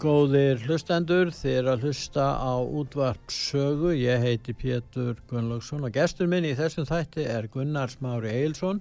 Góðir 0.00 0.62
hlustendur, 0.64 1.28
þið 1.28 1.56
er 1.58 1.66
að 1.68 1.82
hlusta 1.84 2.24
á 2.40 2.56
útvarp 2.56 3.32
sögu. 3.36 3.90
Ég 3.92 4.22
heiti 4.22 4.54
Pétur 4.56 5.18
Gunnlaugsson 5.28 5.84
og 5.84 5.92
gestur 5.92 6.30
minn 6.30 6.46
í 6.48 6.54
þessum 6.56 6.86
þætti 6.88 7.26
er 7.28 7.50
Gunnar 7.52 7.92
Smári 7.92 8.30
Eilsson. 8.32 8.80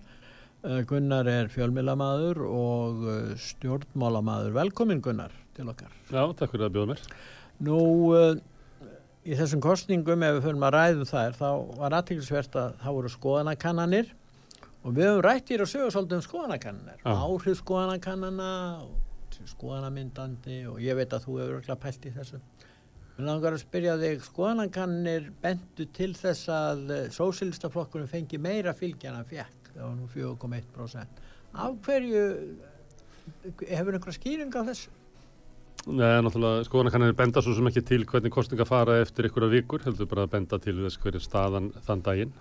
Eh, 0.63 0.77
Gunnar 0.87 1.27
er 1.27 1.49
fjölmilamadur 1.51 2.39
og 2.47 3.03
eh, 3.11 3.33
stjórnmálamadur. 3.49 4.53
Velkomin 4.55 5.01
Gunnar 5.03 5.35
til 5.57 5.67
okkar. 5.73 5.91
Já, 6.07 6.21
takk 6.39 6.53
fyrir 6.53 6.69
að 6.69 6.77
bjóða 6.77 6.93
mér. 6.93 7.03
Nú, 7.67 7.81
uh, 8.15 8.87
í 9.27 9.35
þessum 9.41 9.65
kostningum, 9.67 10.23
ef 10.23 10.39
við 10.39 10.47
fyrir 10.47 10.65
að 10.69 10.75
ræðum 10.77 11.11
þær, 11.11 11.37
þá 11.41 11.49
var 11.81 11.97
aðtækilsvert 11.99 12.57
að 12.63 12.79
það 12.85 12.97
voru 13.01 13.13
skoðanakannanir 13.17 14.15
og 14.85 14.95
við 14.95 15.11
höfum 15.11 15.21
rætt 15.27 15.51
í 15.51 15.59
að 15.59 15.67
sögja 15.73 15.91
svolítið 15.97 16.21
um 16.21 16.25
skoðanakannanir. 16.29 17.03
Áhrif 17.03 17.59
skoðanakannana 17.65 18.51
og 18.87 19.08
skoðanamyndandi 19.47 20.59
og 20.71 20.81
ég 20.83 20.97
veit 20.99 21.13
að 21.15 21.25
þú 21.27 21.37
hefur 21.39 21.71
að 21.73 21.79
pælt 21.85 22.07
í 22.09 22.11
þessu. 22.15 22.39
Mér 23.17 23.27
langar 23.27 23.55
að 23.55 23.63
spyrja 23.63 23.95
þig, 23.99 24.21
skoðanakannir 24.29 25.31
bentu 25.43 25.85
til 25.95 26.13
þess 26.15 26.49
að 26.55 26.83
uh, 26.95 26.99
sósilistaflokkurinn 27.11 28.07
fengi 28.11 28.39
meira 28.39 28.73
fylgjana 28.77 29.25
fekk, 29.27 29.73
það 29.73 29.83
var 29.83 29.97
nú 29.97 30.07
4,1%. 30.13 31.23
Af 31.59 31.75
hverju, 31.87 32.23
hefur 33.67 33.97
einhverja 33.97 34.15
skýring 34.19 34.55
á 34.55 34.63
þessu? 34.69 34.93
Nei, 35.89 36.19
náttúrulega, 36.23 36.65
skoðanakannir 36.67 37.15
benda 37.17 37.41
svo 37.43 37.53
sem 37.55 37.67
ekki 37.69 37.83
til 37.87 38.05
hvernig 38.07 38.33
kostninga 38.35 38.65
fara 38.67 38.97
eftir 39.01 39.29
ykkur 39.29 39.47
vikur, 39.51 39.83
heldur 39.85 40.09
bara 40.11 40.25
að 40.27 40.33
benda 40.35 40.59
til 40.61 40.75
þess 40.83 40.99
hverju 41.01 41.21
staðan 41.23 41.69
þann 41.87 42.03
daginn. 42.05 42.33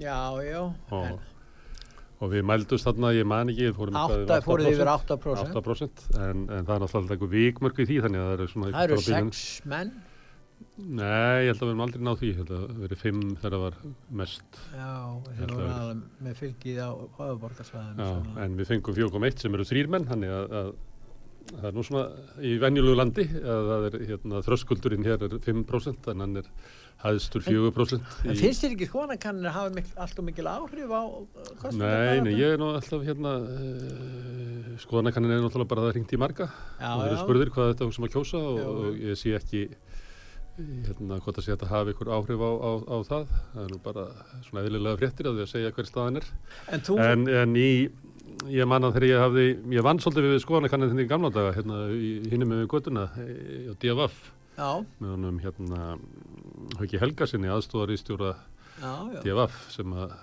Já, 0.00 0.16
já. 0.44 0.62
Og, 0.90 1.04
en- 1.04 1.35
og 2.20 2.30
við 2.32 2.44
mældust 2.48 2.86
þarna, 2.88 3.10
ég 3.16 3.26
man 3.28 3.50
ekki, 3.52 3.66
við 3.68 3.76
fórum 3.76 3.96
eitthvað 4.00 4.22
Átta, 4.26 4.38
fóruð 4.46 4.68
yfir 4.72 4.90
8%, 4.92 5.30
8%. 5.36 5.56
8% 5.60 6.04
en, 6.16 6.44
en 6.48 6.66
það 6.68 6.74
er 6.78 6.84
náttúrulega 6.86 7.16
eitthvað 7.16 7.34
vikmörku 7.36 7.84
í 7.84 7.88
því, 7.90 7.98
þannig 8.06 8.22
að 8.22 8.28
það 8.30 8.36
eru 8.38 8.48
svona... 8.54 8.70
Það 8.76 8.86
eru 8.86 8.96
eitthvað 8.96 9.16
á 9.16 9.20
bilinu. 9.20 9.36
sex 9.36 9.66
menn. 9.74 9.92
Nei, 10.76 11.44
ég 11.44 11.50
held 11.50 11.60
að 11.60 11.66
við 11.66 11.70
erum 11.72 11.82
aldrei 11.84 12.02
náð 12.06 12.18
því, 12.22 12.28
ég 12.30 12.38
held 12.40 12.50
að 12.56 12.62
það 12.64 12.80
verið 12.86 13.00
fimm 13.02 13.22
þegar 13.36 13.54
það 13.56 13.62
var 13.66 13.76
mest. 14.20 14.58
Já, 14.72 14.90
Ég 15.28 15.38
held 15.42 15.52
að- 15.52 15.62
aðalega 15.66 16.24
með 16.26 16.40
fylgið 16.40 16.78
á 16.80 16.90
höfuborgarsvæðinu. 17.18 18.06
Já, 18.08 18.44
en 18.44 18.56
við 18.60 18.70
fengum 18.72 18.96
4,1 18.96 19.42
sem 19.44 19.56
eru 19.58 19.66
þrýr 19.68 19.90
menn, 19.92 20.06
þannig 20.08 20.32
að, 20.36 20.56
að 20.60 20.70
það 21.52 21.68
er 21.70 21.76
nú 21.76 21.84
svona 21.86 22.04
í 22.42 22.54
venjulegu 22.64 22.96
landi 22.98 23.24
að 23.38 23.68
það 23.70 23.84
er 23.90 23.98
hérna, 24.10 24.42
þröskuldurinn 24.48 25.06
hér 25.06 25.26
er 25.28 25.36
5% 25.44 26.08
en 26.12 26.24
hann 26.24 26.40
er 26.42 26.48
hæðstur 27.02 27.44
4% 27.44 27.98
En 28.24 28.32
í- 28.32 28.38
finnst 28.40 28.62
þér 28.64 28.74
ekki 28.76 28.88
skoðanakannir 28.88 29.52
hafa 29.54 29.72
mikl, 29.76 29.92
alltaf 30.00 30.24
mikil 30.26 30.48
áhrif 30.50 30.94
á 30.96 31.02
Nei, 31.76 32.20
nei, 32.24 32.32
ég 32.38 32.54
er 32.56 32.60
nú 32.62 32.70
alltaf 32.76 33.04
hérna 33.06 33.34
uh, 33.42 34.78
skoðanakannin 34.82 35.34
er 35.36 35.44
náttúrulega 35.44 35.70
bara 35.72 35.84
að 35.84 35.90
það 35.90 35.96
ringt 35.98 36.14
í 36.16 36.20
marga. 36.20 36.48
Já, 36.80 36.88
og 36.94 37.02
þeir 37.04 37.12
eru 37.12 37.20
spurðir 37.24 37.52
hvað 37.54 37.70
þetta 37.72 37.90
sem 37.96 38.06
að 38.08 38.14
kjósa 38.16 38.40
og, 38.40 38.58
og 38.72 38.98
ég 39.06 39.20
sé 39.20 39.34
ekki 39.38 39.62
hérna 40.56 41.18
hvort 41.20 41.36
að 41.40 41.44
sé 41.46 41.52
að 41.56 41.66
hafa 41.68 41.92
ykkur 41.92 42.10
áhrif 42.16 42.40
á, 42.40 42.50
á, 42.56 42.70
á 42.88 42.96
það. 43.04 43.26
Það 43.52 43.62
er 43.66 43.72
nú 43.74 43.80
bara 43.84 44.04
svona 44.48 44.62
eðlilega 44.64 45.00
fréttir 45.02 45.28
að 45.30 45.38
því 45.40 45.44
að 45.46 45.50
segja 45.52 45.72
hver 45.76 45.88
staðan 45.90 46.20
er. 46.22 46.28
En 46.72 46.84
þú, 46.86 46.96
en, 47.04 47.26
en 47.42 47.56
í 47.60 47.68
ég 48.52 48.68
man 48.68 48.84
að 48.84 48.96
þegar 48.96 49.08
ég 49.10 49.20
hafði 49.24 49.44
ég 49.76 49.84
vann 49.86 50.00
svolítið 50.02 50.30
við 50.34 50.40
skoðanakannin 50.44 50.90
þenni 50.92 51.04
í 51.06 51.10
gamla 51.12 51.30
daga 51.32 51.52
hérna 51.56 51.76
í 51.96 52.10
hinnum 52.32 52.50
með 52.52 52.64
göttuna 52.72 53.06
á 53.16 53.72
DFF 53.80 54.16
já, 54.56 54.70
með 55.00 55.12
honum 55.14 55.38
hérna 55.44 55.80
Hauki 56.80 57.00
Helgasinni 57.00 57.50
aðstóðar 57.52 57.92
í 57.94 57.98
stjóra. 58.00 58.32
DFF 59.22 59.60
sem 59.72 59.92
að 59.96 60.14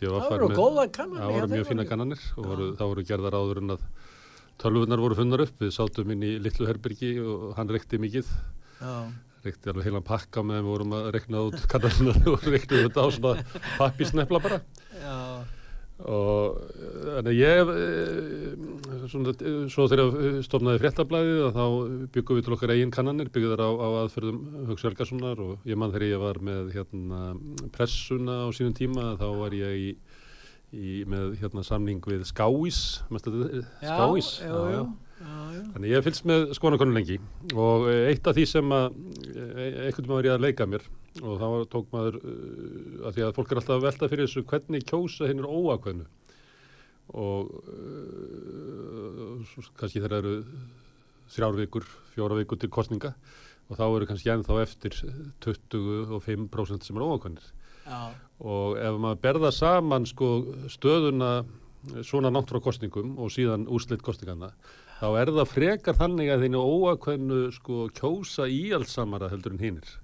DFF 0.00 0.28
var 0.30 0.44
með-. 0.46 0.58
Það 0.96 1.32
voru 1.36 1.48
mjög 1.52 1.68
fína 1.70 1.86
kannanir 1.88 2.22
og 2.36 2.46
voru, 2.50 2.68
það 2.78 2.90
voru 2.92 3.06
gerðar 3.10 3.36
áður 3.40 3.60
en 3.62 3.74
að 3.76 3.86
tölvunar 4.62 5.02
voru 5.02 5.18
funnar 5.18 5.44
upp. 5.46 5.56
Við 5.64 5.72
sátum 5.76 6.12
inn 6.14 6.24
í 6.26 6.34
litlu 6.42 6.68
herbyrgi 6.70 7.12
og 7.24 7.48
hann 7.58 7.72
reykti 7.72 8.00
mikið. 8.02 8.30
Já, 8.80 8.92
Reykti 9.46 9.70
alveg 9.70 9.86
heilan 9.86 10.02
pakka 10.06 10.42
með 10.42 10.56
við 10.58 10.68
vorum 10.72 10.94
að 10.96 11.04
reykna 11.14 11.42
út 11.46 11.66
kannanir 11.70 12.16
og 12.32 12.46
reykti 12.50 12.80
þetta 12.82 13.04
á 13.04 13.08
svona 13.14 13.44
pappisnefla 13.76 14.40
bara. 14.42 14.58
já, 14.98 15.18
Og 15.96 16.58
þannig 17.16 17.30
að 17.30 17.38
ég, 17.38 17.70
eh, 17.72 19.06
svona, 19.08 19.32
svo 19.72 19.86
þegar 19.88 20.42
stofnaði 20.44 20.82
fréttablaðið 20.82 21.38
að 21.46 21.56
þá 21.56 21.64
byggum 22.12 22.36
við 22.36 22.44
til 22.44 22.56
okkar 22.56 22.72
eigin 22.74 22.92
kannanir, 22.92 23.30
byggðar 23.32 23.62
á, 23.64 23.70
á 23.80 23.88
aðferðum 24.02 24.42
Hauks 24.68 24.84
Helgasonar 24.84 25.40
og 25.40 25.64
ég 25.64 25.80
man 25.80 25.94
þegar 25.94 26.10
ég 26.10 26.20
var 26.20 26.42
með 26.44 26.74
hérna, 26.76 27.22
pressuna 27.72 28.44
á 28.44 28.48
sínum 28.52 28.76
tíma 28.76 29.16
þá 29.16 29.26
var 29.40 29.56
ég 29.56 29.80
í, 29.80 29.88
í, 30.76 30.92
með 31.08 31.38
hérna, 31.40 31.64
samning 31.64 32.04
við 32.04 32.28
Skáís, 32.28 33.00
Skáís. 33.80 34.30
já, 34.44 34.52
já, 34.52 34.76
já. 34.76 34.84
Þannig 35.16 35.92
ég 35.94 36.04
fylgst 36.04 36.26
með 36.28 36.50
skoðanakonun 36.58 36.96
lengi 36.98 37.16
og 37.56 37.86
eh, 37.88 38.10
eitt 38.10 38.26
af 38.28 38.36
því 38.36 38.44
sem 38.50 38.74
að 38.76 38.86
eh, 39.32 39.86
einhvern 39.86 39.94
veginn 39.96 40.12
var 40.12 40.28
ég 40.28 40.34
að 40.34 40.44
leika 40.44 40.66
mér 40.68 40.84
og 41.22 41.40
þá 41.40 41.46
tók 41.72 41.88
maður 41.94 42.18
uh, 42.20 43.06
að 43.08 43.16
því 43.16 43.24
að 43.24 43.34
fólk 43.38 43.52
er 43.52 43.60
alltaf 43.62 43.76
að 43.78 43.86
velta 43.86 44.08
fyrir 44.12 44.28
þessu 44.28 44.44
hvernig 44.50 44.84
kjósa 44.90 45.30
hinn 45.30 45.40
er 45.40 45.48
óakveðnu 45.48 46.04
og 47.16 47.52
kannski 49.78 50.02
þeir 50.02 50.16
eru 50.18 50.34
þrjár 51.32 51.58
vikur, 51.62 51.86
fjóra 52.12 52.36
vikur 52.36 52.60
til 52.60 52.72
kostninga 52.76 53.14
og 53.70 53.78
þá 53.78 53.84
eru 53.86 54.08
kannski 54.10 54.32
ennþá 54.34 54.58
eftir 54.66 54.98
25% 55.46 56.84
sem 56.84 56.98
er 56.98 57.06
óakveðnir 57.06 57.46
já. 57.86 58.00
og 58.42 58.76
ef 58.82 58.98
maður 59.00 59.22
berða 59.24 59.54
saman 59.54 60.04
sko 60.10 60.34
stöðuna 60.72 61.38
svona 62.04 62.32
frá 62.42 62.60
kostningum 62.60 63.14
og 63.22 63.30
síðan 63.32 63.68
úrslit 63.70 64.02
kostningana 64.02 64.52
þá 64.96 65.06
er 65.20 65.30
það 65.36 65.52
frekar 65.52 65.96
þannig 65.98 66.32
að 66.32 66.42
þeinu 66.46 66.64
óakveðnu 66.64 67.38
sko 67.56 67.86
kjósa 67.96 68.48
íaldsamara 68.48 69.30
heldur 69.32 69.56
en 69.56 69.64
hinnir. 69.64 69.94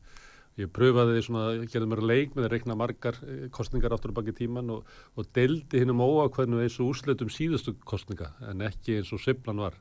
Ég 0.60 0.68
pröfaði 0.68 1.22
svona, 1.24 1.64
gerði 1.64 1.88
mér 1.88 2.02
leik 2.04 2.34
með 2.36 2.44
að 2.44 2.50
reikna 2.52 2.74
margar 2.76 3.16
eh, 3.24 3.46
kostningar 3.54 3.94
áttur 3.96 4.12
og 4.12 4.18
baki 4.18 4.34
tíman 4.36 4.68
og, 4.74 4.90
og 5.16 5.28
deldi 5.32 5.80
hinnum 5.80 6.02
óakveðnu 6.04 6.60
eins 6.60 6.76
og 6.76 6.90
úrslitum 6.92 7.32
síðustu 7.32 7.72
kostninga 7.88 8.34
en 8.50 8.60
ekki 8.68 8.98
eins 8.98 9.14
og 9.16 9.22
sveiflan 9.22 9.62
var 9.64 9.78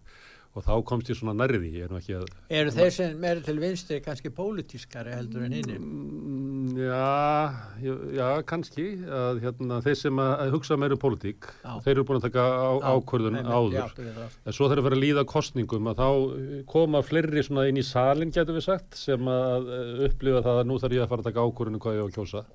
og 0.51 0.65
þá 0.65 0.73
komst 0.83 1.09
ég 1.11 1.15
svona 1.15 1.35
nærði, 1.39 1.69
ég 1.77 1.85
er 1.85 1.91
nú 1.93 1.99
ekki 2.01 2.17
að 2.19 2.25
Eru 2.51 2.73
þeir 2.75 2.89
sem 2.95 3.23
eru 3.29 3.43
til 3.45 3.57
vinstri 3.61 4.01
kannski 4.03 4.31
pólitískari 4.35 5.13
heldur 5.15 5.45
en 5.47 5.55
hinn? 5.55 5.71
Mm, 5.77 6.51
Já, 6.71 7.51
já, 7.83 7.93
já, 8.15 8.27
kannski 8.47 8.85
að 9.11 9.41
hérna, 9.43 9.79
þeir 9.83 9.97
sem 9.99 10.21
að, 10.23 10.43
hugsa 10.53 10.77
meira 10.79 10.95
um 10.95 11.01
pólitík, 11.01 11.47
Já. 11.63 11.73
þeir 11.83 11.93
eru 11.95 12.05
búin 12.07 12.19
að 12.21 12.27
taka 12.29 12.45
á, 12.47 12.71
ákvörðun 12.93 13.39
áður. 13.41 13.97
En 14.45 14.55
svo 14.55 14.69
þeir 14.69 14.77
eru 14.77 14.83
að 14.83 14.87
fara 14.87 14.97
að 14.99 15.03
líða 15.03 15.25
kostningum 15.31 15.91
að 15.91 15.99
þá 16.01 16.07
eh, 16.37 16.53
koma 16.71 17.03
fleiri 17.05 17.43
svona 17.47 17.67
inn 17.71 17.81
í 17.81 17.85
salin, 17.85 18.31
getur 18.31 18.57
við 18.57 18.67
sagt, 18.67 18.95
sem 18.99 19.31
að 19.31 19.69
eh, 19.75 19.91
upplifa 20.07 20.43
það 20.47 20.61
að 20.61 20.71
nú 20.71 20.79
þarf 20.83 20.97
ég 20.97 21.05
að 21.05 21.11
fara 21.11 21.25
að 21.25 21.29
taka 21.31 21.45
ákvörðun 21.47 21.79
um 21.79 21.83
hvað 21.83 21.97
ég 21.97 22.03
á 22.03 22.07
að 22.07 22.15
kjósa. 22.19 22.45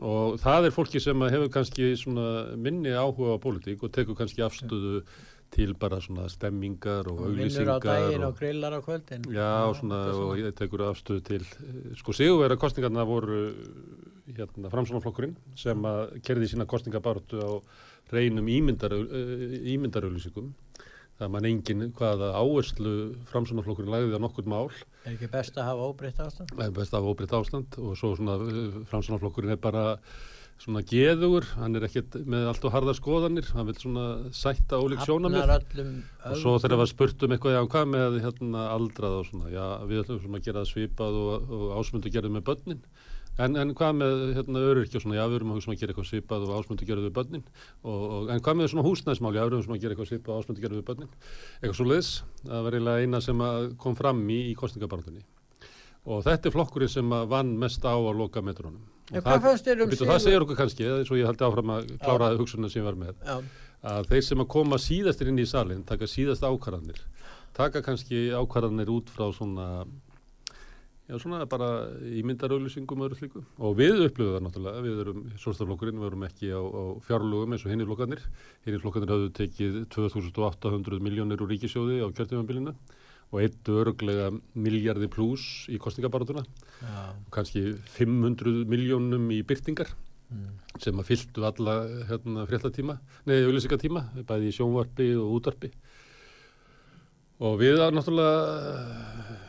Og 0.00 0.36
það 0.40 0.66
er 0.66 0.72
fólki 0.72 1.00
sem 1.02 1.26
hefur 1.28 1.50
kannski 1.52 1.90
minni 2.56 2.94
áhuga 2.94 3.36
á 3.36 3.42
pólitík 3.42 3.82
og 3.84 3.92
tekur 3.92 4.16
kannski 4.16 4.42
afstöðu 4.46 5.02
til 5.50 5.74
bara 5.74 5.98
svona 6.00 6.28
stemmingar 6.30 7.08
og 7.10 7.18
Vinnur 7.34 7.68
á 7.74 7.78
daginn 7.82 8.22
og- 8.22 8.28
og 8.32 8.38
grillar 8.38 8.72
á 8.72 8.80
kvöldin. 8.84 9.24
Já, 9.34 9.72
svona, 9.74 10.14
og 10.14 10.36
ég 10.38 10.52
tekur 10.54 10.78
afstöðu 10.86 11.22
til, 11.24 11.40
eh, 11.42 11.94
sko 11.96 12.12
sigurvera 12.12 12.56
kostningarna 12.56 13.04
voru 13.04 13.48
eh, 13.50 13.54
hérna 14.32 14.70
framsvonarflokkurinn 14.70 15.34
sem 15.56 15.82
að 15.82 16.20
kerði 16.22 16.46
sína 16.54 16.66
kostningabartu 16.66 17.40
á 17.42 17.60
reynum 18.12 18.46
ímyndarauðlýsingum. 18.46 20.52
Það 21.20 21.30
man 21.34 21.44
engin 21.44 21.82
hvaða 21.92 22.30
áherslu 22.32 22.92
framsvonarflokkurinn 23.28 23.92
lagði 23.92 24.16
á 24.16 24.20
nokkur 24.24 24.46
mál. 24.48 24.70
Er 25.04 25.12
ekki 25.12 25.28
best 25.30 25.52
að 25.60 25.64
hafa 25.68 25.84
óbreytt 25.92 26.16
ástand? 26.24 26.48
Er 26.58 26.70
best 26.70 26.94
af 26.94 27.02
óbreytt 27.04 27.34
ástand 27.36 27.76
og 27.76 27.92
svo 27.98 28.14
svona 28.16 28.38
framsvonarflokkurinn 28.88 29.52
er 29.52 29.56
bara 29.60 29.98
svona 30.60 30.82
geðugur, 30.84 31.46
hann 31.56 31.78
er 31.78 31.86
ekkert 31.86 32.18
með 32.28 32.48
allt 32.50 32.64
og 32.68 32.74
harðar 32.74 32.96
skoðanir, 32.98 33.46
hann 33.56 33.68
vil 33.70 33.76
svona 33.80 34.06
sætta 34.36 34.80
ólík 34.80 35.04
sjónamið. 35.06 35.54
Og 36.28 36.40
svo 36.40 36.56
þegar 36.58 36.74
það 36.74 36.82
var 36.82 36.90
spurt 36.90 37.24
um 37.24 37.36
eitthvað, 37.36 37.56
já, 37.56 37.60
hvað 37.74 37.94
með 37.94 38.18
hérna 38.26 38.66
aldrað 38.74 39.16
og 39.22 39.30
svona, 39.30 39.54
já, 39.54 39.64
við 39.88 40.02
ætlum 40.02 40.20
svona 40.24 40.42
að 40.42 40.50
gera 40.50 40.66
svipað 40.68 41.16
og, 41.22 41.54
og 41.56 41.72
ásmundu 41.80 42.12
gerði 42.12 42.34
með 42.36 42.46
börnin, 42.50 42.84
En, 43.40 43.54
en 43.56 43.70
hvað 43.72 43.94
með 43.96 44.22
hérna, 44.36 44.60
öryrkja 44.68 44.98
og 44.98 45.04
svona, 45.04 45.16
já, 45.16 45.22
við 45.30 45.38
erum 45.38 45.52
að 45.54 45.60
um 45.62 45.76
gera 45.78 45.94
eitthvað 45.94 46.08
svipað 46.10 46.42
og 46.44 46.50
ásmundu 46.58 46.88
gerðu 46.88 47.06
við 47.06 47.14
börnin. 47.16 47.44
Og, 47.86 48.02
og, 48.02 48.32
en 48.34 48.42
hvað 48.44 48.58
með 48.58 48.68
svona 48.72 48.84
húsnæðismál, 48.84 49.32
já, 49.32 49.40
við 49.46 49.56
erum 49.56 49.76
að 49.76 49.84
gera 49.84 49.94
eitthvað 49.94 50.10
svipað 50.10 50.34
og 50.34 50.42
ásmundu 50.42 50.64
gerðu 50.64 50.80
við 50.80 50.86
börnin. 50.90 51.14
Eitthvað 51.62 51.78
svo 51.78 51.86
leiðis, 51.86 52.10
það 52.42 52.66
var 52.66 52.76
eiginlega 52.76 53.06
eina 53.06 53.22
sem 53.24 53.44
kom 53.80 53.96
fram 53.96 54.20
í, 54.28 54.40
í 54.50 55.24
og 56.10 56.22
þetta 56.24 56.48
er 56.48 56.54
flokkurinn 56.54 56.88
sem 56.88 57.12
vann 57.28 57.52
mest 57.60 57.84
á 57.84 57.92
að 57.92 58.16
loka 58.16 58.40
metrónum 58.44 58.80
Fannst 59.10 59.66
þér 59.66 59.84
um 59.84 59.90
byrju, 59.90 60.06
það 60.06 60.20
segir 60.22 60.44
okkur 60.44 60.58
kannski, 60.60 60.90
svo 61.08 61.18
ég 61.18 61.26
haldi 61.26 61.46
áfram 61.46 61.72
að 61.74 61.94
klára 61.98 62.34
hugsunum 62.38 62.70
sem 62.70 62.82
ég 62.82 62.86
var 62.86 62.98
með 63.00 63.24
Já, 63.26 63.40
að 63.90 64.12
þeir 64.12 64.26
sem 64.28 64.44
að 64.44 64.52
koma 64.54 64.78
síðastir 64.78 65.32
inn 65.32 65.40
í 65.42 65.48
salin 65.50 65.82
taka 65.88 66.06
síðast 66.10 66.46
ákvarðanir 66.46 67.02
taka 67.56 67.82
kannski 67.84 68.30
ákvarðanir 68.34 68.92
út 68.92 69.10
frá 69.10 69.26
svona 69.34 69.66
já 71.10 71.18
svona 71.18 71.42
bara 71.50 71.90
ímyndarauðlýsingum 72.06 73.00
og 73.02 73.08
öðru 73.08 73.18
slíku. 73.18 73.40
Og 73.58 73.74
við 73.80 74.04
upplöfum 74.04 74.36
það 74.36 74.44
náttúrulega, 74.46 74.82
við 74.84 75.00
erum 75.02 75.24
svolstaflokkurinn, 75.42 75.98
við 75.98 76.06
erum 76.06 76.26
ekki 76.28 76.52
á, 76.54 76.62
á 76.62 76.82
fjárlugum 77.08 77.56
eins 77.56 77.64
og 77.66 77.72
hinni 77.72 77.86
flokkarnir. 77.88 78.22
Hinni 78.66 78.82
flokkarnir 78.84 79.10
hafðu 79.10 79.32
tekið 79.40 79.80
2800 79.96 81.02
miljónir 81.02 81.42
úr 81.42 81.50
ríkisjóði 81.50 81.98
á 82.06 82.08
kjörtímanbílinu 82.14 82.76
og 83.30 83.42
eitt 83.44 83.68
öruglega 83.70 84.30
miljardi 84.58 85.06
pluss 85.10 85.66
í 85.70 85.78
kostningabaratuna 85.82 86.42
já, 86.42 87.02
kannski 87.34 87.76
500 87.94 88.64
miljónum 88.70 89.28
í 89.34 89.42
byrtingar 89.46 89.92
mm. 90.30 90.48
sem 90.82 90.98
að 91.00 91.10
fylltu 91.12 91.44
alla 91.46 91.76
hérna, 92.08 92.46
fréttatíma, 92.50 92.98
nei, 93.28 93.38
auðlýsingatíma, 93.44 94.06
bæði 94.28 94.50
í 94.50 94.56
sjónvarpi 94.56 95.10
og 95.18 95.36
útvarpi. 95.38 95.70
Og 97.40 97.56
við 97.60 97.80
að 97.80 97.94
náttúrulega 97.96 98.40
eh, 99.24 99.44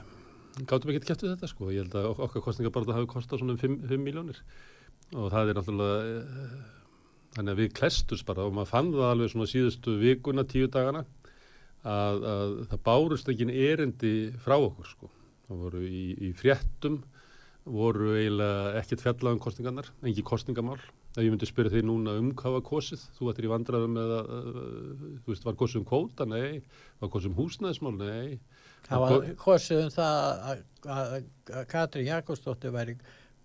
gátum 0.69 0.94
ekki 0.94 1.10
kæftu 1.10 1.31
þetta 1.31 1.50
sko, 1.51 1.72
ég 1.74 1.83
held 1.83 1.98
að 2.00 2.12
ok- 2.13 2.22
okkar 2.28 2.45
kostningabarða 2.48 3.00
hafi 3.00 3.10
kostað 3.12 3.42
svona 3.42 3.57
um 3.57 3.62
5, 3.62 3.81
5 3.89 4.06
miljónir 4.06 4.44
og 5.12 5.31
það 5.33 5.51
er 5.51 5.60
náttúrulega, 5.60 6.22
eh, 6.22 6.54
þannig 7.36 7.56
að 7.56 7.63
við 7.63 7.74
klestust 7.80 8.28
bara 8.28 8.45
og 8.48 8.56
maður 8.56 8.72
fann 8.72 8.94
það 8.95 9.10
alveg 9.10 9.33
svona 9.33 9.50
síðustu 9.51 9.98
vikuna, 10.00 10.48
tíu 10.48 10.69
dagana, 10.72 11.04
að, 11.88 12.25
að 12.33 12.54
það 12.72 12.83
bárust 12.86 13.31
ekki 13.31 13.50
erindi 13.69 14.13
frá 14.44 14.57
okkur 14.60 14.89
sko. 14.89 15.12
Það 15.48 15.66
voru 15.66 15.83
í, 15.88 16.04
í 16.28 16.31
fréttum, 16.38 17.01
voru 17.68 18.16
eiginlega 18.16 18.80
ekkert 18.80 19.04
fjallað 19.06 19.36
um 19.36 19.44
kostningarnar, 19.44 19.92
engi 20.07 20.24
kostningamál. 20.25 20.80
Ef 21.12 21.19
ég 21.25 21.33
myndi 21.33 21.48
spyrja 21.50 21.74
þig 21.74 21.83
núna 21.89 22.16
um 22.22 22.30
hvað 22.39 22.56
var 22.56 22.63
kosið, 22.69 23.01
þú 23.18 23.31
ættir 23.31 23.48
í 23.48 23.51
að, 23.51 23.66
uh, 23.92 24.92
þú 25.25 25.33
veist, 25.33 25.48
var 25.48 25.57
kosið 25.60 25.81
um 25.81 25.88
kvóta? 25.89 26.28
Nei. 26.30 26.62
Var 27.01 27.12
kosið 27.12 27.33
um 27.33 27.39
húsnæðismál? 27.42 27.98
Nei. 28.00 28.39
það 28.88 29.04
var 29.04 29.28
kosið 29.42 29.83
um 29.83 29.92
það 29.98 30.45
að, 30.88 31.18
Katrín 31.68 32.07
Jakobsdóttir 32.07 32.72
væri, 32.74 32.95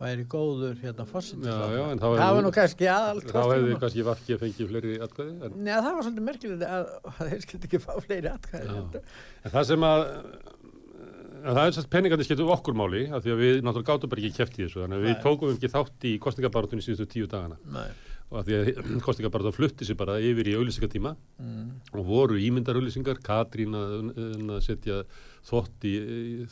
væri 0.01 0.25
góður 0.29 0.75
hérna 0.83 1.07
þá 1.97 2.05
Það 2.05 2.17
hefði- 2.17 2.35
var 2.37 2.43
nú 2.45 2.51
kannski 2.57 2.89
aðal 2.93 3.21
Þá 3.25 3.39
hefði 3.53 3.77
kannski 3.81 4.05
vakki 4.11 4.35
að 4.37 4.43
fengið 4.45 4.71
fleiri 4.73 4.97
atkvæði. 5.07 5.37
En, 5.49 5.55
Nei, 5.65 5.73
það 5.77 5.89
var 5.97 6.07
svolítið 6.07 6.27
merkilegt 6.31 6.67
að, 6.69 6.91
þeir 7.31 7.45
skildi 7.47 7.71
ekki 7.71 7.81
fá 7.87 7.93
fleiri 8.05 8.33
atkvæði. 8.35 9.05
En 9.47 9.55
það 9.55 9.69
sem 9.71 9.87
að, 9.89 10.05
að 11.47 11.55
það 11.57 11.63
er 11.71 11.77
sérst 11.79 11.91
peningandi 11.93 12.27
skiptu 12.27 12.49
okkur 12.53 12.77
máli, 12.77 13.05
af 13.15 13.25
því 13.25 13.33
að 13.37 13.41
við 13.45 13.57
náttúrulega 13.65 13.93
gátum 13.95 14.13
bara 14.13 14.25
ekki 14.27 14.37
kæft 14.41 14.59
í 14.61 14.65
þessu, 14.67 14.83
þannig 14.85 14.99
að 15.01 15.07
við 15.09 15.17
tókum 15.25 15.55
ekki 15.55 15.73
þátt 15.77 16.07
í 16.11 16.13
kostningabarátunni 16.27 16.85
síðustu 16.87 17.09
tíu 17.17 17.29
dagana. 17.31 17.59
Nei. 17.77 17.89
Og 18.27 18.41
af 18.41 18.47
því 18.49 18.57
að 18.59 18.71
kostningabarátun 19.07 19.55
flutti 19.57 19.87
sér 19.87 19.99
bara 20.01 20.17
yfir 20.21 20.51
í 20.53 20.57
auðlýsingatíma 20.59 21.13
Mm. 21.37 21.67
og 21.95 22.07
voru 22.09 22.39
ímyndarauðlýsingar, 22.43 23.19
Katrín 23.23 23.77
að, 23.77 24.09
að 24.17 24.63
setja 24.65 25.03
þvott 25.47 25.85
í, 25.87 25.93
í 25.95 26.47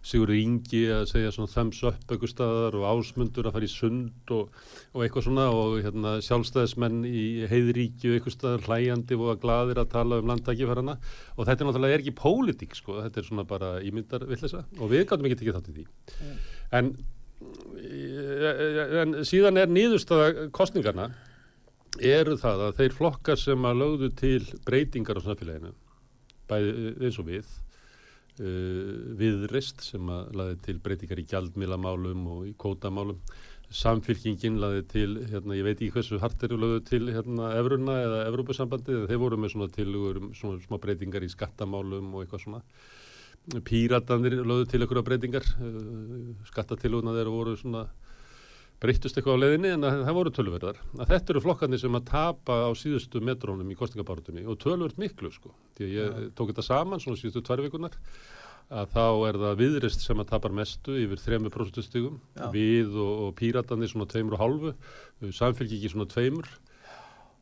Sigur 0.00 0.30
Ingi 0.32 0.86
að 0.94 1.02
segja 1.10 1.30
svona 1.34 1.52
thumbs 1.52 1.82
up 1.84 2.06
eitthvað 2.06 2.30
staðar 2.32 2.76
og 2.78 2.86
ásmundur 2.88 3.48
að 3.48 3.56
fara 3.56 3.66
í 3.68 3.72
sund 3.72 4.32
og, 4.32 4.54
og 4.94 5.04
eitthvað 5.04 5.26
svona 5.26 5.44
og 5.52 5.76
hérna, 5.84 6.14
sjálfstæðismenn 6.24 7.02
í 7.04 7.24
heiðríkju 7.50 8.14
eitthvað 8.16 8.36
staðar 8.36 8.64
hlæjandi 8.64 9.18
og 9.18 9.34
að 9.34 9.42
gladir 9.44 9.82
að 9.82 9.92
tala 9.92 10.20
um 10.22 10.32
landtækifærana 10.32 10.96
og 11.36 11.42
þetta 11.44 11.56
er 11.56 11.68
náttúrulega 11.68 11.98
er 11.98 12.04
ekki 12.04 12.16
pólitík 12.16 12.78
sko, 12.78 12.96
þetta 13.04 13.20
er 13.20 13.28
svona 13.28 13.46
bara 13.52 13.72
ímyndarvillesa 13.84 14.64
og 14.78 14.92
við 14.94 15.06
gáttum 15.10 15.28
ekki 15.28 15.40
tekið 15.42 15.58
þátt 15.58 15.72
í 15.72 15.76
því. 15.78 15.86
En, 16.80 16.92
en 19.04 19.18
síðan 19.28 19.60
er 19.60 19.72
nýðustada 19.72 20.48
kostningarna 20.56 21.10
eru 22.00 22.40
það 22.40 22.68
að 22.70 22.76
þeir 22.80 22.96
flokkar 22.96 23.40
sem 23.40 23.66
að 23.68 23.80
lögðu 23.82 24.14
til 24.16 24.44
breytingar 24.64 25.20
á 25.20 25.26
samfélaginu 25.28 25.74
bæði 26.50 26.94
eins 27.04 27.18
og 27.20 27.28
við 27.28 27.50
viðrist 29.20 29.84
sem 29.84 30.10
að 30.12 30.34
laði 30.40 30.58
til 30.64 30.76
breytingar 30.82 31.20
í 31.20 31.26
gjaldmilamálum 31.28 32.26
og 32.34 32.44
í 32.48 32.54
kótamálum 32.56 33.20
samfylkingin 33.70 34.58
laði 34.58 34.82
til, 34.90 35.10
hérna, 35.30 35.54
ég 35.54 35.66
veit 35.66 35.76
ekki 35.76 35.92
hversu 35.94 36.18
hart 36.22 36.42
eru 36.42 36.58
lögðu 36.58 36.80
til 36.88 37.04
hérna, 37.14 37.52
Evruna 37.58 38.00
eða 38.02 38.24
Evrópusambandið, 38.26 39.04
þeir 39.10 39.20
voru 39.22 39.38
með 39.38 39.52
svona 39.54 39.70
tilugur 39.76 40.18
um 40.18 40.32
svona 40.34 40.62
smá 40.64 40.80
breytingar 40.82 41.22
í 41.22 41.30
skattamálum 41.30 42.10
og 42.14 42.24
eitthvað 42.24 42.44
svona. 42.46 42.62
Píratanir 43.66 44.40
lögðu 44.42 44.66
til 44.72 44.80
einhverja 44.82 45.06
breytingar 45.06 45.46
uh, 45.62 46.32
skattatilugna 46.50 47.14
þeir 47.14 47.30
voru 47.32 47.54
svona 47.58 47.86
breyttust 48.80 49.18
eitthvað 49.18 49.36
á 49.36 49.42
leiðinni 49.44 49.72
en 49.74 49.86
að 49.86 50.02
það 50.06 50.16
voru 50.16 50.32
tölverðar. 50.36 50.82
Að 50.96 51.10
þetta 51.12 51.34
eru 51.34 51.42
flokkarnir 51.44 51.82
sem 51.82 51.96
að 51.98 52.06
tapa 52.10 52.58
á 52.64 52.70
síðustu 52.78 53.22
metrónum 53.24 53.72
í 53.72 53.76
kostningabarutunni 53.78 54.46
og 54.48 54.58
tölverð 54.62 55.00
miklu 55.02 55.32
sko. 55.34 55.52
Því 55.76 55.88
að 55.88 55.96
ég 55.98 56.30
tók 56.38 56.52
þetta 56.52 56.66
saman 56.66 57.02
svona 57.02 57.20
síðustu 57.20 57.44
tvær 57.44 57.64
vikunar 57.66 57.98
að 58.70 58.92
þá 58.94 59.04
er 59.26 59.38
það 59.42 59.56
viðrist 59.58 60.04
sem 60.04 60.22
að 60.22 60.28
tapar 60.30 60.54
mestu 60.54 60.94
yfir 61.02 61.18
3% 61.18 61.82
stygum, 61.82 62.20
Já. 62.38 62.46
við 62.54 62.94
og, 62.94 63.14
og 63.26 63.32
píratanir 63.40 63.90
svona 63.90 64.06
tveimur 64.10 64.36
og 64.36 64.44
hálfu, 64.44 64.74
samfélgi 65.34 65.80
ekki 65.80 65.90
svona 65.90 66.06
tveimur 66.10 66.46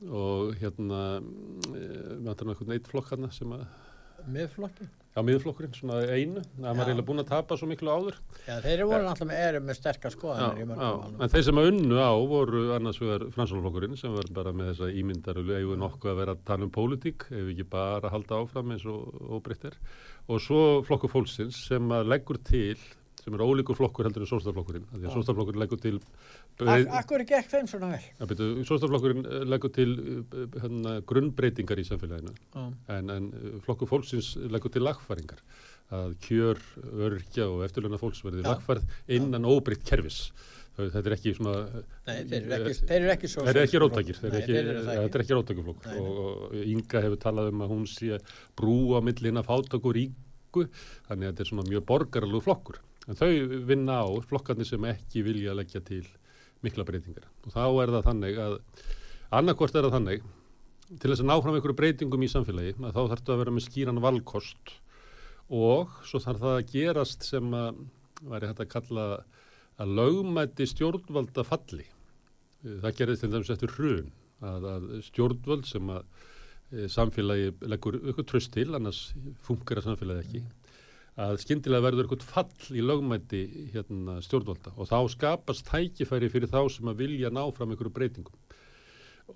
og 0.09 0.55
hérna 0.57 1.03
við 1.21 2.31
ætlum 2.33 2.55
eitthvað 2.55 2.73
neitt 2.73 2.89
flokk 2.89 3.13
hérna 3.13 3.29
sem 3.35 3.53
að, 3.53 3.67
Miðflokki. 4.29 4.89
Já 5.19 5.25
miðflokkurinn 5.27 5.75
svona 5.75 5.99
einu, 6.15 6.43
það 6.47 6.63
var 6.69 6.79
Já. 6.79 6.85
eiginlega 6.87 7.07
búin 7.09 7.23
að 7.25 7.31
tapa 7.33 7.57
svo 7.59 7.69
miklu 7.71 7.91
áður. 7.91 8.19
Já, 8.47 8.55
þeir 8.63 8.75
eru 8.77 8.87
voru 8.93 9.07
náttúrulega 9.09 9.31
með, 9.33 9.41
eru 9.49 9.63
með 9.67 9.79
sterkar 9.81 10.15
skoðanir 10.15 10.61
í 10.61 10.63
Já, 10.63 10.69
mörgum 10.71 10.85
já, 10.87 10.93
málum. 11.03 11.17
en 11.27 11.33
þeir 11.35 11.47
sem 11.49 11.61
að 11.63 11.71
unnu 11.73 11.99
á 11.99 12.13
voru 12.33 12.63
annars 12.77 13.01
vegar 13.03 13.25
fransalflokkurinn 13.35 13.99
sem 13.99 14.15
var 14.15 14.31
bara 14.39 14.53
með 14.55 14.71
þessa 14.73 14.91
ímyndar 15.03 15.41
og 15.43 15.51
eigum 15.51 15.75
við 15.75 15.83
nokkuð 15.83 16.13
að 16.15 16.21
vera 16.23 16.37
að 16.39 16.45
tala 16.53 16.69
um 16.69 16.73
pólitík 16.79 17.27
ef 17.35 17.51
ekki 17.53 17.67
bara 17.75 18.07
að 18.09 18.15
halda 18.15 18.39
áfram 18.45 18.73
eins 18.77 18.87
og 18.87 19.35
óbreytt 19.41 19.69
er 19.73 19.77
og 20.29 20.41
svo 20.45 20.63
flokkur 20.87 21.11
fólksins 21.13 21.59
sem 21.71 21.91
að 21.99 22.11
leggur 22.15 22.39
til 22.45 22.79
sem 23.29 23.37
er 23.39 23.45
ólíkur 23.45 23.77
flokkur 23.79 24.09
heldur 24.09 24.25
en 24.25 24.31
sóstaflokkurinn 24.33 24.87
því 24.89 25.03
að 25.05 25.09
Já. 25.11 25.15
sóstaflokkurinn 25.19 25.63
leggur 25.63 25.81
til 25.85 25.97
Ak 26.65 26.93
akkur 27.03 27.25
gekk 27.29 27.51
þeim 27.53 27.69
svona 27.71 27.93
vel? 27.93 28.61
sóstaflokkurinn 28.69 29.25
leggur 29.53 29.73
til 29.77 29.95
uh, 30.01 30.45
hérna, 30.63 30.99
grunnbreytingar 31.09 31.79
í 31.83 31.87
samfélaginu 31.87 32.33
Já. 32.35 32.67
en, 32.97 33.11
en 33.15 33.31
flokkur 33.67 33.91
fólksins 33.93 34.35
leggur 34.49 34.73
til 34.73 34.87
lagfæringar 34.89 35.45
að 35.95 36.15
kjör, 36.25 36.59
örkja 37.09 37.47
og 37.49 37.63
eftirluna 37.65 38.01
fólks 38.01 38.25
verði 38.25 38.45
lagfærð 38.45 38.89
innan 39.19 39.47
óbreytt 39.49 39.85
kerfis 39.89 40.31
Þau- 40.79 40.91
þetta 40.95 41.09
er 41.11 41.15
ekki 41.17 41.33
svona 41.35 41.55
Nei, 42.07 42.19
þeir 42.31 42.45
eru 42.45 42.57
ekki, 42.59 42.75
þeir 42.87 43.01
eru 43.01 43.13
ekki. 43.15 43.31
Þeir 43.33 43.49
eru 43.51 43.63
ekki 43.65 43.81
róttakir, 43.83 44.19
þetta 44.21 44.37
er 44.39 45.25
ekki 45.25 45.39
nei. 45.89 45.97
og, 45.99 46.19
og 46.23 46.59
Inga 46.61 47.03
hefur 47.03 47.19
talað 47.25 47.49
um 47.51 47.65
að 47.65 47.73
hún 47.73 47.87
sé 47.91 48.21
brú 48.59 48.77
á 48.95 49.01
millina 49.03 49.43
fátak 49.43 49.83
og 49.89 49.97
ríku 49.97 50.69
þannig 51.09 51.25
að 51.25 51.33
þetta 51.33 51.45
er 51.47 51.51
svona 51.51 51.67
mjög 51.73 51.87
borgaralú 51.89 52.43
flokkur 52.45 52.79
en 53.09 53.19
þau 53.19 53.29
vinna 53.69 54.01
á 54.05 54.09
flokkarnir 54.29 54.69
sem 54.69 54.85
ekki 54.89 55.25
vilja 55.27 55.57
leggja 55.57 55.81
til 55.85 56.05
mikla 56.65 56.85
breytingar. 56.85 57.29
Og 57.47 57.55
þá 57.55 57.63
er 57.67 57.95
það 57.95 58.09
þannig 58.11 58.41
að 58.43 58.59
annarkvort 59.39 59.77
er 59.77 59.87
það 59.87 59.97
þannig 59.97 60.27
til 60.89 61.11
þess 61.11 61.23
að 61.23 61.29
ná 61.29 61.37
fram 61.45 61.57
einhverju 61.59 61.79
breytingum 61.79 62.25
í 62.25 62.31
samfélagi 62.33 62.75
að 62.79 62.95
þá 62.97 63.01
þarf 63.01 63.25
það 63.25 63.35
að 63.35 63.43
vera 63.43 63.55
með 63.57 63.67
skýran 63.67 64.03
valkost 64.05 64.73
og 65.59 65.93
svo 66.09 66.21
þarf 66.25 66.45
það 66.45 66.57
að 66.57 66.71
gerast 66.73 67.27
sem 67.29 67.55
að 67.57 67.83
væri 68.29 68.51
hægt 68.51 68.63
að 68.65 68.73
kalla 68.73 69.05
að 69.79 69.93
lögmæti 69.95 70.67
stjórnvalda 70.67 71.45
falli. 71.47 71.87
Það 72.65 72.97
gerðist 72.99 73.23
til 73.23 73.31
dæmis 73.33 73.53
eftir 73.55 73.75
hrun 73.77 74.09
að, 74.43 74.65
að 74.73 74.89
stjórnvöld 75.07 75.69
sem 75.69 75.93
að 75.95 76.09
e, 76.73 76.89
samfélagi 76.91 77.53
leggur 77.71 78.01
eitthvað 78.01 78.31
tröst 78.33 78.53
til 78.57 78.73
annars 78.75 79.05
funkar 79.45 79.79
að 79.79 79.93
samfélagi 79.93 80.25
ekki 80.25 80.43
að 81.19 81.41
skyndilega 81.43 81.83
verður 81.89 82.07
eitthvað 82.07 82.29
fall 82.31 82.77
í 82.79 82.85
lögmæti 82.85 83.41
hérna, 83.73 84.19
stjórnvalda 84.23 84.75
og 84.77 84.91
þá 84.91 84.99
skapast 85.15 85.67
tækifæri 85.67 86.31
fyrir 86.31 86.51
þá 86.53 86.61
sem 86.71 86.91
að 86.91 87.03
vilja 87.03 87.33
ná 87.35 87.43
fram 87.57 87.75
einhverju 87.75 87.95
breytingum. 87.97 88.37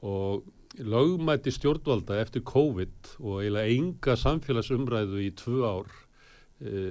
Og 0.06 0.44
lögmæti 0.78 1.52
stjórnvalda 1.52 2.20
eftir 2.22 2.44
COVID 2.48 3.16
og 3.20 3.42
eiginlega 3.42 3.74
enga 3.74 4.16
samfélagsumræðu 4.20 5.24
í 5.26 5.32
tvö 5.42 5.58
ár 5.66 5.90
e, 6.62 6.84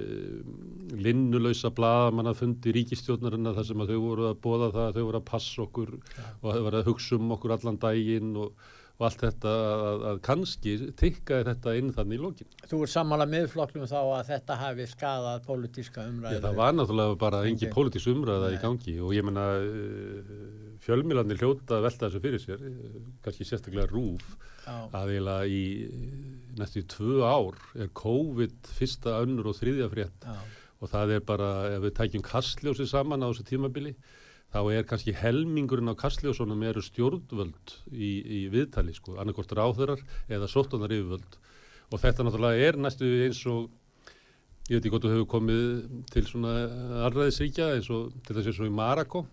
linnulösa 1.00 1.72
bladamanna 1.74 2.36
fundi 2.36 2.76
ríkistjórnarina 2.76 3.56
þar 3.56 3.68
sem 3.70 3.82
að 3.82 3.94
þau 3.94 4.04
voru 4.04 4.28
að 4.28 4.38
bóða 4.44 4.70
það 4.76 4.86
að 4.90 4.98
þau 4.98 5.06
voru 5.08 5.22
að 5.22 5.28
passa 5.32 5.64
okkur 5.64 5.96
og 5.96 6.46
þau 6.46 6.62
voru 6.68 6.82
að 6.82 6.92
hugsa 6.92 7.16
um 7.16 7.34
okkur 7.38 7.56
allan 7.56 7.80
daginn 7.80 8.36
og, 8.44 8.52
og 8.98 9.06
allt 9.08 9.22
þetta 9.24 9.52
að, 9.52 10.02
að 10.10 10.18
kannski 10.28 10.74
tikkaði 11.00 11.46
þetta 11.48 11.74
inn 11.80 11.92
þannig 11.96 12.18
í 12.18 12.22
lókin. 12.22 12.50
Þú 12.70 12.82
er 12.84 12.92
sammála 12.92 13.26
miðflokknum 13.30 13.88
þá 13.90 13.98
að 14.02 14.28
þetta 14.28 14.58
hafi 14.60 14.86
skadað 14.92 15.46
pólitíska 15.48 16.04
umræðu. 16.10 16.36
Já, 16.38 16.44
það 16.44 16.60
var 16.60 16.76
náttúrulega 16.76 17.18
bara 17.24 17.42
Engi. 17.48 17.70
pólitísk 17.72 18.12
umræða 18.12 18.52
Nei. 18.52 18.56
í 18.58 18.62
gangi 18.62 18.96
og 19.02 19.16
ég 19.16 19.26
menna 19.26 19.46
fjölmilanir 20.82 21.38
hljóta 21.40 21.78
að 21.78 21.84
velta 21.86 22.08
þessu 22.08 22.22
fyrir 22.22 22.42
sér, 22.42 22.64
eh, 22.66 22.96
kannski 23.24 23.46
sérstaklega 23.46 23.90
rúf, 23.90 24.24
Já. 24.66 24.88
að 24.94 25.12
eiginlega 25.12 25.46
í 25.46 25.62
næstu 26.58 26.82
í 26.82 26.88
tvö 26.90 27.22
ár 27.26 27.58
er 27.78 27.88
COVID 27.94 28.72
fyrsta 28.78 29.20
önnur 29.22 29.50
og 29.52 29.58
þriðja 29.58 29.88
frétt 29.92 30.26
Já. 30.26 30.36
og 30.82 30.90
það 30.90 31.14
er 31.16 31.20
bara, 31.20 31.50
ef 31.76 31.82
við 31.86 31.94
tækjum 31.98 32.26
kastljósi 32.26 32.86
saman 32.90 33.22
á 33.22 33.30
þessu 33.30 33.46
tímabili, 33.46 33.94
þá 34.52 34.60
er 34.76 34.88
kannski 34.88 35.14
helmingurinn 35.16 35.92
á 35.92 35.96
kastljósunum 35.96 36.62
eru 36.68 36.82
stjórnvöld 36.84 37.76
í, 37.92 38.10
í 38.20 38.40
viðtali, 38.52 38.92
sko, 38.96 39.16
annarkort 39.20 39.54
ráðurar 39.56 40.02
eða 40.28 40.50
sóttunar 40.50 40.92
yfirvöld 40.92 41.38
og 41.92 42.00
þetta 42.00 42.26
náttúrulega 42.26 42.68
er 42.68 42.80
næstu 42.80 43.08
eins 43.26 43.40
og 43.48 43.70
ég 44.68 44.76
veit 44.76 44.84
ekki 44.84 44.92
hvort 44.94 45.06
þú 45.06 45.12
hefur 45.14 45.30
komið 45.32 45.62
til 46.12 46.24
svona 46.28 46.52
arræðisríkja 47.08 47.72
eins 47.76 47.88
og 47.92 48.12
til 48.26 48.36
þess 48.36 48.52
eins 48.52 48.60
og 48.62 48.68
í 48.68 48.74
Marako 48.76 49.24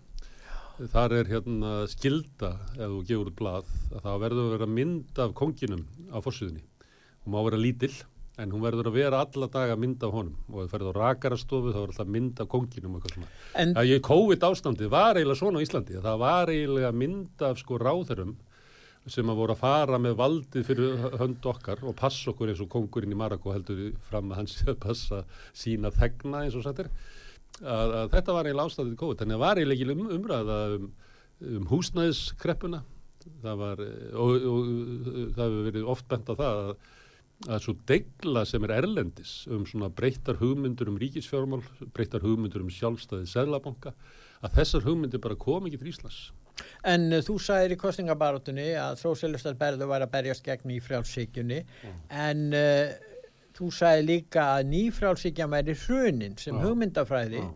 þar 0.94 1.18
er 1.20 1.30
hérna 1.34 1.74
skilda 1.92 2.54
ef 2.78 2.88
þú 2.88 3.02
gefur 3.10 3.32
út 3.32 3.40
blað 3.40 3.74
að 3.92 4.06
það 4.06 4.22
verður 4.24 4.46
að 4.46 4.54
vera 4.56 4.70
mynd 4.80 5.22
af 5.26 5.36
konginum 5.36 5.84
á 6.16 6.18
fórsíðunni 6.24 6.64
hún 6.64 7.36
má 7.36 7.42
vera 7.44 7.60
lítill 7.60 7.94
en 8.39 8.53
hún 8.53 8.63
verður 8.63 8.89
að 8.89 8.98
vera 9.00 9.22
alla 9.25 9.48
daga 9.51 9.77
mynd 9.79 10.03
af 10.05 10.13
honum. 10.15 10.36
Og 10.50 10.63
ef 10.63 10.69
þú 10.69 10.74
ferð 10.74 10.91
á 10.91 10.93
rakarastofu 11.00 11.74
þá 11.74 11.79
er 11.81 11.88
alltaf 11.91 12.12
mynd 12.15 12.43
af 12.43 12.51
konginum 12.51 12.96
og 12.96 13.01
eitthvað 13.01 13.15
svona. 13.17 13.31
En 13.63 13.74
að 13.79 13.89
ég 13.91 14.03
COVID 14.05 14.46
ástandið 14.50 14.93
var 14.93 15.19
eiginlega 15.19 15.39
svona 15.41 15.62
á 15.62 15.65
Íslandi. 15.65 15.98
Það 16.03 16.22
var 16.24 16.53
eiginlega 16.53 16.91
mynd 17.03 17.46
af 17.50 17.62
sko 17.62 17.79
ráðurum 17.81 18.36
sem 19.10 19.31
að 19.31 19.39
voru 19.39 19.55
að 19.55 19.62
fara 19.63 19.98
með 20.01 20.17
valdið 20.19 20.67
fyrir 20.67 21.08
hönd 21.17 21.46
okkar 21.50 21.81
og 21.88 21.96
passa 21.98 22.29
okkur 22.31 22.51
eins 22.51 22.62
og 22.62 22.69
kongurinn 22.69 23.15
í 23.15 23.17
Marako 23.17 23.55
heldur 23.55 23.79
fram 24.10 24.29
að 24.34 24.41
hans 24.41 24.60
að 24.67 24.77
passa 24.84 25.24
sína 25.55 25.89
þegna 25.96 26.43
eins 26.46 26.58
og 26.60 26.65
sættir 26.67 26.91
að, 27.63 27.96
að 28.03 28.12
þetta 28.13 28.36
var 28.36 28.50
eiginlega 28.50 28.69
ástæðið 28.69 28.93
í 28.93 29.00
COVID. 29.00 29.22
Þannig 29.24 29.38
að 29.38 29.39
það 29.39 29.46
var 29.48 29.62
eiginlega 29.63 29.96
um, 29.96 30.05
umræða 30.17 30.60
um, 30.75 30.88
um 31.55 31.67
húsnæðiskreppuna 31.72 32.84
það 33.43 33.60
var 33.60 33.84
og, 33.84 34.29
og, 34.29 34.46
og 34.50 35.34
það 35.36 35.43
hefur 35.43 35.67
verið 35.69 35.91
oft 35.93 36.08
bent 36.12 36.31
á 36.31 36.34
það 36.34 36.62
að, 36.63 36.72
að 37.48 37.62
svo 37.63 37.75
degla 37.88 38.43
sem 38.48 38.63
er 38.67 38.74
erlendis 38.81 39.34
um 39.48 39.63
svona 39.67 39.88
breyttar 39.96 40.39
hugmyndur 40.41 40.89
um 40.91 40.98
ríkisfjármál 41.00 41.63
breyttar 41.96 42.25
hugmyndur 42.25 42.65
um 42.65 42.72
sjálfstæði 42.74 43.29
seðlabanka 43.31 43.93
að 44.43 44.58
þessar 44.58 44.84
hugmyndir 44.88 45.24
bara 45.24 45.39
kom 45.39 45.69
ekki 45.69 45.79
til 45.79 45.93
Íslands 45.93 46.19
En 46.84 47.05
uh, 47.13 47.22
þú 47.24 47.38
sagðir 47.39 47.77
í 47.77 47.79
kostningabarátunni 47.79 48.65
að 48.75 48.98
þrósilistar 49.00 49.55
berðu 49.60 49.88
var 49.88 50.03
að 50.03 50.12
berjast 50.17 50.43
gegn 50.43 50.67
nýfrjálsíkjunni 50.74 51.62
en 52.12 52.41
uh, 52.51 52.91
þú 53.55 53.72
sagði 53.75 54.05
líka 54.10 54.50
að 54.58 54.67
nýfrjálsíkjan 54.74 55.55
væri 55.55 55.77
hrunin 55.86 56.36
sem 56.39 56.60
Já. 56.60 56.63
hugmyndafræði 56.65 57.43
Já. 57.46 57.50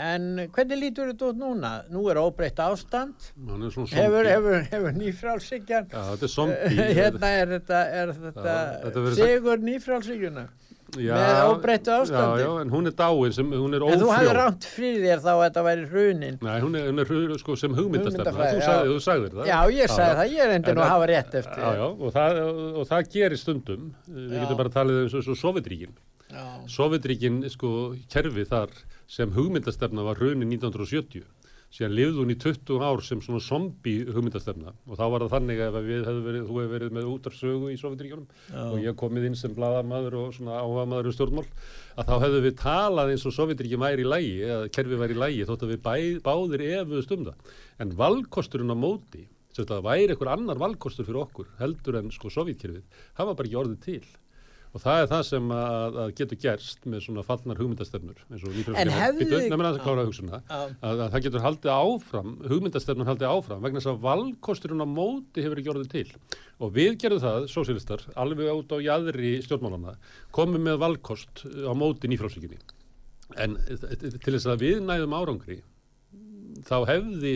En 0.00 0.26
hvernig 0.54 0.80
lítur 0.80 1.10
þetta 1.12 1.30
út 1.30 1.40
núna? 1.40 1.72
Nú 1.92 2.06
er 2.12 2.20
óbreytt 2.20 2.60
ástand. 2.64 3.30
Er 3.36 4.00
hefur, 4.00 4.30
hefur, 4.30 4.64
hefur 4.72 4.96
nýfrjálsíkjan 4.96 5.90
Já, 5.92 6.00
þetta 6.12 6.26
er 6.28 6.34
zombie. 6.34 6.88
Hérna 7.00 7.34
er 7.42 7.54
þetta, 7.58 7.84
er 8.02 8.14
þetta, 8.16 8.56
verður 8.96 9.20
sigur 9.20 9.64
nýfrjálsíkjuna 9.68 10.48
Já, 10.98 11.14
með 11.14 11.40
óbreyttu 11.52 11.92
ástandi. 11.94 12.40
Já, 12.42 12.46
já, 12.48 12.50
en 12.64 12.70
hún 12.72 12.90
er 12.90 12.94
dáin 12.98 13.34
sem, 13.34 13.50
hún 13.54 13.76
er 13.76 13.84
en 13.86 14.00
þú 14.00 14.08
hafði 14.10 14.26
ófrjó 14.26 14.32
rámt 14.40 14.66
fyrir 14.66 15.04
þér 15.04 15.20
þá 15.22 15.30
að 15.30 15.42
þetta 15.44 15.62
væri 15.66 15.84
hrunin. 15.92 16.38
Nei, 16.42 16.56
hún 16.64 16.78
er, 16.80 16.86
hún 16.90 17.02
er 17.02 17.10
hrur- 17.10 17.38
sko, 17.38 17.56
sem 17.60 17.76
hugmyndastefna 17.76 18.48
Þú 18.50 18.64
sagði, 18.66 18.90
þú 18.90 19.02
sagðir 19.04 19.36
það. 19.36 19.50
Já 19.50 19.58
ég 19.76 19.92
sagði 19.94 20.16
það, 20.20 20.34
ég 20.34 20.50
reyndi 20.50 20.74
nú 20.74 20.82
að 20.82 20.90
hafa 20.96 21.10
rétt 21.12 21.36
eftir 21.42 21.62
Já, 21.62 21.70
já, 21.78 21.86
og 21.86 22.14
það, 22.16 22.40
og 22.80 22.88
það 22.90 23.12
gerir 23.14 23.42
stundum. 23.44 23.84
Við 24.10 24.38
getum 24.40 24.60
bara 24.64 24.74
talið 24.80 25.02
um 25.04 25.12
svo, 25.14 25.22
svo 25.28 25.38
Sovjetríkin 25.38 25.94
Já. 25.94 26.19
Sovjetríkin, 26.70 27.42
sko, 27.50 27.94
kerfi 28.12 28.46
þar 28.48 28.72
sem 29.10 29.32
hugmyndastefna 29.34 30.04
var 30.06 30.20
hrunin 30.20 30.50
1970 30.52 31.26
síðan 31.70 31.92
lifði 31.94 32.18
hún 32.18 32.32
í 32.32 32.36
20 32.42 32.82
ár 32.82 33.00
sem 33.06 33.20
svona 33.22 33.40
zombie 33.44 34.02
hugmyndastefna. 34.10 34.72
Og 34.90 34.98
þá 34.98 35.04
var 35.12 35.24
það 35.24 35.34
þannig 35.36 35.60
að 35.62 35.76
verið, 35.76 36.06
þú 36.08 36.56
hefur 36.56 36.70
verið 36.72 36.94
með 36.96 37.10
útarsögu 37.12 37.70
í 37.70 37.76
Sovjetríkjunum 37.78 38.24
Já. 38.50 38.62
og 38.64 38.78
ég 38.82 38.96
komið 38.98 39.28
inn 39.28 39.38
sem 39.38 39.54
bladamaður 39.54 40.16
og 40.18 40.32
svona 40.34 40.58
áhagamaður 40.58 41.10
um 41.10 41.14
stjórnmál 41.14 41.44
að 41.94 42.10
þá 42.10 42.14
hefðu 42.24 42.40
við 42.46 42.56
talað 42.58 43.12
eins 43.14 43.26
og 43.30 43.36
Sovjetríkin 43.36 43.82
væri 43.84 44.06
í 44.06 44.08
lægi 44.10 44.32
eða 44.48 44.72
kerfi 44.74 44.98
væri 45.04 45.16
í 45.16 45.20
lægi 45.22 45.46
þótt 45.50 45.66
að 45.66 45.74
við 45.74 45.84
bæ, 45.86 45.94
báðir 46.26 46.66
efuðust 46.80 47.14
um 47.14 47.28
það. 47.28 47.52
En 47.78 47.94
valkosturinn 48.02 48.74
á 48.74 48.78
móti 48.78 49.28
sem 49.54 49.62
þetta 49.62 49.78
væri 49.86 50.10
einhver 50.10 50.32
annar 50.34 50.58
valkostur 50.58 51.06
fyrir 51.06 51.22
okkur 51.22 51.54
heldur 51.60 52.00
en 52.02 52.10
sko 52.14 52.30
Sovjetkerfið 52.34 52.82
það 53.14 53.30
var 53.30 53.38
bara 53.38 53.50
ekki 53.50 53.62
orðið 53.62 53.80
til 53.86 54.02
og 54.70 54.82
það 54.84 55.00
er 55.02 55.08
það 55.10 55.22
sem 55.26 55.48
að, 55.54 55.96
að 56.04 56.10
getur 56.20 56.38
gerst 56.44 56.84
með 56.86 57.00
svona 57.06 57.24
fallnar 57.26 57.58
hugmyndastefnur 57.58 58.20
En 58.78 58.90
hefðu 58.94 59.24
þið- 59.40 59.48
að 60.90 61.00
það 61.14 61.24
getur 61.26 61.44
haldið 61.46 61.72
áfram 61.74 62.30
hugmyndastefnur 62.52 63.08
haldið 63.10 63.32
áfram 63.32 63.64
vegna 63.66 63.80
þess 63.82 63.90
að 63.90 64.04
valkosturinn 64.04 64.84
á 64.84 64.88
móti 64.92 65.42
hefur 65.42 65.58
ekki 65.62 65.72
orðið 65.74 65.90
til. 65.96 66.04
Og 66.60 66.74
við 66.76 66.92
gerðum 67.02 67.24
það, 67.24 67.48
sósialistar 67.50 68.04
alveg 68.14 68.52
át 68.54 68.74
á 68.74 68.78
jæðri 68.86 69.32
stjórnmálana 69.48 69.96
komum 70.38 70.62
með 70.68 70.78
valkost 70.84 71.42
á 71.46 71.72
móti 71.74 72.10
nýfrálsíkinni 72.12 72.60
en 73.42 73.58
til 73.66 74.34
þess 74.36 74.46
að 74.50 74.62
við 74.64 74.80
næðum 74.86 75.18
árangri 75.18 75.60
þá 76.66 76.76
hefði 76.90 77.34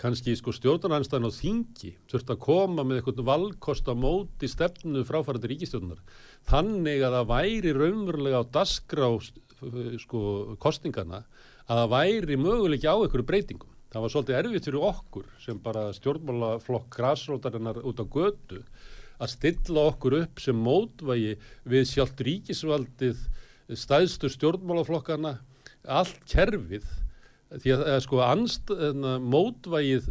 kannski 0.00 0.32
sko 0.38 0.54
stjórnarhanstæðan 0.56 1.28
á 1.28 1.32
þingi 1.36 1.90
þurft 2.08 2.32
að 2.32 2.42
koma 2.46 2.84
með 2.86 3.00
eitthvað 3.00 3.26
valkost 3.28 3.88
á 3.90 3.94
móti 3.94 4.48
stefnu 4.48 5.02
fráfærandi 5.08 5.50
ríkistjórnar 5.52 6.00
þannig 6.48 7.04
að 7.04 7.16
það 7.18 7.30
væri 7.34 7.74
raunverulega 7.76 8.40
á 8.40 8.52
dasgrá 8.56 9.10
sko 10.00 10.22
kostningana 10.62 11.24
að 11.70 11.82
það 11.82 11.92
væri 11.92 12.38
möguleiki 12.40 12.88
á 12.88 12.96
einhverju 12.96 13.26
breytingum. 13.28 13.74
Það 13.90 14.04
var 14.04 14.12
svolítið 14.14 14.38
erfitt 14.38 14.66
fyrir 14.68 14.86
okkur 14.86 15.28
sem 15.42 15.58
bara 15.62 15.90
stjórnmálaflokk 15.94 16.88
grásrótarinnar 16.94 17.82
út 17.86 18.00
á 18.02 18.06
götu 18.06 18.62
að 19.20 19.32
stilla 19.34 19.84
okkur 19.90 20.16
upp 20.22 20.40
sem 20.42 20.56
mótvægi 20.56 21.36
við 21.68 21.86
sjálft 21.90 22.22
ríkisvaldið, 22.24 23.18
stæðstu 23.76 24.30
stjórnmálaflokkana, 24.32 25.36
allt 25.84 26.22
kerfið 26.30 26.86
því 27.58 27.72
að, 27.74 27.84
að 27.94 28.00
sko 28.04 28.20
anst, 28.22 28.72
enna, 28.88 29.14
mótvægið 29.18 30.10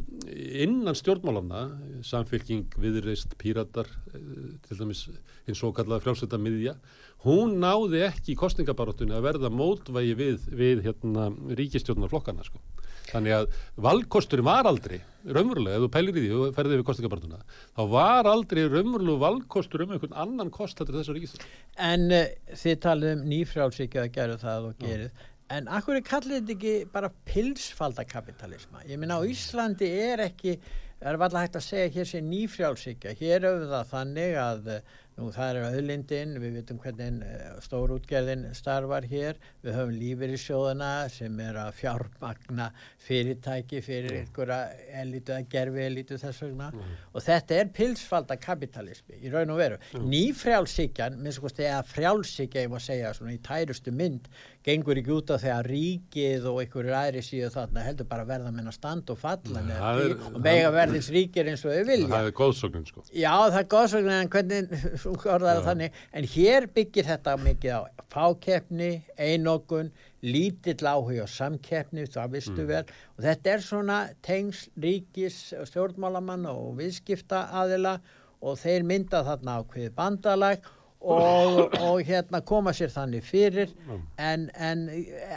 innan 0.65 0.97
stjórnmálana 0.97 1.65
samfélking, 2.05 2.67
viðreist, 2.79 3.35
píratar 3.39 3.87
eh, 4.13 4.57
til 4.67 4.79
dæmis 4.81 5.05
hins 5.47 5.61
svo 5.61 5.71
kallaða 5.75 6.03
frjálsveita 6.03 6.39
miðja, 6.41 6.75
hún 7.23 7.57
náði 7.63 8.03
ekki 8.07 8.33
í 8.33 8.39
kostningabaróttunni 8.39 9.15
að 9.15 9.25
verða 9.27 9.51
mótvægi 9.53 10.17
við, 10.19 10.49
við 10.55 10.83
hérna, 10.87 11.29
ríkistjórnarflokkana 11.59 12.45
sko. 12.47 12.61
Þannig 13.09 13.33
að 13.33 13.47
valkosturinn 13.81 14.45
var 14.45 14.67
aldrei, 14.69 14.99
raunverulega, 15.25 15.79
ef 15.79 15.85
þú 15.85 15.89
pælir 15.95 16.19
í 16.19 16.23
því 16.25 16.35
og 16.35 16.53
ferðið 16.57 16.77
við 16.77 16.85
kostningabartuna, 16.89 17.39
þá 17.73 17.81
var 17.95 18.29
aldrei 18.29 18.61
raunverulega 18.67 19.23
valkostur 19.23 19.85
um 19.85 19.95
einhvern 19.95 20.15
annan 20.25 20.51
kost 20.53 20.77
þetta 20.77 20.99
þessar 20.99 21.17
ríkistjórn. 21.17 21.49
En 21.89 22.05
uh, 22.13 22.53
þið 22.61 22.79
talið 22.85 23.15
um 23.15 23.25
nýfrjálsíkja 23.31 24.05
að 24.05 24.13
gera 24.19 24.37
það 24.43 24.69
og 24.69 24.83
gerið. 24.83 25.25
En 25.49 25.65
akkur 25.73 25.97
er 25.97 26.05
kallið 26.05 26.35
þetta 26.43 26.53
ekki 26.55 26.73
bara 26.93 27.09
pilsfaldakapitalisma? 27.25 28.83
Ég 28.85 28.99
minna 29.01 29.17
á 29.17 29.25
Íslandi 29.25 29.87
er 29.89 30.21
ekki, 30.27 30.59
er 31.01 31.17
alltaf 31.17 31.41
hægt 31.41 31.57
að 31.57 31.65
segja 31.65 31.93
hér 31.95 32.09
sé 32.11 32.21
nýfrjálsíkja. 32.21 33.15
Hér 33.17 33.47
það 33.71 33.93
þannig 33.95 34.37
að 34.43 34.69
nú 35.19 35.29
það 35.35 35.49
er 35.59 35.67
auðlindin, 35.69 36.35
við 36.39 36.53
vitum 36.61 36.79
hvernig 36.79 37.19
uh, 37.27 37.57
stórútgerðin 37.65 38.45
starfar 38.55 39.05
hér. 39.11 39.39
Við 39.65 39.75
höfum 39.75 39.93
lífeyrissjóðana 39.99 40.91
sem 41.11 41.39
er 41.43 41.59
að 41.59 41.73
fjármagna 41.81 42.69
fyrirtæki 43.03 43.81
fyrir 43.83 44.15
einhverja 44.21 44.59
elitu 45.01 45.35
að 45.35 45.49
gerfi 45.51 45.83
elitu 45.89 46.19
þess 46.21 46.43
vegna. 46.45 46.69
Og 47.11 47.23
þetta 47.25 47.59
er 47.59 47.71
pilsfaldakapitalismi 47.75 49.19
í 49.25 49.31
raun 49.33 49.51
og 49.53 49.59
veru. 49.59 49.79
Nýfrjálsíkjan, 49.99 51.19
minnst 51.19 51.41
sko 51.41 51.51
eða 51.59 51.81
frjálsíkja, 51.89 52.63
ég 52.65 52.71
má 52.71 52.79
segja 52.83 53.11
svona 53.17 53.35
í 53.35 53.41
tærustu 53.43 53.91
mynd, 53.95 54.29
gengur 54.65 54.99
ekki 54.99 55.13
út 55.15 55.31
á 55.33 55.37
þegar 55.39 55.67
ríkið 55.71 56.45
og 56.51 56.59
einhverjur 56.63 56.95
aðri 56.99 57.21
síðu 57.25 57.49
þarna 57.53 57.83
heldur 57.87 58.07
bara 58.09 58.25
að 58.25 58.31
verða 58.33 58.51
menn 58.53 58.67
að 58.69 58.75
standa 58.75 59.13
og 59.15 59.19
falla 59.21 59.63
með 59.65 59.79
það 59.79 60.01
er- 60.03 60.13
því 60.19 60.27
og 60.29 60.41
mega 60.45 60.71
verðins 60.75 61.09
ríkir 61.15 61.49
eins 61.51 61.63
og 61.65 61.73
þau 61.75 61.85
vilja. 61.87 62.09
Það 62.11 62.27
er 62.31 62.35
góðsóknin 62.39 62.87
sko. 62.89 63.03
Já, 63.15 63.33
það 63.49 63.59
er 63.61 63.69
góðsvögn 63.75 64.11
en 64.17 64.31
hvernig 64.35 65.07
það 65.17 65.63
þannig, 65.67 65.97
en 66.13 66.27
hér 66.33 66.67
byggir 66.75 67.07
þetta 67.09 67.35
mikið 67.41 67.75
á 67.75 67.81
fákeppni, 68.09 68.89
einokun, 69.17 69.91
lítill 70.25 70.87
áhuga 70.89 71.25
á 71.25 71.29
samkeppni, 71.29 72.07
það 72.09 72.33
vistu 72.37 72.65
vel. 72.69 72.83
Og 73.17 73.23
þetta 73.27 73.53
er 73.53 73.63
svona 73.65 73.99
tengs 74.25 74.65
ríkis 74.81 75.53
stjórnmálamanna 75.69 76.51
og 76.55 76.75
viðskipta 76.79 77.47
aðila 77.61 77.99
og 78.41 78.59
þeir 78.59 78.85
mynda 78.87 79.23
þarna 79.27 79.59
ákveði 79.61 79.93
bandalag 79.95 80.69
og, 80.99 81.59
og 81.87 82.03
hérna 82.07 82.41
koma 82.45 82.73
sér 82.75 82.91
þannig 82.93 83.25
fyrir. 83.27 83.73
En, 84.19 84.49
en 84.55 84.87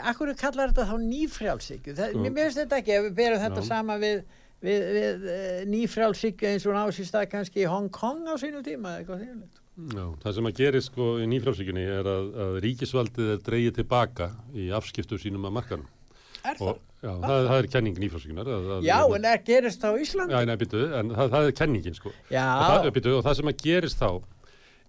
akkur 0.03 0.33
kallar 0.39 0.73
þetta 0.73 0.89
þá 0.91 0.95
nýfrjálsíkju 1.07 1.97
Það- 1.99 2.15
mér 2.19 2.31
mér 2.31 2.47
finnst 2.47 2.63
þetta 2.63 2.81
ekki 2.81 2.97
ef 2.97 3.05
við 3.09 3.19
berum 3.21 3.43
þetta 3.43 3.63
Já. 3.63 3.69
sama 3.69 3.99
við 4.01 4.23
við, 4.63 4.85
við 4.95 5.27
uh, 5.27 5.57
nýfrálsíkja 5.71 6.53
eins 6.53 6.67
og 6.69 6.95
stað 7.03 7.27
kannski 7.33 7.63
í 7.65 7.69
Hong 7.69 7.91
Kong 7.93 8.23
á 8.31 8.35
sínu 8.39 8.63
tíma 8.65 8.95
eða 8.95 9.03
eitthvað 9.03 9.25
þýrlegt. 9.25 9.62
Já, 9.73 10.03
það 10.21 10.35
sem 10.37 10.47
að 10.49 10.57
gerist 10.59 10.91
sko 10.91 11.05
í 11.17 11.27
nýfrálsíkinni 11.31 11.83
er 11.89 12.09
að, 12.09 12.27
að 12.45 12.57
ríkisvaldið 12.61 13.31
er 13.33 13.39
dreigið 13.47 13.77
tilbaka 13.79 14.27
í 14.53 14.67
afskiptu 14.77 15.17
sínum 15.17 15.47
að 15.49 15.55
markanum. 15.57 15.87
Er 16.43 16.59
Og, 16.59 16.67
það? 16.67 16.81
já, 17.07 17.11
það, 17.23 17.47
það 17.47 17.55
er 17.63 17.69
kenning 17.73 17.97
nýfrálsíkinar. 18.03 18.51
Já, 18.85 18.97
en 19.17 19.25
það 19.25 19.47
gerist 19.49 19.87
á 19.87 19.89
Íslandi? 20.03 20.35
Já, 20.35 20.45
nei, 20.49 20.55
byttu, 20.61 20.83
en 20.99 21.09
það, 21.15 21.31
það 21.33 21.47
er 21.49 21.57
kenningin 21.57 21.97
sko. 21.97 22.13
Já. 22.29 22.45
Og 22.53 22.63
það, 22.69 22.89
byttu, 22.99 23.15
og 23.17 23.25
það 23.25 23.37
sem 23.39 23.51
að 23.53 23.63
gerist 23.63 24.03
þá 24.03 24.09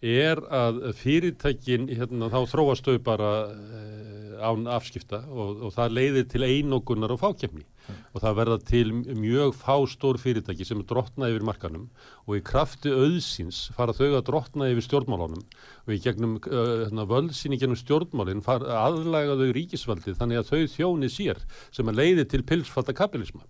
er 0.05 0.43
að 0.53 0.81
fyrirtækin, 1.01 1.87
hérna, 1.97 2.29
þá 2.29 2.41
þróast 2.53 2.85
þau 2.91 2.99
bara 3.07 3.31
eh, 3.55 4.35
án 4.45 4.67
afskipta 4.69 5.23
og, 5.33 5.63
og 5.65 5.73
það 5.73 5.95
leiðir 5.97 6.27
til 6.29 6.45
einogunar 6.45 7.15
og 7.15 7.23
fákjefni 7.23 7.65
og 7.89 8.23
það 8.23 8.37
verða 8.39 8.59
til 8.69 8.85
mjög 8.95 9.55
fá 9.59 9.75
stór 9.91 10.19
fyrirtæki 10.21 10.67
sem 10.67 10.81
er 10.81 10.89
drottna 10.89 11.29
yfir 11.33 11.45
markanum 11.47 11.89
og 12.25 12.39
í 12.39 12.43
krafti 12.47 12.93
auðsins 12.93 13.65
fara 13.77 13.95
þau 13.97 14.11
að 14.11 14.27
drottna 14.29 14.71
yfir 14.73 14.87
stjórnmálunum 14.87 15.43
og 15.43 15.95
í 15.95 16.01
gegnum 16.05 16.37
uh, 16.41 16.85
hérna, 16.85 17.07
völdsinn 17.11 17.57
í 17.57 17.61
gegnum 17.61 17.79
stjórnmálinn 17.81 18.45
aðlæga 18.45 19.39
þau 19.41 19.51
ríkisvaldið 19.59 20.21
þannig 20.21 20.41
að 20.41 20.53
þau 20.53 20.73
þjóni 20.77 21.11
sér 21.13 21.43
sem 21.75 21.91
að 21.91 22.01
leiði 22.01 22.29
til 22.31 22.45
pilsfalda 22.47 22.97
kapitalisma. 22.97 23.45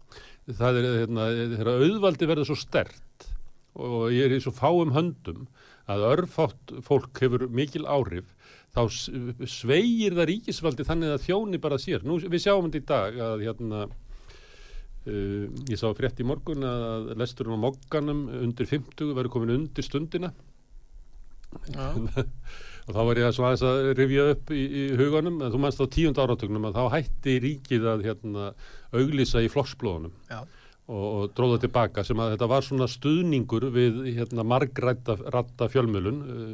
Það 0.51 0.81
er 0.81 0.91
hérna, 1.05 1.29
auðvaldi 1.79 2.29
verður 2.29 2.51
svo 2.51 2.59
stert 2.59 3.31
og 3.75 4.11
ég 4.15 4.29
er 4.29 4.37
í 4.37 4.43
svo 4.43 4.53
fáum 4.55 4.93
höndum 4.95 5.47
að 5.91 6.07
örfátt 6.13 6.75
fólk 6.87 7.19
hefur 7.21 7.49
mikil 7.53 7.85
áhrif 7.85 8.31
þá 8.75 8.83
sveigir 9.47 10.17
það 10.17 10.29
ríkisvaldi 10.31 10.87
þannig 10.87 11.15
að 11.15 11.27
þjóni 11.29 11.61
bara 11.63 11.79
sér. 11.79 12.03
Nú, 12.07 12.19
við 12.19 12.43
sjáum 12.43 12.67
þetta 12.67 12.81
í 12.81 12.87
dag 12.89 13.21
að 13.29 13.45
hérna, 13.47 13.85
uh, 15.11 15.45
ég 15.71 15.81
sá 15.81 15.89
frétt 15.97 16.21
í 16.23 16.27
morgun 16.29 16.67
að 16.69 17.15
lesturinn 17.21 17.59
á 17.61 17.65
mokkanum 17.69 18.27
undir 18.43 18.69
50 18.71 19.15
verður 19.15 19.35
komin 19.37 19.57
undir 19.59 19.87
stundina 19.87 20.35
Já. 21.71 21.93
og 22.87 22.93
þá 22.93 23.01
var 23.09 23.21
ég 23.21 23.31
að, 23.31 23.63
að 23.69 23.93
rifja 23.99 24.27
upp 24.35 24.51
í, 24.53 24.65
í 24.65 24.83
huganum, 24.99 25.39
að 25.45 25.55
þú 25.55 25.63
mannst 25.63 25.81
á 25.81 25.87
tíund 25.95 26.21
áratögnum 26.21 26.69
að 26.69 26.77
þá 26.77 26.85
hætti 26.99 27.39
ríkið 27.45 27.89
að 27.95 28.05
hérna, 28.09 28.51
auglýsa 28.95 29.43
í 29.45 29.51
flokksblóðunum 29.53 30.13
Já. 30.29 30.41
og, 30.91 31.05
og 31.05 31.23
dróða 31.37 31.63
tilbaka 31.65 32.05
sem 32.07 32.21
að 32.21 32.35
þetta 32.35 32.51
var 32.53 32.67
svona 32.67 32.89
stuðningur 32.91 33.69
við 33.75 34.03
hérna, 34.19 34.47
margrætta 34.55 35.17
ratta 35.33 35.71
fjölmjölun 35.73 36.25
uh, 36.25 36.51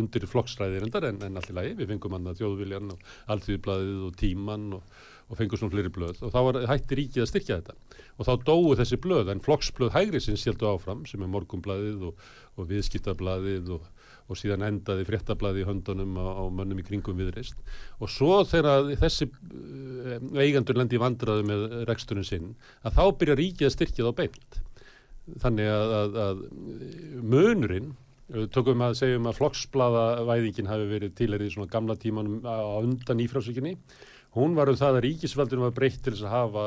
undir 0.00 0.28
flokksræðir 0.30 0.86
endar 0.88 1.10
en, 1.10 1.20
en 1.26 1.40
allt 1.40 1.52
í 1.52 1.58
lagi, 1.58 1.74
við 1.80 1.92
fengum 1.92 2.16
hann 2.16 2.32
að 2.32 2.44
þjóðviljan 2.44 2.94
og 2.94 3.10
allþýðblaðið 3.34 4.06
og 4.08 4.16
tíman 4.22 4.70
og, 4.78 5.02
og 5.28 5.38
fengum 5.38 5.60
svona 5.60 5.72
fleiri 5.72 5.92
blöð. 5.92 6.20
Og 6.26 6.32
þá 6.34 6.40
var, 6.46 6.60
hætti 6.68 6.98
ríkið 6.98 7.24
að 7.24 7.30
styrkja 7.30 7.58
þetta. 7.60 8.00
Og 8.18 8.28
þá 8.28 8.32
dóu 8.46 8.74
þessi 8.78 8.98
blöð 9.02 9.32
en 9.32 9.42
flokksblöð 9.44 9.94
hægri 9.94 10.20
sinns 10.22 10.44
heldur 10.48 10.74
áfram 10.74 11.04
sem 11.08 11.22
er 11.24 11.30
morgumblaðið 11.32 12.08
og, 12.10 12.26
og 12.58 12.68
viðskiptablaðið 12.70 13.72
og, 13.78 13.88
og 14.28 14.40
síðan 14.40 14.66
endaði 14.68 15.06
fréttablaði 15.08 15.64
í 15.64 15.66
höndunum 15.68 16.14
á, 16.20 16.26
á 16.40 16.44
mönnum 16.48 16.80
í 16.80 16.84
kringum 16.86 17.18
viðreist 17.20 17.58
og 18.00 18.12
svo 18.12 18.38
þegar 18.48 18.92
þessi 19.00 19.28
uh, 19.28 20.14
eigandur 20.40 20.78
lendi 20.80 20.96
í 20.96 21.02
vandraðu 21.02 21.44
með 21.48 21.66
reksturinn 21.90 22.28
sinn 22.28 22.54
að 22.84 23.00
þá 23.00 23.04
byrja 23.20 23.40
ríkið 23.40 23.68
að 23.68 23.76
styrkja 23.76 24.08
þá 24.08 24.16
beint. 24.22 24.62
Þannig 25.40 25.68
að, 25.72 25.92
að, 25.98 26.16
að 26.24 26.42
munurinn 27.20 27.92
uh, 28.32 28.46
tökum 28.54 28.84
að 28.84 28.98
segjum 29.02 29.28
að 29.28 29.38
flokksblaða 29.40 30.08
væðingin 30.30 30.72
hafi 30.72 30.90
verið 30.94 31.14
tilerið 31.20 31.50
í 31.50 31.54
svona 31.58 31.72
gamla 31.72 31.96
tímanum 32.00 32.44
á 32.44 32.80
undan 32.80 33.24
ífrásökinni 33.24 33.76
hún 34.36 34.56
var 34.58 34.70
um 34.70 34.78
það 34.78 34.98
að 34.98 35.04
ríkisveldunum 35.08 35.68
var 35.68 35.76
breytt 35.76 36.00
til 36.02 36.14
þess 36.14 36.26
að 36.26 36.34
hafa 36.34 36.64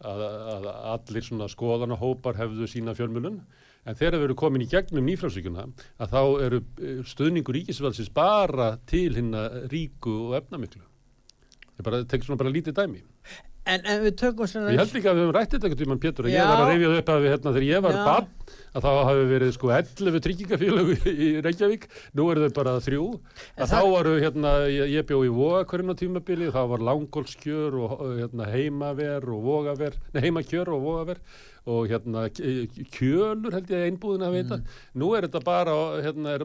að, 0.00 0.22
að 0.54 0.68
allir 0.94 1.26
svona 1.26 1.48
skoðanahópar 1.52 2.38
hefðu 2.40 2.68
sína 2.70 2.94
fjölmjölun 2.96 3.40
en 3.88 3.96
þegar 3.96 4.18
við 4.18 4.26
erum 4.28 4.40
komin 4.40 4.64
í 4.64 4.68
gegnum 4.70 5.06
nýfrásvíkjuna 5.08 5.66
að 6.00 6.14
þá 6.14 6.22
eru 6.46 6.62
eh, 6.80 7.02
stuðningur 7.08 7.56
ríkisveldsins 7.58 8.10
bara 8.16 8.74
til 8.88 9.12
hinn 9.16 9.36
ríku 9.72 10.16
og 10.28 10.40
efnamiklu. 10.40 10.82
Ég 11.78 11.86
bara 11.86 12.02
tek 12.08 12.26
svona 12.26 12.40
bara 12.40 12.52
lítið 12.52 12.76
dæmi. 12.76 13.00
En, 13.68 13.84
en 13.84 14.02
við 14.04 14.16
tökum 14.20 14.48
svona... 14.48 14.72
Ég 14.72 14.80
held 14.80 14.96
líka 14.96 15.12
að 15.12 15.18
við 15.18 15.26
höfum 15.26 15.36
rætt 15.36 15.54
þetta 15.56 15.98
Pétur 16.00 16.28
að 16.28 16.34
ég 16.34 16.48
var 16.48 16.62
að 16.62 16.70
reyfja 16.72 16.92
upp 17.00 17.12
að 17.12 17.22
við 17.24 17.34
hérna 17.34 17.52
þegar 17.54 17.66
ég 17.68 17.84
var 17.84 17.98
barn 18.08 18.28
að 18.74 18.84
þá 18.86 18.90
hafi 19.08 19.24
verið 19.32 19.52
sko 19.56 19.70
11 19.74 20.20
tryggingafélög 20.26 20.90
í- 21.10 21.40
Reykjavík, 21.42 21.88
nú 22.14 22.30
eru 22.30 22.46
þau 22.48 22.54
bara 22.60 22.76
þrjú, 22.80 23.04
að 23.58 23.66
það- 23.66 23.74
þá 23.74 23.90
varu 23.96 24.14
hérna, 24.22 24.52
ég, 24.70 24.90
ég 24.98 25.06
bjó 25.10 25.20
í 25.26 25.32
Vogakörn 25.34 25.90
á 25.90 25.94
tímabili, 25.98 26.50
þá 26.54 26.62
var 26.70 26.78
langólskjör 26.90 27.78
og 27.82 28.00
hérna, 28.20 28.46
heimaver 28.52 29.26
og 29.28 29.42
vogaver, 29.42 29.94
nei 30.14 30.22
heimakjör 30.28 30.68
og 30.74 30.82
vogaver 30.86 31.18
og 31.66 31.88
hérna 31.90 32.22
k- 32.32 32.66
kjölur 32.94 33.52
held 33.52 33.68
ég 33.68 33.90
einbúðin 33.90 34.24
að 34.24 34.32
veita. 34.38 34.56
Nú 34.96 35.10
er 35.14 35.26
þetta 35.28 35.42
bara, 35.44 35.74
hérna 36.00 36.32
er 36.38 36.44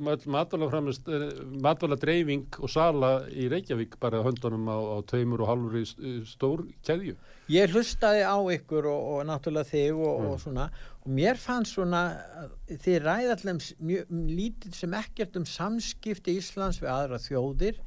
matvæla 1.55 1.97
dreifing 1.99 2.45
og 2.59 2.69
sala 2.69 3.11
í 3.31 3.47
Reykjavík 3.51 3.95
bara 4.01 4.23
höndunum 4.25 4.67
á, 4.69 4.75
á 4.75 4.97
tveimur 5.07 5.41
og 5.45 5.49
halvur 5.51 5.77
í 5.79 5.85
stór 6.27 6.65
keðju. 6.85 7.15
Ég 7.49 7.69
hlustaði 7.75 8.23
á 8.25 8.35
ykkur 8.57 8.87
og, 8.89 9.01
og 9.15 9.25
náttúrulega 9.29 9.69
þig 9.69 9.93
og, 9.95 10.15
Mm. 10.15 10.29
og 10.31 10.39
svona 10.41 10.69
og 11.05 11.11
mér 11.13 11.37
fannst 11.37 11.75
svona 11.75 12.01
að 12.41 12.79
þið 12.81 12.97
ræði 13.03 13.31
allir 13.35 13.67
mjög 13.91 14.15
lítið 14.39 14.77
sem 14.79 14.97
ekkert 14.97 15.37
um 15.37 15.45
samskipti 15.45 16.33
Íslands 16.39 16.81
við 16.81 16.91
aðra 16.93 17.21
þjóðir. 17.21 17.77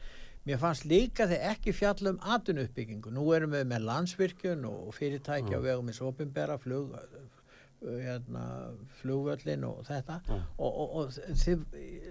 Mér 0.49 0.61
fannst 0.63 0.87
líka 0.89 1.27
þið 1.29 1.43
ekki 1.51 1.75
fjalla 1.77 2.15
um 2.15 2.23
atvinnuppbyggingu, 2.37 3.11
nú 3.13 3.27
erum 3.37 3.53
við 3.53 3.67
með 3.69 3.89
landsvirkjun 3.91 4.65
og 4.71 4.95
fyrirtæki 4.97 5.51
Mm. 5.51 5.59
á 5.59 5.67
vegum 5.67 5.91
eins 5.91 6.01
opinbera 6.01 6.59
flug 6.59 6.95
hérna, 7.83 8.75
flugvöllin 9.03 9.65
og 9.65 9.85
þetta. 9.87 10.21
Mm. 10.29 10.43
og, 10.59 10.79
og, 10.81 10.97
og 10.99 11.13
þið 11.43 11.61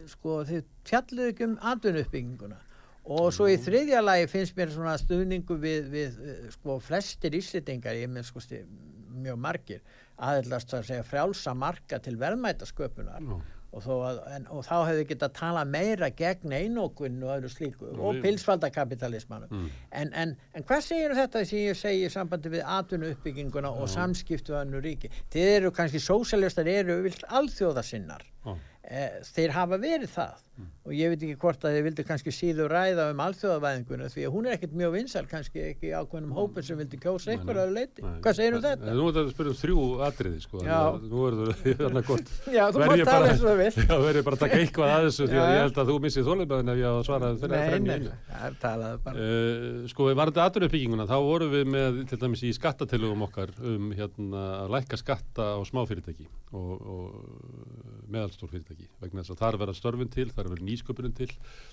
sko 0.07 0.43
þið 0.47 0.63
fjalluðu 0.87 1.33
ekki 1.33 1.47
um 1.47 1.57
atvinnuppbygginguna 1.71 2.59
og 3.07 3.31
svo 3.35 3.47
í 3.47 3.57
þriðja 3.59 4.01
lagi 4.03 4.27
finnst 4.31 4.55
mér 4.57 4.71
svona 4.73 4.97
stuðningu 4.99 5.57
við, 5.59 5.89
við 5.91 6.17
eh, 6.23 6.47
sko 6.55 6.77
flestir 6.83 7.35
íslitingar, 7.39 7.95
ég 7.95 8.11
með 8.11 8.27
sko 8.29 8.43
mjög 9.17 9.39
margir, 9.39 9.81
aðeins 10.17 10.73
að 10.73 10.87
segja 10.89 11.03
frjálsa 11.05 11.53
marka 11.55 11.99
til 11.99 12.17
verðmætasköpunar. 12.21 13.21
Já. 13.21 13.37
og, 13.77 13.83
að, 14.07 14.19
en, 14.33 14.45
og 14.49 14.63
þá 14.65 14.75
hefðu 14.87 15.03
getað 15.09 15.33
tala 15.37 15.63
meira 15.67 16.07
gegn 16.09 16.53
einokun 16.55 17.19
og 17.27 17.33
öðru 17.35 17.49
slíku 17.51 17.89
Já, 17.91 17.99
og 17.99 18.21
pilsfaldakapitalismanum 18.23 19.51
Mm. 19.51 19.67
en, 19.91 20.13
en, 20.13 20.31
en 20.55 20.63
hvað 20.63 20.81
segir 20.87 21.13
þetta 21.17 21.43
sem 21.45 21.59
ég 21.67 21.77
segi 21.77 22.07
í 22.07 22.09
sambandi 22.09 22.49
við 22.55 22.63
atvinnu 22.65 23.11
uppbygginguna 23.13 23.69
og 23.69 23.89
samskiptu 23.91 24.55
annu 24.57 24.81
ríki? 24.81 25.11
Þið 25.29 25.51
eru 25.57 25.71
kannski 25.75 25.99
sósjálistar 26.01 26.67
eru 26.71 26.97
alþjóðasinnar. 27.27 28.23
Eh, 28.87 29.19
þeir 29.35 29.51
hafa 29.51 29.77
verið 29.83 30.09
það 30.15 30.43
og 30.87 30.91
ég 30.95 31.11
veit 31.11 31.21
ekki 31.27 31.35
hvort 31.41 31.65
að 31.67 31.73
þið 31.77 31.83
vildu 31.87 32.03
kannski 32.07 32.31
síður 32.33 32.71
ræða 32.71 33.03
um 33.11 33.19
alþjóðavæðinguna 33.25 34.07
því 34.13 34.21
að 34.27 34.31
hún 34.33 34.45
er 34.47 34.53
ekkert 34.55 34.73
mjög 34.79 34.91
vinsal 34.95 35.25
kannski 35.29 35.59
ekki 35.73 35.91
ákveðnum 35.99 36.33
hópin 36.37 36.63
sem 36.65 36.79
vildi 36.79 36.97
kjósa 37.03 37.35
ykkur 37.35 37.57
að 37.61 37.73
leiti 37.75 38.01
hvað 38.05 38.33
segir 38.39 38.53
um 38.55 38.61
En- 38.61 38.65
þetta? 38.67 38.93
Nú 38.97 39.03
er 39.03 39.11
þetta 39.17 39.23
að 39.27 39.33
spyrja 39.35 39.51
um 39.53 39.59
þrjú 39.61 39.79
atriði 40.07 40.39
sko, 40.45 40.57
Já. 40.63 40.79
að 40.87 41.05
nú 41.11 41.19
er 41.27 41.33
þetta 41.41 41.55
hérna 41.83 42.01
gott. 42.07 42.27
Já, 42.57 42.63
þú 42.71 42.77
mátt 42.83 43.03
tala 43.11 43.27
eins 43.31 43.41
og 43.43 43.47
þú 43.51 43.55
vilt. 43.61 43.77
Já, 43.91 43.95
verður 44.07 44.23
bara 44.29 44.35
að 44.39 44.43
taka 44.45 44.57
eitthvað 44.63 44.89
að 44.95 45.01
þessu 45.07 45.23
því 45.27 45.37
að 45.43 45.51
ég 45.51 45.61
held 45.65 45.77
að 45.83 45.87
þú 45.91 45.95
missið 46.07 46.27
þóliðbæðin 46.31 46.71
ef 46.73 46.77
ég 46.81 46.87
á 46.87 46.93
að 46.97 47.05
svara 47.09 47.25
þeirra 47.43 47.57
Nei, 47.57 47.67
þrenni 47.67 47.87
nei, 47.87 47.97
einu. 47.97 48.11
það 48.31 48.43
er 48.47 48.55
talað 48.63 48.95
bara 49.03 49.15
Uh, 49.17 49.87
sko, 49.91 50.01
skattatillugum 52.57 53.21
okkar 53.27 53.49
um 53.65 53.91
hérna 53.97 54.41
að 54.63 54.71
meðalstór 58.11 58.51
fyrirtæki 58.51 58.87
vegna 59.01 59.23
þess 59.23 59.33
að 59.35 59.41
þar 59.41 59.57
verða 59.61 59.75
störfin 59.77 60.11
til, 60.13 60.27
þar 60.33 60.46
verða 60.53 60.67
nýsköpunin 60.69 61.17
til. 61.17 61.29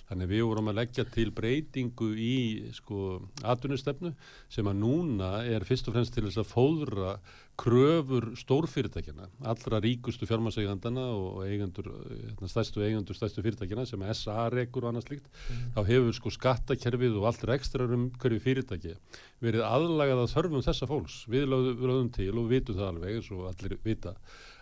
Þannig 0.09 0.31
við 0.31 0.43
vorum 0.49 0.69
að 0.71 0.79
leggja 0.81 1.07
til 1.09 1.31
breytingu 1.35 2.11
í 2.19 2.35
sko 2.77 2.99
atunustefnu 3.43 4.13
sem 4.51 4.69
að 4.69 4.81
núna 4.83 5.31
er 5.49 5.65
fyrst 5.67 5.89
og 5.89 5.97
fremst 5.97 6.15
til 6.15 6.27
þess 6.27 6.43
að 6.43 6.51
fóðra 6.51 7.17
kröfur 7.55 8.33
stórfyrirtækjana, 8.35 9.29
allra 9.47 9.79
ríkustu 9.83 10.27
fjármaseigandana 10.27 11.05
og 11.15 11.45
eigendur, 11.45 11.87
hérna, 12.09 12.49
stærstu 12.51 12.83
eigendur 12.83 13.15
stærstu 13.15 13.43
fyrirtækjana 13.45 13.85
sem 13.87 14.03
SA 14.11 14.49
rekur 14.51 14.83
og 14.83 14.91
annað 14.91 15.07
slíkt, 15.07 15.29
þá 15.75 15.79
hefur 15.87 16.17
sko 16.17 16.33
skattakerfið 16.35 17.15
og 17.21 17.29
allt 17.29 17.45
rekstrar 17.47 17.95
um 17.95 18.09
hverju 18.19 18.41
fyrirtæki 18.43 18.97
verið 19.43 19.63
aðlagað 19.69 20.25
að 20.25 20.33
þörfum 20.35 20.65
þessa 20.67 20.89
fólks. 20.89 21.21
Við 21.31 21.47
lögðum 21.53 22.11
til 22.15 22.33
og 22.33 22.51
vitum 22.51 22.79
það 22.79 22.91
alveg 22.91 23.15
eins 23.19 23.31
og 23.31 23.47
allir 23.53 23.79
vita 23.85 24.15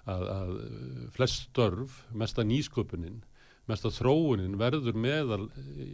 að, 0.06 0.26
að 0.38 0.56
uh, 0.56 1.04
flest 1.16 1.48
störf, 1.48 2.02
mesta 2.14 2.46
nýsköpunin, 2.46 3.22
mesta 3.70 3.92
þróunin 3.94 4.58
verður 4.60 4.98
meðal 5.00 5.46
e, 5.48 5.88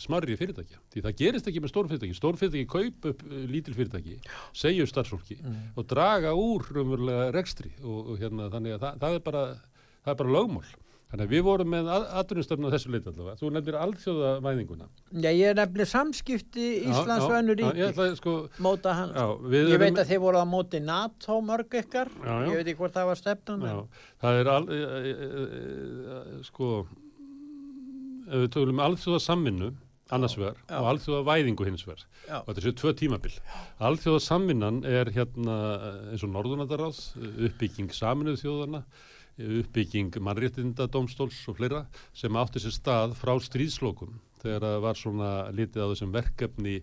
smarri 0.00 0.36
fyrirtækja. 0.40 0.80
Því 0.92 1.04
það 1.06 1.16
gerist 1.20 1.50
ekki 1.50 1.62
með 1.64 1.72
stór 1.74 1.90
fyrirtæki. 1.90 2.16
Stór 2.16 2.38
fyrirtæki 2.40 2.70
kaup 2.70 3.08
upp 3.12 3.24
e, 3.28 3.42
lítil 3.50 3.76
fyrirtæki, 3.76 4.20
segju 4.56 4.88
starfsfólki 4.88 5.40
og 5.76 5.88
draga 5.90 6.32
úr 6.38 6.64
raunverulega 6.70 7.32
rekstri 7.36 7.74
og, 7.82 8.14
og 8.14 8.22
hérna 8.22 8.48
þannig 8.52 8.78
að 8.78 8.86
það, 8.86 9.02
það 9.04 9.18
er 9.18 9.26
bara 9.26 9.44
það 10.00 10.14
er 10.14 10.22
bara 10.22 10.36
lögmál 10.38 10.70
Þannig 11.10 11.26
að 11.26 11.32
við 11.34 11.40
vorum 11.42 11.72
með 11.74 11.88
aðrunustöfnu 11.90 12.68
á 12.70 12.74
þessu 12.76 12.90
leiti 12.94 13.10
allavega. 13.10 13.38
Þú 13.40 13.48
nefnir 13.56 13.76
alþjóðavæðinguna. 13.80 14.86
Já, 15.10 15.30
ég 15.34 15.48
er 15.48 15.56
nefnilega 15.58 15.90
samskipti 15.90 16.66
Íslands 16.84 17.24
og 17.24 17.34
önnur 17.34 17.58
ríki. 17.58 17.88
Sko, 18.20 18.34
móta 18.62 18.94
hans. 18.94 19.16
Já, 19.18 19.56
ég 19.56 19.82
veit 19.82 19.98
að 19.98 20.12
þið 20.12 20.22
voru 20.22 20.38
á 20.38 20.46
móti 20.46 20.78
NATO 20.84 21.40
mörg 21.42 21.74
ykkar. 21.82 22.12
Já, 22.14 22.30
já. 22.30 22.46
Ég 22.46 22.60
veit 22.60 22.70
ekki 22.70 22.78
hvort 22.78 22.94
það 22.94 23.10
var 23.10 23.18
stefnan. 23.18 23.66
Já, 23.66 24.04
það 24.22 24.38
er 24.44 24.52
al, 24.54 24.68
e, 24.70 24.78
e, 24.78 25.10
e, 25.10 25.40
e, 26.14 26.38
sko 26.46 26.70
ef 28.30 28.44
við 28.44 28.50
tölum 28.56 28.82
alþjóða 28.86 29.22
samvinnu 29.26 29.70
annars 30.14 30.34
vegar 30.38 30.58
Já. 30.64 30.78
og 30.80 30.88
alþjóða 30.94 31.26
væðingu 31.28 31.66
hins 31.68 31.86
vegar. 31.86 32.02
Og 32.40 32.50
þetta 32.50 32.64
séu 32.64 32.76
tvö 32.80 32.94
tímabil. 32.98 33.36
Alþjóða 33.90 34.24
samvinnan 34.24 34.82
er 34.88 35.10
hérna 35.14 35.56
eins 36.10 36.24
og 36.26 36.32
Norðunandaráð 36.34 37.00
uppbygging 37.50 37.94
saminuð 37.94 38.40
þjóðana 38.42 38.82
uppbygging 39.40 40.16
mannréttinda 40.20 40.88
domstóls 40.92 41.38
og 41.48 41.60
fleira 41.60 41.84
sem 42.16 42.36
átti 42.36 42.60
sér 42.62 42.74
stað 42.74 43.14
frá 43.18 43.32
stríðslokum 43.40 44.18
þegar 44.42 44.66
það 44.66 44.82
var 44.84 44.98
svona 44.98 45.30
litið 45.54 45.86
á 45.86 45.90
þessum 45.92 46.12
verkefni 46.16 46.76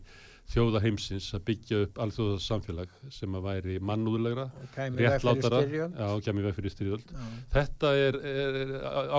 þjóða 0.48 0.82
heimsins 0.86 1.28
að 1.36 1.44
byggja 1.50 1.80
upp 1.84 1.98
alþjóða 2.06 2.38
samfélag 2.40 2.92
sem 3.12 3.34
að 3.36 3.48
væri 3.50 3.78
mannúðulegra 3.84 4.46
réttlátara. 4.78 5.60
já, 5.68 6.08
kemur 6.24 6.48
veg 6.48 6.56
fyrir 6.56 6.74
styrjöld. 6.74 7.12
Þetta 7.52 7.92
er, 8.00 8.20
er, 8.32 8.62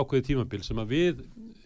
ákveðið 0.01 0.29
tímabil 0.31 0.63
sem 0.65 0.81
að 0.81 0.95
við 0.95 1.21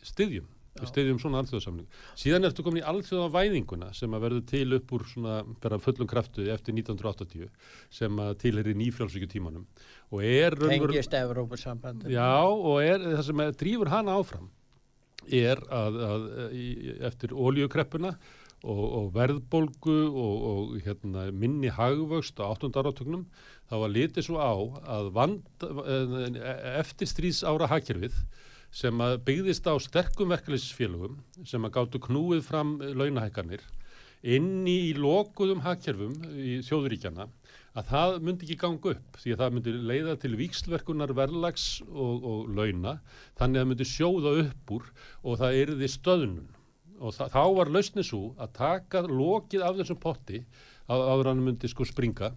styðjum 0.07 0.51
við 0.73 0.89
styðjum 0.89 1.19
svona 1.21 1.43
alþjóðasamling 1.43 1.97
síðan 2.17 2.49
ertu 2.49 2.65
komin 2.65 2.81
í 2.81 2.85
alþjóðavæðinguna 2.89 3.91
sem 3.97 4.15
að 4.17 4.25
verður 4.25 4.45
til 4.49 4.77
upp 4.79 4.95
úr 4.97 5.05
svona 5.11 5.81
fullum 5.85 6.09
kraftu 6.09 6.47
eftir 6.53 6.77
1980 6.79 7.51
sem 7.93 8.23
að 8.25 8.33
tilheri 8.41 8.75
nýfrjálsvíkju 8.81 9.29
tímanum 9.35 9.67
og 10.13 10.25
er 10.25 10.57
Tengist 10.57 11.17
Evrópusambandi. 11.17 12.13
Já, 12.13 12.41
og 12.49 12.81
er, 12.81 13.05
það 13.19 13.25
sem 13.29 13.43
drífur 13.61 13.93
hana 13.93 14.17
áfram 14.21 14.49
er 15.29 15.61
að, 15.71 15.99
að 16.09 16.25
í, 16.57 16.69
eftir 17.05 17.35
oljukreppuna 17.37 18.15
og, 18.63 18.83
og 18.83 19.11
verðbólgu 19.17 19.99
og, 20.09 20.47
og 20.53 20.73
hérna, 20.87 21.27
minni 21.35 21.71
hagvöxt 21.73 22.41
á 22.41 22.49
8. 22.49 22.73
áratögnum 22.73 23.27
þá 23.69 23.77
var 23.85 23.93
litið 23.93 24.27
svo 24.27 24.41
á 24.41 24.53
að 24.97 25.13
vand, 25.17 25.45
eftir 26.81 27.11
stríðs 27.11 27.43
ára 27.45 27.69
hagkerfið 27.71 28.17
sem 28.73 29.05
að 29.05 29.19
byggðist 29.27 29.69
á 29.69 29.75
sterkum 29.83 30.33
verkefliðsfélögum 30.33 31.19
sem 31.49 31.65
að 31.69 31.75
gáttu 31.77 32.01
knúið 32.07 32.43
fram 32.47 32.79
launahækkanir 32.81 33.65
inni 34.23 34.77
í 34.89 34.93
lokuðum 34.97 35.63
hagkerfum 35.65 36.15
í 36.39 36.61
þjóðuríkjana 36.65 37.27
að 37.79 37.89
það 37.89 38.17
myndi 38.27 38.47
ekki 38.47 38.59
ganga 38.61 38.95
upp 38.95 39.21
því 39.21 39.35
að 39.35 39.43
það 39.43 39.55
myndi 39.57 39.75
leiða 39.91 40.17
til 40.23 40.33
vikslverkunar 40.39 41.15
verðlags 41.17 41.67
og, 41.89 42.27
og 42.33 42.51
launa 42.53 42.99
þannig 43.41 43.59
að 43.59 43.63
það 43.63 43.71
myndi 43.71 43.89
sjóða 43.89 44.35
upp 44.43 44.75
úr 44.77 44.91
og 45.23 45.39
það 45.41 45.61
erði 45.63 45.89
stöðnun. 45.91 46.51
Og 47.03 47.17
þa 47.17 47.29
þá 47.33 47.45
var 47.57 47.73
lausnið 47.75 48.07
svo 48.07 48.21
að 48.39 48.53
taka 48.59 49.03
lokið 49.09 49.65
af 49.67 49.79
þessum 49.81 50.03
potti 50.03 50.43
áður 50.93 51.33
hann 51.33 51.43
myndi 51.43 51.71
sko 51.71 51.87
springa 51.89 52.31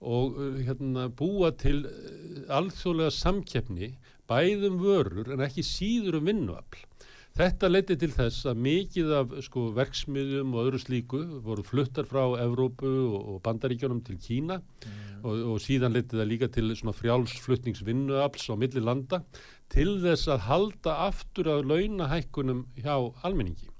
og 0.00 0.38
uh, 0.40 0.56
hérna, 0.64 1.10
búa 1.12 1.50
til 1.60 1.84
uh, 1.84 2.56
alþjóðlega 2.56 3.12
samkeppni 3.12 3.92
bæðum 4.30 4.78
vörur 4.80 5.34
en 5.34 5.42
ekki 5.44 5.64
síður 5.66 6.20
um 6.20 6.30
vinnuafl. 6.30 6.86
Þetta 7.40 7.68
leiti 7.70 7.94
til 7.96 8.10
þess 8.10 8.46
að 8.50 8.62
mikið 8.64 9.12
af 9.16 9.34
sko, 9.46 9.68
verksmiðjum 9.76 10.50
og 10.54 10.66
öðru 10.66 10.80
slíku 10.82 11.20
voru 11.44 11.62
fluttar 11.64 12.08
frá 12.08 12.24
Evrópu 12.42 12.90
og, 12.90 13.38
Bandaríkjónum 13.44 14.02
til 14.04 14.18
Kína 14.20 14.58
og, 15.22 15.36
og 15.52 15.60
síðan 15.62 15.94
leiti 15.94 16.18
það 16.18 16.30
líka 16.32 16.50
til 16.50 16.74
frjálsflutningsvinnuafls 16.74 18.50
á 18.50 18.54
milli 18.58 18.82
landa 18.82 19.22
til 19.70 20.00
þess 20.02 20.26
að 20.34 20.46
halda 20.48 20.96
aftur 21.06 21.52
af 21.54 21.62
launahækkunum 21.70 22.66
hjá 22.82 22.96
almenningi. 23.22 23.70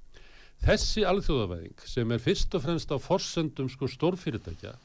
Þessi 0.61 1.03
alþjóðavæðing 1.09 1.85
sem 1.89 2.11
er 2.13 2.23
fyrst 2.23 2.55
og 2.55 2.65
fremst 2.67 2.91
á 2.93 2.97
forsendum 3.03 3.69
sko 3.73 3.89
stórfyrirtækja 3.91 4.77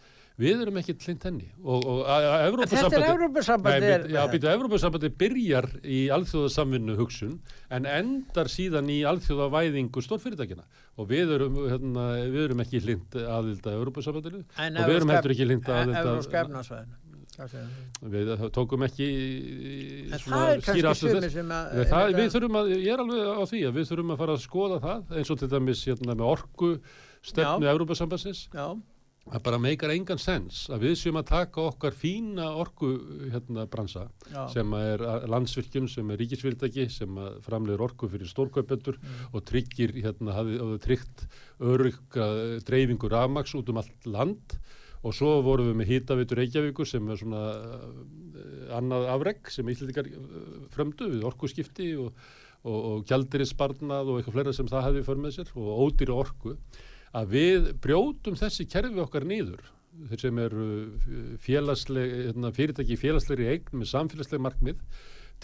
við 0.42 0.64
erum 0.66 0.80
ekki 0.82 0.96
hlint 1.06 1.24
henni 1.28 1.48
og, 1.64 1.86
og 1.86 2.02
að, 2.12 2.26
að 2.32 2.58
Þetta 2.76 2.98
er 2.98 3.06
Evrópusambandi. 3.14 3.92
Nei, 3.92 4.16
já, 4.16 4.22
býtu, 4.32 4.50
Evrópusambandi 4.52 5.12
byrjar 5.22 5.70
í 5.84 6.02
alþjóðasamvinnu 6.16 6.98
hugsun 7.00 7.38
en 7.76 7.88
endar 7.90 8.52
síðan 8.52 8.92
í 8.92 9.00
alþjóðavæðingu 9.08 10.04
stórfyrirtækina 10.04 10.68
og 11.00 11.10
við 11.12 11.34
erum, 11.38 11.62
hérna, 11.72 12.10
við 12.34 12.44
erum 12.50 12.66
ekki 12.66 12.84
hlind 12.84 13.18
aðild 13.24 13.66
að 13.66 13.80
Evrópusambandinu 13.80 14.44
En 14.60 14.80
og 14.82 14.92
við 14.92 15.00
erum 15.00 15.16
heldur 15.16 15.36
ekki 15.36 15.50
hlind 15.50 15.72
aðild 15.72 16.00
Evrópska 16.04 16.42
að 16.42 16.48
efnarsvæðinu. 16.50 17.02
Hvað 17.36 17.50
segir 17.52 17.72
þú? 18.00 18.10
við 18.14 18.30
tókum 18.56 18.84
ekki 18.86 19.08
er 20.16 20.22
skýra 20.64 20.94
sumir 20.96 21.26
þess. 21.26 21.90
Það, 21.90 22.14
við 22.16 22.30
þurfum 22.32 22.60
að, 22.62 22.70
ég 22.76 22.92
er 22.94 23.04
alveg 23.04 23.24
á 23.28 23.44
því 23.52 23.62
að 23.68 23.80
við 23.80 23.90
þurfum 23.90 24.14
að 24.14 24.22
fara 24.22 24.36
að 24.38 24.44
skoða 24.46 24.78
það 24.86 25.18
eins 25.20 25.32
og 25.34 25.42
til 25.42 25.50
dæmis 25.52 25.82
hérna, 25.90 26.16
með 26.16 26.30
orku 26.30 26.70
stefnu 27.26 27.68
Já. 27.68 27.72
Evrópasambansins 27.74 28.46
Já, 28.54 28.68
það 29.26 29.42
bara 29.48 29.58
meikar 29.62 29.90
engan 29.90 30.20
sens 30.22 30.66
að 30.70 30.84
við 30.86 30.96
séum 31.00 31.18
að 31.18 31.30
taka 31.32 31.64
okkar 31.72 31.96
fína 31.98 32.52
orku 32.62 32.92
hérna 33.34 33.66
bransa 33.70 34.04
já. 34.30 34.44
sem 34.54 34.76
er 34.78 35.02
landsvirkjun 35.32 35.90
sem 35.90 36.12
er 36.14 36.22
ríkisfyrirtæki 36.22 36.86
sem 36.94 37.18
að 37.18 37.40
framleiður 37.48 37.86
orku 37.88 38.10
fyrir 38.12 38.30
stórkaupendur 38.30 39.00
Mm. 39.02 39.34
og 39.34 39.44
tryggir 39.46 39.92
hérna 39.98 40.34
hafði 40.38 40.78
tryggt 40.86 41.26
örugga 41.60 42.28
dreifingu 42.66 43.10
rafmaks 43.10 43.56
út 43.58 43.70
um 43.70 43.82
allt 43.82 44.06
land 44.06 44.56
og 45.06 45.14
svo 45.14 45.42
vorum 45.46 45.68
við 45.72 45.76
með 45.82 45.90
hýtavitur 45.92 46.40
Reykjavíkur 46.42 46.88
sem 46.90 47.10
er 47.10 47.18
svona 47.20 47.44
uh, 47.60 48.78
annað 48.78 49.10
afreg 49.14 49.52
sem 49.54 49.68
íslendingar 49.70 50.08
uh, 50.10 50.66
frömdu 50.74 51.10
við 51.12 51.26
orkuskipti 51.30 51.92
og, 52.02 52.14
og, 52.64 52.80
og 52.80 53.06
gjaldirisbarnað 53.10 54.10
og 54.10 54.20
eitthvað 54.20 54.38
fleira 54.38 54.54
sem 54.54 54.70
það 54.70 54.88
hefði 54.90 55.06
för 55.10 55.22
með 55.26 55.36
sér 55.40 55.54
og 55.56 55.86
ódýra 55.86 56.18
orku 56.24 56.56
að 57.16 57.34
við 57.36 57.72
brjótum 57.84 58.38
þessi 58.40 58.68
kerfi 58.70 59.02
okkar 59.04 59.28
nýður 59.28 59.64
þeir 60.10 60.24
sem 60.26 60.40
eru 60.44 60.70
félagsleg, 61.44 62.16
hérna, 62.30 62.52
fyrirtæki 62.56 62.98
félagslegri 63.00 63.52
eign 63.54 63.78
með 63.80 63.92
samfélagsleg 63.94 64.42
markmið 64.44 64.82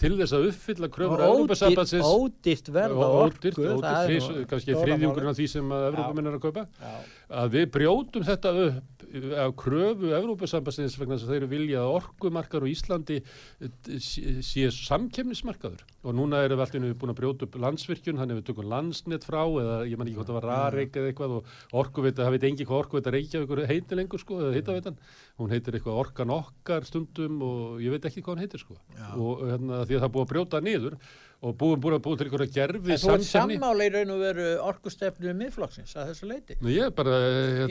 til 0.00 0.12
þess 0.18 0.34
að 0.36 0.46
uppfylla 0.48 0.88
kröfur 0.92 1.22
ódýrt 1.22 2.68
verð 2.72 2.96
á 2.96 3.06
og 3.06 3.16
orku. 3.26 3.50
ódýrt, 3.52 3.58
ódýrt, 3.60 4.46
kannski 4.50 4.76
þriðjungurinn 4.76 5.32
af 5.32 5.36
því 5.38 5.48
sem 5.52 5.74
Evrópamenn 5.78 6.30
er 6.30 6.38
að 6.38 6.44
kaupa 6.46 6.64
Já. 6.64 6.94
Að 7.32 7.54
við 7.56 7.68
brjótum 7.76 8.26
þetta 8.26 8.54
upp 8.66 8.92
af 9.12 9.52
kröfu 9.60 10.12
Evrópasambandsins 10.16 10.94
vegna 10.96 11.18
þess 11.18 11.26
að 11.26 11.34
þeir 11.34 11.46
vilja 11.50 11.80
að 11.82 11.94
orkumarkar 11.98 12.64
á 12.64 12.68
Íslandi 12.70 13.18
eh, 13.20 13.98
sé 14.00 14.68
samkemnismarkaður 14.72 15.82
og 16.02 16.16
núna 16.16 16.40
erum 16.46 16.60
við 16.60 16.64
alltaf 16.64 17.00
búin 17.02 17.12
að 17.12 17.18
brjóta 17.20 17.46
upp 17.46 17.58
landsvirkjun, 17.62 18.20
hann 18.20 18.32
hefur 18.32 18.46
tökum 18.48 18.70
landsnet 18.72 19.26
frá 19.26 19.42
eða 19.44 19.76
ég 19.90 20.00
man 20.00 20.08
ekki 20.08 20.18
hvort 20.18 20.30
það 20.30 20.38
var 20.38 20.48
rareik 20.48 20.96
eða 20.96 21.10
eitthvað 21.12 21.36
og 21.38 21.50
orkuveita, 21.82 22.24
það 22.24 22.36
veit 22.36 22.46
engi 22.48 22.68
hvað 22.68 22.80
orkuveita 22.84 23.14
Reykjavíkur 23.16 23.64
heitir 23.68 24.00
lengur 24.00 24.22
sko, 24.22 24.38
eða 24.40 24.56
heitaveitan 24.56 25.00
hún 25.42 25.52
heitir 25.52 25.76
eitthvað 25.76 26.00
orkan 26.06 26.34
okkar 26.38 26.88
stundum 26.88 27.44
og 27.46 27.84
ég 27.84 27.94
veit 27.94 28.08
ekki 28.08 28.24
hvað 28.24 28.36
hann 28.36 28.46
heitir 28.46 28.64
sko. 28.64 28.78
Já. 28.96 29.12
og 29.18 29.44
hérna, 29.50 29.84
því 29.84 29.98
að 29.98 30.06
það 30.06 30.14
búið 30.16 30.26
að 30.26 30.32
brjóta 30.32 30.64
niður 30.64 30.98
og 31.42 31.54
búið, 31.58 31.78
búið 31.82 31.94
að 31.96 32.02
búið 32.04 32.18
til 32.20 32.26
einhverja 32.28 32.52
gerfi 32.54 32.92
En 32.94 33.00
þú 33.02 33.02
samkeppni. 33.02 33.56
sammála 33.58 33.86
í 33.86 33.90
raun 33.96 34.12
og 34.14 34.20
veru 34.22 34.44
orkustefnu 34.68 35.32
miðflokksins 35.40 35.94
að 35.98 36.12
þessu 36.12 36.28
leiti. 36.30 36.56
Nú 36.62 36.70
ég 36.70 36.86
er 36.86 36.92
bara, 36.94 37.16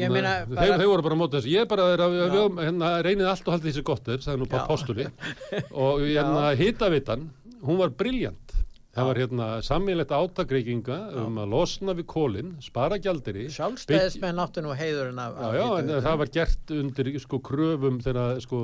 hérna, 0.01 0.33
þeir, 0.51 0.87
voru 0.91 1.05
bara 1.07 1.15
á 1.15 1.21
móti 1.21 1.37
þessu, 1.37 1.51
ég 1.53 1.63
er 1.63 1.69
bara 1.71 1.85
er 1.93 2.03
að, 2.03 2.17
við, 2.17 2.59
hérna, 2.65 2.89
reynið 3.07 3.29
allt 3.31 3.47
og 3.47 3.55
haldið 3.55 3.71
þessi 3.71 3.85
gott 3.87 4.11
er, 4.11 4.25
sagði 4.25 4.43
nú 4.43 4.49
bara 4.51 4.67
postuli 4.67 5.07
og 5.85 6.03
hérna 6.03 6.49
hitavitan, 6.59 7.29
hún 7.63 7.79
var 7.79 7.95
briljant, 7.95 8.50
það 8.91 9.03
Já. 9.03 9.07
var 9.07 9.19
hérna 9.21 9.45
sammilegt 9.65 10.11
átakreikinga 10.11 10.97
um 11.23 11.37
að 11.41 11.53
losna 11.53 11.95
við 11.97 12.07
kólinn, 12.11 12.55
spara 12.63 12.97
gjaldiri, 13.01 13.47
Sjálfstæðismenn 13.55 14.41
áttu 14.43 14.63
nú 14.65 14.75
heiðurinn 14.75 15.21
af... 15.21 15.37
já, 15.39 15.61
já, 15.61 15.67
en 15.79 15.93
það 16.07 16.19
var 16.23 16.33
gert 16.39 16.75
undir 16.75 17.11
sko 17.23 17.39
kröfum 17.45 18.01
þegar 18.03 18.41
sko 18.43 18.61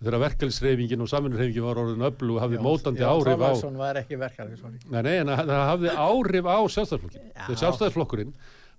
þegar 0.00 0.22
verkefnisreifingin 0.24 1.04
og 1.04 1.10
samvinnurreifingin 1.12 1.66
var 1.66 1.80
orðin 1.82 2.06
öflug 2.08 2.38
og 2.38 2.44
hafði 2.44 2.56
Já, 2.56 2.62
mótandi 2.64 3.02
Jón 3.04 3.10
áhrif 3.10 3.36
á 3.36 3.40
Þorláksson 3.42 3.76
var 3.80 4.00
ekki 4.00 4.18
verkefnismann. 4.20 4.78
Nei, 4.88 5.00
nei, 5.04 5.16
en 5.20 5.32
það 5.34 5.64
hafði 5.68 5.92
áhrif 6.06 6.48
á 6.48 6.58
sjálfstæðarflokkin. 6.74 7.26
Já. 7.28 7.42
Þegar 7.42 7.60
sjálfstæðarflokkurinn, 7.62 8.32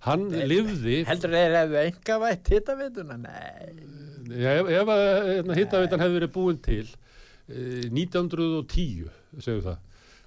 hann 0.08 0.24
lifði, 0.50 0.96
Heldur 1.06 1.36
þeir 1.36 1.56
hefðu 1.60 1.78
enga 1.84 2.18
vætt 2.24 2.52
hittaveituna? 2.56 3.20
Nei. 3.22 4.02
Já, 4.32 4.50
ef, 4.56 4.68
ef 4.80 4.92
að 4.96 5.04
hérna, 5.28 5.56
hittaveitan 5.60 6.02
hefði 6.02 6.18
verið 6.18 6.34
búin 6.34 6.58
til 6.62 6.84
eh, 6.90 7.86
1910, 7.86 9.08
segjum 9.38 9.64
það, 9.68 9.80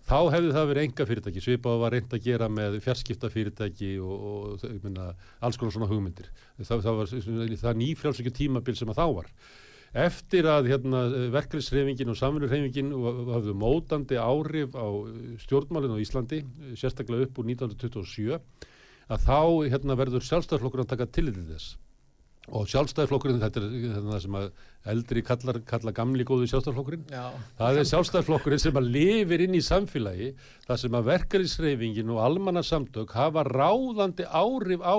þá 0.05 0.17
hefði 0.35 0.53
það 0.53 0.67
verið 0.71 0.87
enga 0.87 1.07
fyrirtæki, 1.09 1.43
svipað 1.43 1.79
var 1.81 1.95
reynd 1.95 2.15
að 2.15 2.25
gera 2.25 2.49
með 2.51 2.79
fjarskipta 2.85 3.29
fyrirtæki 3.33 3.91
og, 4.03 4.25
og 4.31 4.65
minna, 4.83 5.11
alls 5.45 5.57
konar 5.61 5.75
svona 5.75 5.89
hugmyndir. 5.89 6.29
Það, 6.61 6.83
það 6.85 6.99
var 6.99 7.13
það 7.63 7.79
nýfrjálsökju 7.81 8.35
tímabil 8.39 8.77
sem 8.77 8.91
að 8.93 8.99
þá 9.01 9.05
var. 9.19 9.31
Eftir 10.05 10.49
að 10.51 10.69
hérna, 10.73 11.01
verkefnisreifingin 11.31 12.11
og 12.11 12.19
samvinnurreifingin 12.19 12.91
hafðu 13.31 13.55
mótandi 13.55 14.19
áhrif 14.19 14.75
á 14.75 14.87
stjórnmálinn 15.45 15.95
á 15.95 16.03
Íslandi, 16.03 16.41
sérstaklega 16.75 17.29
upp 17.29 17.39
úr 17.39 17.49
1927, 17.53 18.35
að 19.05 19.25
þá 19.29 19.39
hérna, 19.71 19.97
verður 19.97 20.27
sjálfstæðarflokkur 20.27 20.83
að 20.83 20.91
taka 20.91 21.09
tillitið 21.15 21.55
þess 21.55 21.77
og 22.53 22.67
sjálfstæðiflokkurinn, 22.69 23.41
þetta 23.41 23.61
er 23.61 23.95
það 23.95 24.19
sem 24.25 24.37
að 24.37 24.49
eldri 24.93 25.23
kallar, 25.25 25.59
kallar 25.65 25.95
gamli 25.97 26.25
góði 26.27 26.49
sjálfstæðiflokkurinn 26.51 27.07
Já. 27.09 27.23
það 27.57 27.79
er 27.81 27.89
sjálfstæðiflokkurinn 27.91 28.61
sem 28.61 28.79
að 28.81 28.91
lifir 28.95 29.45
inn 29.47 29.57
í 29.57 29.63
samfélagi 29.65 30.29
það 30.67 30.81
sem 30.83 30.99
að 30.99 31.09
verkarísreifingin 31.09 32.13
og 32.13 32.21
almannasamtök 32.27 33.15
hafa 33.17 33.47
ráðandi 33.49 34.29
áhrif 34.29 34.85
á 34.85 34.93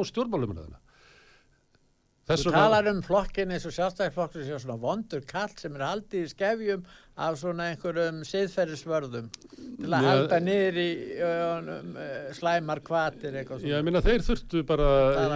stjórnmálumræðina 2.27 2.51
Þú 2.51 2.53
talar 2.59 2.89
um 2.91 3.03
flokkin 3.07 3.53
eins 3.55 3.67
og 3.69 3.75
sjálfstæðisflokkur 3.77 4.43
sem 4.47 4.55
er 4.57 4.62
svona 4.65 4.81
vondur 4.83 5.21
kall 5.31 5.53
sem 5.61 5.77
er 5.79 5.85
haldið 5.87 6.25
í 6.25 6.31
skefjum 6.33 6.81
af 7.17 7.37
svona 7.41 7.69
einhverjum 7.71 8.19
siðferðisvörðum 8.29 9.29
til 9.31 9.87
að 9.87 10.03
Ja. 10.03 10.09
halda 10.11 10.39
niður 10.43 10.79
í 10.83 10.89
um, 11.25 11.93
slæmar 12.37 12.81
kvatir 12.85 13.39
eitthvað 13.39 13.62
Já, 13.62 13.69
ég 13.71 13.79
svona. 13.79 13.85
meina 13.87 14.03
þeir 14.05 14.25
þurftu 14.27 14.62
bara, 14.69 14.89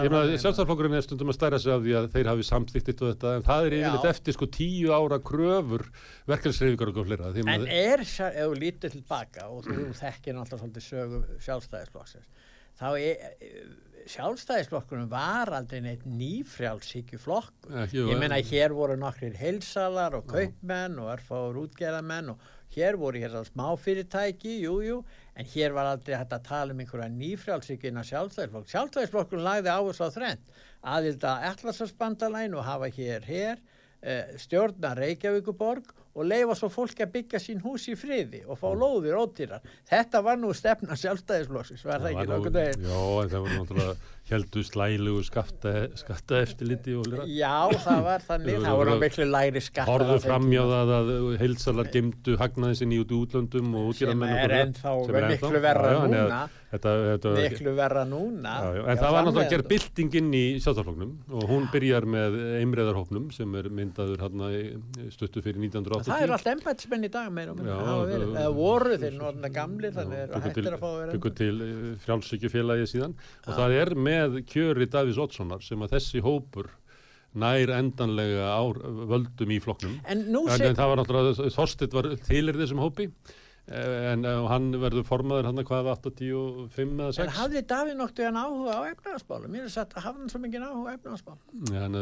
ég 0.03 0.11
meina 0.11 0.21
alveg 0.25 0.43
sjálfstæðarflokkurinn 0.43 0.97
er 0.99 1.05
stundum 1.07 1.31
að 1.31 1.37
stæra 1.39 1.59
sig 1.63 1.73
af 1.73 1.81
því 1.87 1.95
að 2.01 2.09
þeir 2.17 2.29
hafi 2.33 2.45
samþýttit 2.51 3.01
og 3.05 3.13
þetta, 3.13 3.33
en 3.39 3.47
það 3.47 3.65
er 3.69 3.77
yfirleitt 3.79 4.09
eftir 4.11 4.37
sko 4.37 4.49
tíu 4.59 4.91
ára 4.93 5.21
kröfur 5.31 5.87
verkefnisreifingar 6.29 6.91
og 6.91 7.07
flera. 7.07 7.31
En 7.55 7.67
er, 7.71 8.03
ef 8.03 8.19
þú 8.35 8.59
lítur 8.61 8.93
tilbaka 8.93 9.47
og 9.49 9.63
þú 9.65 9.87
þekkir 10.03 10.37
náttúrulega 10.37 10.61
svolítið 10.65 10.89
sögu 10.91 11.23
sjálfstæðisflokksins, 11.47 12.27
þá 12.77 12.87
er 12.99 13.15
sjálfstæðisflokkurinn 14.09 15.09
var 15.11 15.51
aldrei 15.53 15.81
neitt 15.83 16.05
nýfrjálsíkju. 16.07 17.19
Ekki, 17.21 18.01
Ég 18.09 18.17
meina 18.19 18.39
hér 18.41 18.73
voru 18.75 18.95
nokkrir 18.99 19.35
heilsalar 19.37 20.15
og 20.17 20.25
kaupmenn 20.31 20.97
og 21.01 21.11
erfáður 21.13 21.61
útgerðamenn 21.65 22.33
og 22.33 22.49
hér 22.75 22.97
voru 22.99 23.21
hér 23.21 23.35
smáfyrirtæki, 23.51 24.57
jú, 24.63 24.77
jú, 24.85 24.97
en 25.35 25.49
hér 25.53 25.75
var 25.75 25.91
aldrei 25.91 26.15
hægt 26.17 26.35
að 26.37 26.45
tala 26.47 26.75
um 26.75 26.83
einhverja 26.83 27.09
nýfrjálsíkju 27.13 27.91
innan 27.91 28.07
sjálfstæðisflokk. 28.07 28.69
Sjálfstæðisflokkurinn 28.71 29.47
lagði 29.47 29.73
áherslu 29.75 30.07
á 30.07 30.15
þrennt, 30.15 30.53
aðilda 30.81 31.37
Atlasarspandalagin 31.51 32.55
og 32.57 32.65
hafa 32.67 32.91
hér 32.95 33.27
hér, 33.27 33.59
eh, 34.01 34.37
stjórna 34.37 34.95
Reykjavíkuborg 34.97 35.93
og 36.15 36.27
leifa 36.27 36.55
svo 36.59 36.69
fólki 36.71 37.05
að 37.05 37.13
byggja 37.15 37.39
sín 37.41 37.61
hús 37.63 37.87
í 37.91 37.95
friði 37.99 38.41
og 38.47 38.59
fá 38.59 38.67
lóðir 38.75 39.15
ódýrar. 39.19 39.63
Þetta 39.89 40.23
var 40.25 40.39
nú 40.41 40.51
stefna 40.55 40.97
sjálfstæðisflokksins, 40.99 41.85
var 41.87 42.03
það 42.03 42.15
ekki 42.15 42.31
nokkuð 42.31 42.51
nú- 42.51 42.59
veginn? 42.59 42.89
Já, 42.89 43.29
það 43.31 43.45
var 43.45 43.55
náttúrulega 43.57 43.95
heldu 44.31 44.63
slælugu 44.63 45.23
skatta, 45.27 45.73
skatta 45.99 46.39
eftirliti 46.45 46.95
og 46.95 47.07
flera. 47.07 47.25
Já, 47.27 47.55
það 47.83 48.03
var 48.05 48.25
þannig, 48.27 48.59
það 48.63 48.77
voru 48.79 48.95
miklu 49.01 49.27
læri 49.27 49.63
skattar. 49.63 49.91
Horðu 49.91 50.15
á 50.15 50.17
þeim 50.17 50.27
framjá 50.29 50.61
tíma. 50.61 50.79
það 50.81 50.93
að 50.99 51.37
heilsalar 51.41 51.91
gemdu 51.95 52.37
hagnaði 52.39 52.79
sinni 52.81 53.01
út 53.01 53.11
í 53.11 53.19
útlöndum 53.19 53.75
Sem 54.01 54.23
er 54.23 54.55
ennþá 54.61 54.95
miklu 55.31 55.61
verra 55.61 55.93
núna. 56.07 56.41
Þetta, 56.71 56.91
þetta, 57.09 57.31
miklu 57.35 57.71
verra 57.75 58.03
núna 58.07 58.51
Já, 58.63 58.67
já, 58.71 58.79
Já, 58.79 58.83
en 58.87 58.99
það 59.01 59.11
var 59.11 59.25
náttúrulega 59.25 59.47
að 59.49 59.51
gera 59.51 59.65
byltingin 59.67 60.29
í 60.31 60.43
sjálfstæðarflokknum 60.63 61.11
og 61.35 61.49
hún 61.49 61.65
byrjar 61.73 62.07
með 62.07 62.37
einbreðarhópnum 62.61 63.25
sem 63.35 63.57
er 63.59 63.67
myndaður 63.67 64.23
stuttu 65.11 65.43
fyrir 65.43 65.59
1980. 65.59 66.00
það 66.07 66.21
er 66.25 66.33
allt 66.35 66.49
embætismenn 66.53 67.07
í 67.07 67.11
dag 67.11 67.31
meira 67.35 67.51
og 67.53 67.57
minna, 67.59 67.77
það- 67.85 68.35
eða 68.41 68.53
voru 68.57 68.97
þeir 69.01 69.15
nótna 69.19 69.49
gamli 69.53 69.91
þannig 69.95 70.19
er 70.23 70.27
til, 70.33 70.41
hættir 70.47 70.73
að 70.75 70.79
fá 70.81 70.87
að 70.91 70.99
vera 71.01 71.15
byggur 71.17 71.35
til 71.41 71.57
frjálsökjufélagi 72.05 72.87
síðan. 72.93 73.15
Og 73.47 73.53
það 73.59 73.75
er 73.81 73.93
með 74.09 74.37
kjöri 74.51 74.87
Davís 74.93 75.17
Oddssonar 75.21 75.61
sem 75.65 75.79
að 75.85 75.95
þessi 75.97 76.21
hópur 76.25 76.69
nær 77.33 77.71
endanlega 77.77 78.49
á 78.51 78.61
völdum 79.07 79.51
í 79.55 79.59
flokknum. 79.63 79.93
En 80.05 80.25
en, 80.31 80.61
en 80.67 80.75
það 80.75 80.89
var 80.91 80.97
náttúrulega 80.99 81.51
Þorstitt 81.55 81.93
var 81.95 82.09
til 82.27 82.49
er 82.49 82.53
þessum 82.59 82.81
hópi. 82.83 83.07
eh, 83.07 83.40
en 83.71 84.25
uh, 84.25 84.47
hann 84.51 84.71
verður 84.81 85.05
formaður 85.07 85.51
hann 85.51 85.63
hvað 85.67 85.91
85 85.93 86.95
eða 86.97 87.11
en 87.11 87.17
6 87.19 87.37
hafði 87.37 87.61
Davíð 87.69 87.99
noktu 87.99 88.25
hann 88.25 88.39
áhuga 88.39 88.79
á 88.79 88.81
efnaðarsmálum 88.89 89.53
mér 89.53 89.67
er 89.67 89.73
satt 89.73 89.93
að 89.95 90.07
hafði 90.07 90.23
hann 90.25 90.33
svo 90.33 90.41
mikið 90.43 90.65
áhuga 90.65 90.95
á 90.97 91.01
en, 91.85 91.99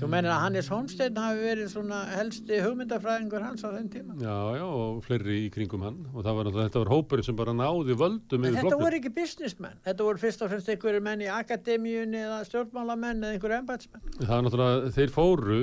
þú 0.00 0.10
meinir 0.10 0.32
að 0.32 0.42
Hannes 0.44 0.70
Holmstein 0.70 1.18
hafi 1.20 1.42
verið 1.44 1.68
svona 1.72 2.00
helsti 2.14 2.60
hugmyndafræðingur 2.64 3.44
hans 3.44 3.64
á 3.64 3.68
þeim 3.74 3.88
tíma? 3.92 4.16
Já, 4.20 4.36
já, 4.58 4.64
og 4.66 5.00
fleiri 5.06 5.36
í 5.46 5.48
kringum 5.54 5.84
hann. 5.86 5.98
Og 6.14 6.24
það 6.24 6.38
var 6.38 6.48
náttúrulega, 6.48 6.68
þetta 6.68 6.82
var 6.82 6.92
hópurinn 6.94 7.28
sem 7.28 7.38
bara 7.40 7.54
náði 7.56 7.96
völdum 8.00 8.46
en 8.46 8.58
þetta 8.58 8.80
voru 8.80 9.00
ekki 9.00 9.12
businessmenn. 9.16 9.80
Þetta 9.86 10.08
voru 10.08 10.22
fyrst 10.22 10.44
og 10.44 10.52
fremst 10.52 10.70
einhverju 10.74 11.02
menn 11.06 11.24
í 11.24 11.30
akademíunni 11.32 12.20
eða 12.26 12.40
stjórnmálamenn 12.48 13.24
eða 13.24 13.34
einhverju 13.36 13.60
embætismenn 13.60 14.02
Það 14.20 14.34
var 14.34 14.46
náttúrulega, 14.46 14.94
þeir 14.98 15.10
fóru 15.16 15.60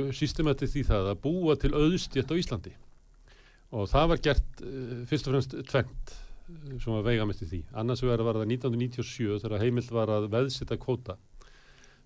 og 3.71 3.87
það 3.91 4.09
var 4.13 4.23
gert 4.29 4.61
uh, 4.63 5.01
fyrst 5.09 5.27
og 5.27 5.33
fremst 5.35 5.55
tvent 5.71 6.13
uh, 6.13 6.75
sem 6.79 6.93
var 6.93 7.05
veigamest 7.07 7.43
í 7.43 7.49
því. 7.51 7.61
Annars 7.81 8.03
var 8.07 8.23
það 8.23 8.45
1997 8.47 9.41
þegar 9.43 9.63
heimilt 9.65 9.91
var 9.95 10.13
að 10.17 10.29
veðsita 10.35 10.77
kvóta 10.79 11.17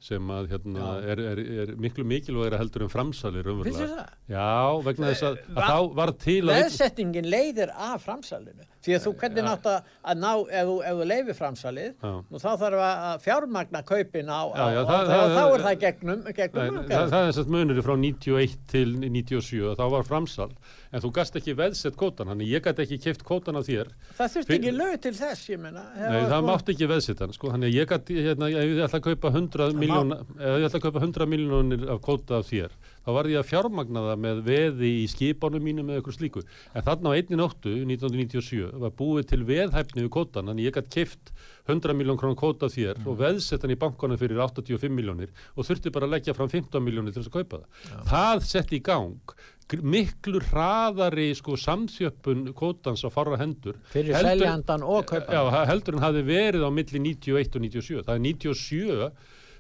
sem 0.02 0.32
að 0.34 0.48
hérna 0.50 0.86
er, 1.06 1.20
er, 1.32 1.40
er 1.62 1.72
miklu 1.78 2.02
mikilvægir 2.10 2.56
heldur 2.58 2.88
en 2.88 2.90
framsalir 2.90 3.46
finnst 3.46 3.62
þér 3.78 3.84
umverulega. 3.86 3.98
það? 4.00 4.16
Já, 4.34 4.82
vegna 4.88 5.12
þess 5.12 5.26
að, 5.28 5.36
að 5.46 5.60
Va- 5.60 5.68
þá 5.70 5.92
var 6.00 6.12
til 6.24 6.40
að 6.42 6.56
veðsettingin 6.58 7.28
leiðir 7.30 7.74
af 7.78 8.08
framsalinu 8.08 8.66
því 8.82 8.96
að 8.98 9.04
þú 9.06 9.12
hvernig 9.22 9.44
nátt 9.46 9.66
að, 9.70 9.90
að 10.12 10.18
ná 10.22 10.32
ef 10.50 10.72
ef 10.82 10.96
þú 10.98 11.06
leifir 11.12 11.38
framsalið 11.38 12.06
nú 12.32 12.42
þá 12.42 12.50
þarf 12.64 12.84
að 12.88 13.22
fjármagna 13.26 13.82
kaupin 13.86 14.32
á, 14.34 14.42
á 14.42 14.56
Já, 14.58 14.66
já, 14.74 14.80
og 14.82 14.88
það- 14.92 15.06
þá, 15.06 15.12
það- 15.12 15.36
þá 15.38 15.44
er 15.56 15.66
það 15.68 15.80
gegnum, 15.86 16.22
gegnum 16.42 16.76
Nei, 16.82 16.88
það, 16.96 17.10
það 17.12 17.22
er 17.22 17.32
þess 17.32 17.42
að 17.46 17.52
munur 17.56 17.82
frá 17.86 17.96
91 18.02 18.58
til 18.72 18.88
97 19.02 19.76
þá 19.78 19.84
var 19.92 20.04
framsal. 20.08 20.50
En 20.92 21.00
þú 21.00 21.12
gast 21.16 21.36
ekki 21.40 21.54
veðsett 21.56 21.96
kótan 21.96 22.28
þannig 22.28 22.50
ég 22.52 22.64
gæti 22.66 22.84
ekki 22.84 22.98
keift 23.06 23.22
kótan 23.24 23.56
af 23.56 23.64
þér. 23.70 23.94
Það 24.18 24.34
þurfti 24.34 24.50
Fyr- 24.50 24.58
ekki 24.60 24.72
lög 24.76 24.96
til 25.06 25.14
þess 25.16 25.46
meina 25.62 25.84
Nei, 25.96 26.24
það 26.28 26.44
mátti 26.50 26.74
ekki 26.76 26.88
veðsett 26.92 27.20
hann 27.24 27.32
sko. 27.32 27.48
ég 27.72 27.88
gæti, 27.88 28.18
hérna, 28.26 28.50
ef 28.52 28.68
ég 28.68 28.82
ætla 28.88 29.00
að 29.00 29.06
kaupa 29.08 29.32
100 29.32 29.72
miljón, 29.80 30.12
ef 30.12 30.58
ég 30.60 30.66
ætla 30.68 30.80
að 30.82 30.86
kaupa 30.90 31.00
100 31.06 31.28
miljónir 31.32 31.88
af 31.96 32.02
kóta 32.02 32.40
af 32.42 32.50
þér 32.52 32.76
þá 33.06 33.10
var 33.16 33.30
ég 33.32 33.40
að 33.42 33.48
fjármagna 33.52 34.04
það 34.08 34.20
með 34.26 34.42
veði 34.46 34.90
í 35.02 35.06
skipanum 35.10 35.64
mínum 35.66 35.88
með 35.90 36.00
eitthvað 36.02 36.18
slíku. 36.20 36.44
En 36.76 36.86
þarna 36.86 37.14
á 37.14 37.18
einni 37.18 37.40
nóttu 37.40 37.74
1997 37.86 38.76
var 38.84 38.94
búið 39.00 39.30
til 39.32 39.42
veðhæfni 39.48 40.04
við 40.06 40.12
kótan 40.14 40.52
þannig 40.52 40.68
ég 40.70 40.76
gæti 40.78 40.94
keift 41.00 41.32
100 41.70 41.96
miljón 41.98 42.20
krónar 42.20 42.38
kóta 42.42 42.70
þér 42.74 43.02
og 43.08 43.18
veðsett 43.22 43.64
hann 43.66 43.74
í 43.74 43.80
bankanum 43.80 44.20
fyrir 44.22 44.42
85 44.44 44.94
miljónir 44.94 45.32
og 45.56 45.66
þurfti 45.68 45.94
bara 45.94 46.08
að 46.10 46.16
leggja 46.18 46.36
fram 46.38 46.50
15 46.52 46.84
miljónir 46.84 47.14
til 47.16 47.24
þess 47.24 47.32
að 47.34 47.40
kaupa 47.42 47.62
það. 47.62 48.06
Það 48.12 48.46
sett 48.52 48.74
í 48.78 48.82
gang 48.86 49.36
miklu 49.72 50.42
hraðari 50.50 51.30
sko 51.38 51.56
samþjöppun 51.56 52.50
kótans 52.60 53.06
á 53.08 53.10
farra 53.14 53.38
hendur 53.40 53.78
fyrir 53.94 54.18
heldur- 54.18 54.42
seljandan 54.42 54.84
og 54.84 55.06
kaupan 55.08 55.32
Já, 55.38 55.66
heldur 55.70 55.96
en 55.96 56.04
hafi 56.04 56.24
verið 56.28 56.66
á 56.68 56.70
milli 56.76 57.00
91 57.00 57.56
og 57.56 57.62
97. 57.64 58.02
Það 58.04 58.16
er 58.18 58.26
97 58.26 59.12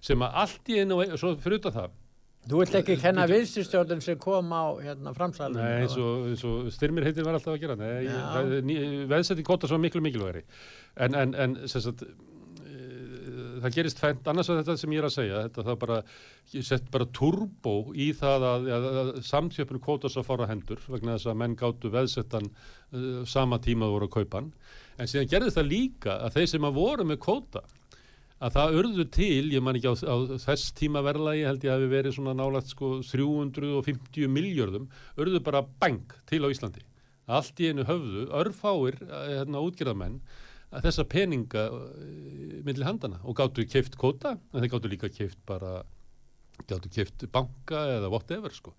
sem 0.01 0.25
að 0.25 0.35
allt 0.43 0.71
í 0.73 0.79
einu, 0.81 0.97
og 0.99 1.15
svo 1.21 1.31
fyrir 1.39 1.61
það, 1.63 1.91
þú 2.49 2.63
vilt 2.63 2.75
ekki 2.79 2.97
kenna 3.01 3.27
viðstyrstjórnum 3.29 4.01
sem 4.03 4.17
kom 4.21 4.49
á 4.49 4.63
hérna, 4.81 5.13
framsalinu 5.17 5.61
Nei, 5.61 5.83
eins 5.83 5.95
og, 6.01 6.27
eins 6.31 6.43
og 6.47 6.71
styrmir 6.73 7.05
heitir 7.05 7.27
var 7.27 7.37
alltaf 7.37 7.53
að 7.53 7.63
gera, 7.63 7.77
nei, 7.77 9.05
veðsetting 9.11 9.47
kóta 9.47 9.69
svo 9.69 9.77
miklu 9.81 10.01
mikilvægri. 10.03 10.41
En, 11.05 11.17
en, 11.17 11.35
en 11.37 11.55
sagt, 11.69 12.01
eh, 12.65 13.41
það 13.61 13.77
gerist 13.77 14.01
fendt, 14.01 14.29
annars 14.31 14.49
að 14.49 14.63
þetta 14.63 14.77
sem 14.81 14.95
ég 14.95 15.03
er 15.03 15.09
að 15.11 15.15
segja, 15.19 15.43
þetta 15.47 15.67
það 15.69 15.81
bara, 15.85 15.99
sett 16.71 16.89
bara 16.93 17.09
turbo 17.19 17.75
í 17.93 18.09
það 18.17 18.47
að, 18.49 18.69
að, 18.77 18.87
að 19.03 19.11
samtjöpun 19.29 19.83
kótas 19.85 20.17
að 20.17 20.29
fara 20.31 20.49
hendur 20.49 20.81
vegna 20.89 21.19
þess 21.19 21.29
að 21.29 21.41
menn 21.43 21.59
gáttu 21.59 21.93
veðsettan 21.93 22.49
uh, 22.49 23.21
sama 23.29 23.61
tíma 23.61 23.85
þú 23.89 23.99
voru 23.99 24.09
að 24.09 24.15
kaupa 24.17 24.41
hann. 24.41 24.49
En 24.97 25.09
síðan 25.09 25.29
gerðist 25.29 25.61
það 25.61 25.71
líka 25.75 26.17
að 26.25 26.39
þeir 26.39 26.51
sem 26.55 26.67
að 26.67 26.81
voru 26.81 27.05
með 27.11 27.21
kóta, 27.21 27.63
að 28.41 28.55
það 28.57 28.77
urðu 28.79 29.05
til, 29.13 29.49
ég 29.53 29.63
man 29.63 29.77
ekki 29.77 29.91
á, 29.93 29.95
á 30.01 30.15
þess 30.41 30.71
tíma 30.77 31.03
verðlagi 31.05 31.43
held 31.45 31.65
ég 31.65 31.75
hafi 31.75 31.89
verið 31.91 32.15
svona 32.17 32.33
nálagt 32.37 32.71
sko 32.73 32.93
350 33.05 34.31
miljörðum, 34.33 34.87
urðu 35.21 35.41
bara 35.45 35.61
bang 35.81 36.15
til 36.29 36.41
á 36.41 36.49
Íslandi. 36.49 36.81
Allt 37.31 37.61
í 37.61 37.69
einu 37.69 37.85
höfðu, 37.87 38.25
örfáir 38.41 38.97
eh, 39.05 39.37
hérna, 39.37 39.61
útgerðamenn 39.61 40.17
að 40.71 40.87
þessa 40.87 41.05
peninga 41.11 41.65
uh, 41.75 41.81
milli 42.65 42.85
handana 42.87 43.19
og 43.27 43.37
gáttu 43.37 43.65
keift 43.67 43.97
kóta, 43.99 44.37
en 44.51 44.63
þeir 44.63 44.73
gáttu 44.73 44.91
líka 44.91 45.11
keift 45.11 45.39
bara 45.47 45.81
gáttu 46.69 46.91
keift 46.93 47.25
banka 47.33 47.81
eða 47.97 48.11
whatever 48.11 48.53
sko. 48.53 48.73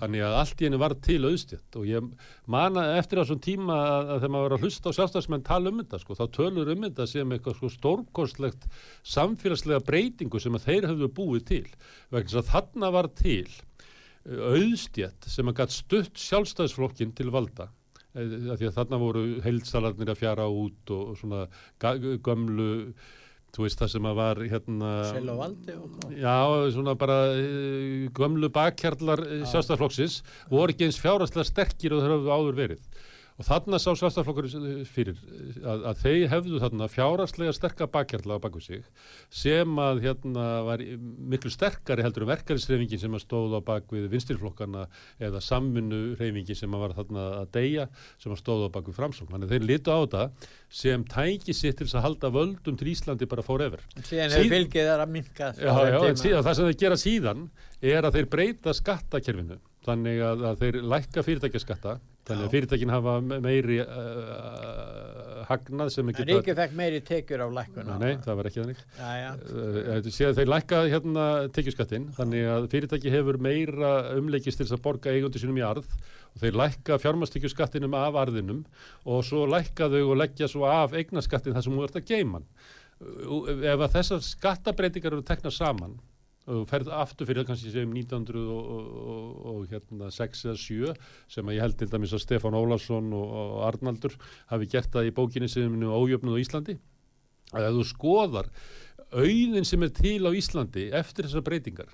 Þannig 0.00 0.24
að 0.26 0.36
allt 0.40 0.62
í 0.62 0.68
einu 0.68 0.80
var 0.82 0.96
til 1.06 1.18
auðstjætt 1.28 1.78
og 1.80 1.86
ég 1.90 2.10
mana 2.56 2.86
eftir 2.96 3.22
svona 3.22 3.46
tíma 3.46 3.78
að, 3.84 4.12
þegar 4.16 4.34
maður 4.34 4.48
var 4.48 4.56
að 4.56 4.66
hlusta 4.66 4.92
á 4.92 4.96
sjálfstæðsmenn 4.98 5.46
tala 5.46 5.72
um 5.72 5.80
þetta 5.82 6.02
sko, 6.02 6.18
þá 6.18 6.26
tölur 6.38 6.72
um 6.74 6.84
þetta 6.88 7.08
sem 7.12 7.36
eitthvað 7.36 7.58
sko 7.60 7.72
stórkostlegt 7.76 8.68
samfélagslega 9.16 9.84
breytingu 9.86 10.42
sem 10.42 10.58
að 10.58 10.68
þeir 10.68 10.90
höfðu 10.92 11.12
búið 11.20 11.48
til. 11.52 11.64
Vegna 12.10 12.28
þess 12.28 12.42
að 12.42 12.52
þarna 12.52 12.92
var 12.98 13.10
til 13.18 13.48
uh, 13.48 14.52
auðstjætt 14.52 15.32
sem 15.32 15.50
að 15.50 15.58
gætt 15.62 15.76
stutt 15.80 16.22
sjálfstæðsflokkin 16.26 17.16
til 17.16 17.32
valda 17.34 17.70
Eh, 18.16 18.48
af 18.52 18.60
því 18.60 18.70
að 18.70 18.78
þarna 18.78 19.00
voru 19.00 19.22
heilsalarnir 19.44 20.12
að 20.12 20.20
fjara 20.22 20.48
út 20.48 20.92
og 20.94 21.16
svona 21.20 21.44
gömlu 22.24 22.70
þú 23.56 23.64
veist 23.64 23.80
það 23.80 23.92
sem 23.94 24.08
að 24.10 24.18
var 24.20 24.40
hérna 24.52 24.90
sel 25.08 25.30
og 25.32 25.40
valdi 25.40 25.74
og 25.76 25.86
hvað. 25.96 26.14
Já, 26.20 26.36
svona 26.76 26.94
bara 27.00 27.18
uh, 27.32 28.06
gömlu 28.16 28.50
bakkjarlar 28.52 29.22
uh, 29.24 29.44
sjálfstæðarflokksins 29.48 30.18
voru 30.52 30.74
ekki 30.74 30.88
eins 30.90 31.00
fjárhastlega 31.00 31.48
sterkir 31.48 31.96
og 31.96 32.04
þeir 32.04 32.16
hafðu 32.16 32.34
áður 32.36 32.58
verið 32.60 32.95
Og 33.36 33.44
þarna 33.44 33.76
sá 33.76 33.90
sjálfstæðarflokkur 33.92 34.46
fyrir 34.88 35.18
að, 35.60 35.82
að 35.90 35.98
þeir 36.00 36.22
hefðu 36.32 36.60
þarna 36.62 36.86
fjáraslega 36.88 37.52
sterka 37.52 37.88
bakkjarla 37.92 38.38
á 38.40 38.44
baku 38.46 38.62
sig 38.64 38.86
sem 39.28 39.76
að 39.82 40.00
hérna 40.06 40.46
var 40.64 40.84
miklu 41.34 41.52
sterkari 41.52 42.06
heldur 42.06 42.24
um 42.24 42.30
verkefnisreifingin 42.32 43.02
sem 43.02 43.18
að 43.18 43.24
stóð 43.26 43.58
á 43.58 43.60
bakvið 43.66 44.08
vinstirflokkana 44.14 44.86
eða 45.20 45.42
samvinnu 45.44 46.00
reifingin 46.16 46.56
sem 46.56 46.78
að 46.78 46.86
var 46.86 46.96
þarna 47.02 47.26
að 47.42 47.52
deyja 47.58 47.86
sem 48.22 48.32
að 48.32 48.40
stóð 48.40 48.66
á 48.72 48.74
bakvið 48.78 48.98
framsókn. 49.02 49.32
Þannig 49.36 49.52
þeir 49.52 49.68
litu 49.72 49.92
á 49.92 50.00
það 50.16 50.50
sem 50.80 51.06
tæki 51.12 51.58
sitt 51.60 51.76
til 51.82 51.90
að 51.92 52.08
halda 52.08 52.32
völdum 52.32 52.80
til 52.80 52.90
Íslandi 52.94 53.28
bara 53.28 53.44
fór 53.44 53.68
yfir. 53.68 53.84
Síðan 54.00 54.32
hefur 54.32 54.52
fylgið 54.56 54.92
þar 54.94 55.04
að 55.04 55.14
minka. 55.20 55.52
Já, 55.60 55.72
já, 55.92 56.00
síðan, 56.24 56.44
það 56.48 56.52
sem 56.56 56.72
þeir 56.72 56.82
gera 56.86 57.00
síðan 57.04 57.46
er 57.84 58.08
að 58.08 58.16
þeir 58.16 58.32
breyta 58.32 58.76
skattakerfinu 58.80 59.60
þannig 59.86 60.24
að, 60.24 60.44
að 60.48 60.62
þeir 60.64 60.84
lækka 60.96 61.26
fyrirtækjaskatta 61.26 61.98
þannig 62.26 62.46
að 62.46 62.54
fyrirtækin 62.54 62.92
hafa 62.92 63.12
meiri 63.22 63.78
uh, 63.84 65.42
hagnað 65.46 65.90
sem 65.94 66.08
ekki 66.10 66.26
Ríkið 66.26 66.58
fekk 66.58 66.76
meiri 66.78 67.00
tekjur 67.06 67.44
á 67.46 67.48
lækkuna 67.58 67.98
Nei, 68.02 68.16
það. 68.24 68.38
var 68.40 68.48
ekki 68.50 68.62
þannig. 68.62 68.80
Uh, 68.98 70.08
Þeir 70.40 70.50
lækka 70.50 70.80
hérna 70.90 71.26
tekjuskattin 71.54 72.08
þannig 72.16 72.48
að 72.50 72.68
fyrirtæki 72.72 73.12
hefur 73.14 73.38
meira 73.46 73.92
umleikist 74.16 74.60
til 74.60 74.66
þess 74.66 74.78
að 74.78 74.84
borga 74.88 75.14
eigundi 75.14 75.42
sínum 75.42 75.60
í 75.60 75.66
arð 75.66 75.86
og 75.86 76.42
þeir 76.42 76.58
lækka 76.62 76.98
fjármastekjuskattinum 77.04 77.94
af 77.96 78.18
arðinum 78.24 78.64
og 79.06 79.22
svo 79.26 79.46
lækka 79.50 79.88
þau 79.92 80.02
og 80.02 80.18
leggja 80.24 80.50
svo 80.50 80.66
af 80.68 80.96
eignaskattin 80.98 81.54
þar 81.56 81.66
sem 81.68 81.78
þú 81.78 81.86
ert 81.86 82.00
að 82.02 82.10
geima 82.10 82.42
ef 82.96 83.80
að 83.84 83.90
þessar 83.98 84.22
skattabreitingar 84.24 85.14
eru 85.14 85.24
teknað 85.26 85.56
saman 85.58 85.98
og 86.46 86.66
ferð 86.70 86.90
aftur 86.94 87.26
fyrir 87.26 87.46
kannski 87.46 87.72
sem 87.74 87.90
1906 87.90 89.72
hérna, 89.72 90.06
eða 90.06 90.56
7 90.62 90.94
sem 91.34 91.48
að 91.48 91.56
ég 91.56 91.64
held 91.64 91.78
til 91.80 91.90
dæmis 91.90 92.14
að 92.14 92.22
Stefán 92.22 92.58
Ólarsson 92.58 93.12
og, 93.16 93.26
og 93.40 93.64
Arnaldur 93.66 94.14
hafi 94.52 94.68
gert 94.70 94.92
það 94.94 95.10
í 95.10 95.14
bókinni 95.16 95.50
sem 95.50 95.74
er 95.80 95.90
ójöfnuð 95.90 96.38
á 96.38 96.42
Íslandi. 96.44 96.78
Að 97.54 97.68
ef 97.68 97.78
þú 97.78 97.84
skoðar 97.90 98.50
auðin 99.14 99.66
sem 99.66 99.82
er 99.86 99.92
til 99.94 100.22
á 100.26 100.30
Íslandi 100.34 100.90
eftir 100.94 101.26
þessar 101.26 101.46
breytingar 101.46 101.90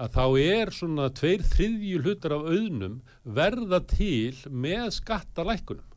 að 0.00 0.16
þá 0.16 0.24
er 0.42 0.72
svona 0.74 1.08
tveir 1.14 1.44
þriðju 1.46 1.98
hlutar 2.02 2.34
af 2.34 2.46
auðnum 2.50 3.00
verða 3.24 3.80
til 3.88 4.34
með 4.50 4.88
skattalækunum 4.96 5.93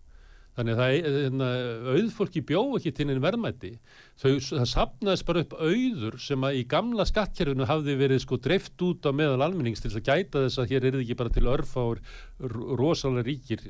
Þannig 0.57 0.79
að 0.81 0.91
hérna, 1.05 1.47
auðfólki 1.93 2.41
bjó 2.49 2.61
ekki 2.79 2.91
til 2.97 3.05
einn 3.11 3.21
verðmætti. 3.21 3.75
Þau, 4.17 4.31
það 4.41 4.69
sapnaðist 4.71 5.27
bara 5.27 5.43
upp 5.45 5.53
auður 5.59 6.17
sem 6.23 6.47
að 6.47 6.57
í 6.57 6.63
gamla 6.71 7.05
skattkerfinu 7.05 7.67
hafði 7.69 7.97
verið 7.99 8.23
sko 8.23 8.39
dreift 8.41 8.85
út 8.87 9.05
á 9.05 9.13
meðal 9.13 9.43
almennings 9.45 9.83
til 9.83 9.91
að 9.93 10.07
gæta 10.07 10.47
þess 10.47 10.63
að 10.63 10.73
hér 10.73 10.87
er 10.89 10.97
ekki 11.03 11.19
bara 11.19 11.35
til 11.35 11.45
örfár 11.51 12.01
rosalega 12.41 13.27
ríkir 13.29 13.67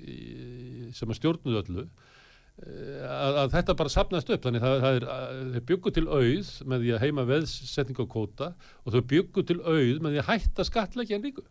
sem 0.95 1.11
að 1.11 1.19
stjórnuðu 1.19 1.59
öllu. 1.65 1.87
Eh, 2.57 3.03
að, 3.05 3.35
að 3.43 3.51
þetta 3.57 3.77
bara 3.83 3.93
sapnaðist 3.93 4.31
upp. 4.33 4.47
Þannig 4.47 4.63
að 4.69 4.79
það 4.85 5.01
er, 5.01 5.09
þau 5.57 5.61
byggu 5.73 5.95
til 5.97 6.07
auð 6.07 6.55
með 6.71 6.85
því 6.85 6.95
að 6.95 7.03
heima 7.03 7.27
veðsetning 7.33 8.01
og 8.05 8.09
kóta 8.15 8.53
og 8.85 8.95
þau 8.95 9.03
byggu 9.11 9.43
til 9.51 9.59
auð 9.61 10.01
með 10.01 10.15
því 10.15 10.23
að 10.23 10.29
hætta 10.31 10.71
skatleikja 10.71 11.19
en 11.19 11.27
ríku. 11.27 11.43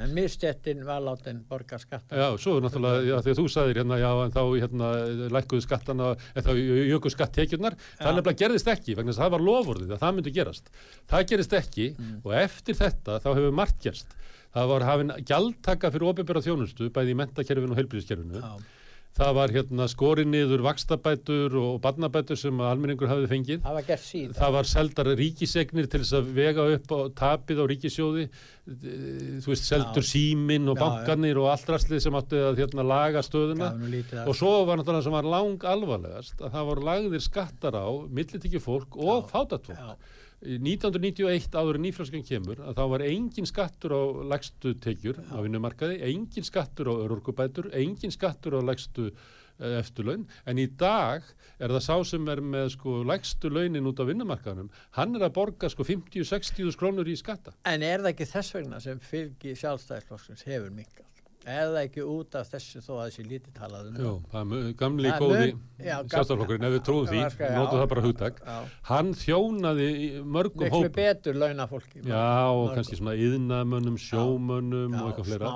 En 0.00 0.14
mistjættin 0.16 0.80
var 0.86 1.02
látin 1.04 1.42
borga 1.48 1.76
skattan. 1.78 2.16
Já, 2.16 2.38
svo 2.40 2.56
er 2.56 2.64
náttúrulega, 2.64 3.02
já, 3.04 3.16
þegar 3.26 3.38
þú 3.38 3.44
sagðir 3.52 3.80
hérna, 3.82 3.98
já, 4.00 4.08
en 4.24 4.32
þá 4.32 4.40
hérna 4.62 4.90
lækkuðu 5.36 5.64
skattana, 5.66 6.10
eða 6.32 6.44
þá 6.46 6.52
jöku 6.88 7.12
skatttekjurnar, 7.12 7.76
það 8.00 8.18
nefnilega 8.18 8.40
gerðist 8.42 8.72
ekki, 8.72 8.96
vegna 8.96 9.12
þess 9.12 9.20
að 9.20 9.26
það 9.26 9.34
var 9.36 9.46
lofurðið 9.48 9.94
að 9.94 10.04
það 10.04 10.18
myndi 10.18 10.34
gerast. 10.38 10.72
Það 11.12 11.26
gerist 11.32 11.56
ekki 11.60 11.88
mm. 11.92 12.14
og 12.24 12.36
eftir 12.40 12.78
þetta 12.80 13.18
þá 13.20 13.30
hefur 13.32 13.58
margt 13.60 13.82
gerst. 13.84 14.16
Það 14.52 14.70
var 14.72 14.86
hafinn 14.88 15.16
gjaldtaka 15.28 15.92
fyrir 15.92 16.08
ofinbjörða 16.12 16.46
þjónustu, 16.48 16.88
bæði 16.92 17.12
í 17.12 17.20
mentakerfinu 17.20 17.76
og 17.76 17.82
heilbíðiskerfinu. 17.82 18.40
Já 18.40 18.80
það 19.16 19.32
var 19.36 19.52
hérna 19.52 19.86
skorið 19.90 20.28
niður 20.32 20.62
vakstabætur 20.64 21.56
og 21.60 21.74
barnabætur 21.84 22.38
sem 22.40 22.62
almenningur 22.64 23.10
hafið 23.10 23.28
fengið. 23.32 23.60
Það 23.64 23.76
var 23.76 23.86
gert 23.88 24.04
síðan. 24.06 24.36
Það 24.38 24.54
var 24.56 24.70
seldar 24.70 25.10
ríkisegnir 25.18 25.88
til 25.92 26.00
þess 26.02 26.16
að 26.16 26.30
vega 26.38 26.66
upp 26.76 26.94
á 26.96 27.00
tapið 27.20 27.60
á 27.60 27.64
ríkisjóði, 27.72 28.24
þú 29.42 29.52
veist, 29.52 29.68
seldur 29.68 30.06
símin 30.06 30.72
og 30.72 30.80
bankanir 30.80 31.40
og 31.42 31.50
allt 31.52 31.74
rastlið 31.74 32.04
sem 32.06 32.18
átti 32.22 32.40
að 32.40 32.62
hérna, 32.62 32.86
laga 32.86 33.24
stöðuna 33.26 33.72
og 34.24 34.34
svo 34.38 34.54
var 34.68 34.80
náttúrulega 34.80 35.06
sem 35.08 35.16
var 35.18 35.28
lang 35.28 35.68
alvarlegast 35.74 36.40
að 36.40 36.56
það 36.56 36.68
voru 36.70 36.88
lagðir 36.88 37.24
skattar 37.26 37.76
á 37.76 37.88
millitíki 38.08 38.62
fólk 38.62 38.96
og 38.96 39.28
fátatfólk. 39.32 39.96
1991 40.42 41.54
áður 41.54 41.78
nýflöskan 41.82 42.24
kemur 42.26 42.62
að 42.66 42.80
þá 42.80 42.82
var 42.94 43.04
engin 43.06 43.46
skattur 43.46 43.94
á 43.94 44.02
legstu 44.32 44.74
tekjur 44.82 45.20
á 45.30 45.38
vinnumarkaði, 45.44 46.00
engin 46.08 46.46
skattur 46.46 46.90
á 46.90 46.94
örorkubætur, 47.04 47.70
engin 47.78 48.14
skattur 48.14 48.58
á 48.58 48.60
legstu 48.66 49.06
eh, 49.12 49.78
eftirlaun, 49.78 50.26
en 50.46 50.58
í 50.58 50.66
dag 50.66 51.22
er 51.62 51.70
það 51.76 51.86
sá 51.86 51.94
sem 52.10 52.26
er 52.34 52.42
með 52.42 52.72
sko 52.74 52.98
legstu 53.06 53.52
launin 53.54 53.86
út 53.86 54.02
á 54.02 54.08
vinnumarkaðunum, 54.10 54.72
hann 54.98 55.14
er 55.14 55.28
að 55.28 55.36
borga 55.38 55.70
sko 55.70 55.86
50-60 55.86 56.74
krónur 56.80 57.06
í 57.06 57.16
skatta. 57.18 57.54
En 57.62 57.86
er 57.86 58.02
það 58.02 58.14
ekki 58.16 58.30
þess 58.34 58.58
vegna 58.58 58.82
sem 58.82 58.98
fylgi 58.98 59.54
sjálfstæðisflokksins 59.62 60.46
hefur 60.50 60.74
minkað? 60.74 61.11
Eða 61.48 61.82
ekki 61.86 62.04
út 62.06 62.36
af 62.38 62.50
þessu 62.52 62.82
þó 62.84 62.90
að 62.96 63.04
þessi 63.08 63.24
lítið 63.26 63.54
talaðum 63.58 63.96
Jú, 63.98 64.12
það. 64.32 64.54
gamli 64.78 65.12
góði 65.18 65.48
sjálfstaflokkurinn, 65.82 66.66
ef 66.68 66.74
við 66.76 66.82
trúum 66.86 67.08
því 67.10 67.22
notu 67.56 67.78
það 67.80 67.86
bara 67.92 68.04
hugtak, 68.06 68.42
hann 68.90 69.14
þjónaði 69.18 69.88
mörgum 70.22 70.68
hóp 70.68 70.86
miklu 70.86 70.92
betur 70.98 71.40
launafólki. 71.42 72.04
Já, 72.06 72.26
og 72.52 72.74
kannski 72.76 73.00
svona 73.00 73.16
yðnamönnum, 73.18 73.98
sjómönnum 73.98 74.94
og 75.00 75.10
eitthvað 75.10 75.32
fleira 75.32 75.54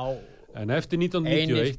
En 0.57 0.71
eftir 0.73 0.97
1991, 0.97 1.77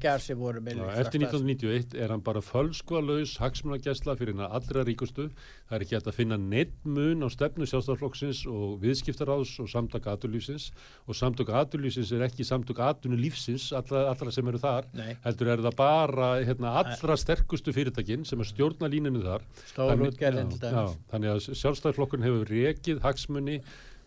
eftir 1.01 1.21
1991 1.23 1.95
er 1.97 2.11
hann 2.13 2.21
bara 2.21 2.43
fölskvalauðs 2.45 3.37
hagsmunagessla 3.41 4.13
fyrir 4.19 4.35
hann 4.37 4.53
allra 4.53 4.83
ríkustu. 4.85 5.31
Það 5.65 5.77
er 5.77 5.85
ekki 5.85 5.97
hægt 5.97 6.09
að 6.11 6.17
finna 6.19 6.37
neitt 6.37 6.75
mun 6.85 7.25
á 7.25 7.29
stefnu 7.33 7.65
sjálfstaflokksins 7.69 8.43
og 8.51 8.77
viðskiptaráðs 8.83 9.55
og 9.63 9.71
samtaka 9.73 10.13
aturlýfsins 10.13 10.69
og 11.09 11.17
samtaka 11.17 11.57
aturlýfsins 11.63 12.13
er 12.13 12.27
ekki 12.27 12.45
samtaka 12.45 12.91
atunulífsins, 12.93 13.71
allra, 13.77 14.05
allra 14.11 14.35
sem 14.35 14.53
eru 14.53 14.61
þar. 14.61 14.91
Nei. 14.93 15.11
Heldur 15.25 15.53
er 15.55 15.65
það 15.65 15.77
bara 15.81 16.31
hérna, 16.37 16.77
allra 16.83 17.17
sterkustu 17.17 17.73
fyrirtækinn 17.73 18.29
sem 18.29 18.45
er 18.45 18.51
stjórnalíninu 18.53 19.25
þar. 19.25 19.49
Stóru 19.73 20.11
útgerðin. 20.11 20.53
Þannig 20.61 21.33
að 21.33 21.45
sjálfstaflokkurinn 21.49 22.29
hefur 22.29 22.51
rekið 22.53 23.01
hagsmunni 23.05 23.61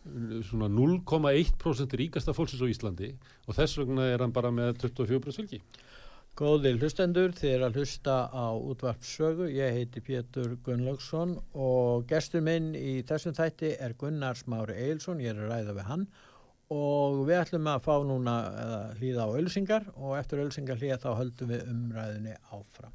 0,1% 0.06 1.96
ríkasta 2.00 2.32
fólksins 2.36 2.62
á 2.64 2.72
Íslandi 2.72 3.10
og 3.46 3.56
þess 3.58 3.78
vegna 3.80 4.08
er 4.08 4.22
hann 4.24 4.32
bara 4.32 4.50
með 4.54 4.78
24% 4.86 5.36
fylgi. 5.36 5.60
Góði 6.38 6.72
hlustendur, 6.78 7.34
þið 7.36 7.50
er 7.52 7.62
að 7.66 7.76
hlusta 7.80 8.14
á 8.32 8.48
útvarpsögu, 8.54 9.50
ég 9.52 9.74
heiti 9.76 10.00
Pétur 10.00 10.54
Gunnlaugsson 10.64 11.34
og 11.52 12.06
gestur 12.08 12.40
minn 12.46 12.72
í 12.78 13.02
þessum 13.04 13.34
þætti 13.36 13.74
er 13.76 13.92
Gunnar 13.98 14.38
Smári 14.38 14.78
Eilsson, 14.86 15.20
ég 15.20 15.34
er 15.34 15.42
að 15.44 15.50
ræða 15.52 15.76
við 15.76 15.88
hann 15.90 16.06
og 16.70 17.26
við 17.26 17.40
ætlum 17.42 17.66
að 17.66 17.82
fá 17.82 17.94
núna 18.06 18.34
að 18.62 19.00
hlýða 19.00 19.26
á 19.26 19.28
ölsingar 19.42 19.84
og 19.98 20.14
eftir 20.20 20.44
ölsingar 20.46 20.78
hlýða 20.78 21.02
þá 21.02 21.10
höldum 21.18 21.50
við 21.50 21.66
umræðinni 21.74 22.34
áfram. 22.54 22.94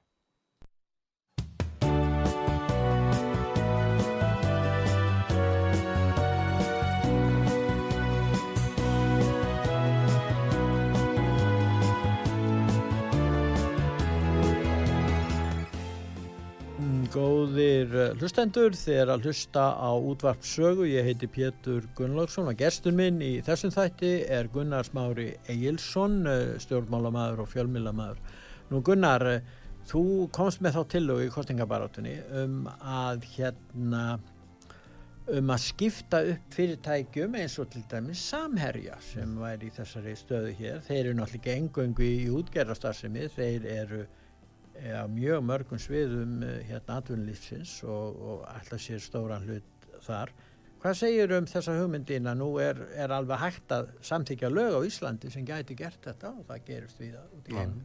Góðir 17.11 17.91
eh, 17.91 18.11
hlustendur, 18.15 18.71
er 18.87 19.09
að 19.11 19.25
hlusta 19.25 19.65
á 19.75 19.91
útvart 19.91 20.45
sögu, 20.47 20.85
ég 20.87 21.03
heiti 21.03 21.27
Pétur 21.27 21.83
Gunnlaugsson 21.97 22.47
og 22.47 22.55
gestur 22.55 22.95
minn 22.95 23.17
í 23.19 23.33
þessum 23.43 23.73
þætti 23.75 24.11
er 24.31 24.47
Gunnar 24.53 24.87
Smári 24.87 25.25
Egilson, 25.51 26.21
eh, 26.31 26.53
stjórnmálamæður 26.63 27.41
og 27.43 27.49
fjölmílamæður. 27.51 28.21
Nú 28.71 28.79
Gunnar, 28.87 29.25
eh, 29.27 29.41
þú 29.91 30.03
komst 30.31 30.63
með 30.63 30.77
þá 30.77 30.87
tilögu 30.93 31.25
í 31.25 31.33
kostingabarátunni 31.35 32.15
um 32.45 32.69
að 32.79 33.27
hérna 33.33 34.05
um 35.35 35.51
að 35.51 35.61
skipta 35.65 36.23
upp 36.31 36.55
fyrirtækjum 36.55 37.35
eins 37.41 37.59
og 37.59 37.73
til 37.75 37.83
dæmis 37.91 38.23
samherja 38.31 38.95
sem 39.03 39.35
væri 39.35 39.67
í 39.67 39.75
þessari 39.75 40.15
stöðu 40.15 40.55
hér. 40.63 40.79
Þeir 40.87 41.03
eru 41.03 41.19
náttúrulega 41.19 41.59
engöngu 41.59 42.07
í 42.07 42.31
útgerðarstarfsemi, 42.39 43.27
þeir 43.35 43.67
eru 43.75 44.03
á 44.81 45.05
mjög 45.11 45.43
mörgum 45.45 45.81
sviðum 45.81 46.41
eh, 46.45 46.61
hérna 46.69 46.97
atvinnulífsins 47.01 47.81
og, 47.85 48.17
og 48.17 48.47
alltaf 48.49 48.81
sér 48.81 49.03
stóran 49.03 49.45
hlut 49.45 49.89
þar. 50.05 50.33
Hvað 50.81 50.97
segir 50.97 51.33
um 51.37 51.45
þessa 51.45 51.77
hugmyndina? 51.77 52.33
Nú 52.33 52.55
er, 52.61 52.79
er 52.97 53.13
alveg 53.13 53.41
hægt 53.43 53.73
að 53.75 53.91
samþykja 54.07 54.49
lög 54.49 54.77
á 54.77 54.81
Íslandi 54.87 55.29
sem 55.29 55.45
gæti 55.45 55.77
gert 55.77 56.01
þetta 56.01 56.33
og 56.33 56.45
það 56.47 56.63
gerist 56.71 57.01
við 57.01 57.19
út 57.21 57.51
í 57.51 57.53
Já. 57.53 57.59
heim. 57.61 57.81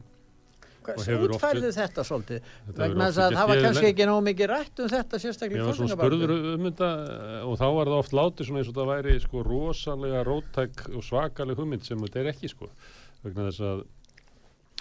Og 0.87 0.95
Hvað 0.95 1.09
hefur 1.11 1.33
oft 1.35 1.35
útfærðu 1.35 1.69
þetta 1.75 2.03
svolítið? 2.07 2.51
Vegna 2.77 3.07
þess 3.09 3.19
að 3.19 3.33
það 3.35 3.49
var 3.51 3.61
kannski 3.65 3.87
ekki 3.89 4.05
nóg 4.07 4.21
mikið 4.23 4.49
rætt 4.53 4.79
um 4.79 4.91
þetta 4.93 5.19
sérstaklega 5.19 5.65
svona 5.65 5.73
kostningabaráttu. 5.73 6.19
spurður 6.21 6.53
um 6.53 6.67
þetta 6.69 6.91
eh, 7.03 7.41
og 7.43 7.57
þá 7.59 7.65
var 7.77 7.91
það 7.91 7.97
oft 7.97 8.15
látið 8.17 8.49
svona 8.49 8.61
eins 8.61 8.71
og 8.71 8.77
það 8.77 8.91
væri 8.93 9.17
sko 9.25 9.43
rosalega 9.49 10.21
róttæk 10.29 10.85
og 10.93 11.05
svakaleg 11.05 11.59
hugmynd 11.59 11.85
sem 11.85 12.05
þetta 12.07 12.23
er 12.23 12.31
ekki 12.31 12.51
sko 12.53 12.71
vegna 13.25 13.49
þess 13.49 13.65
að, 13.67 13.83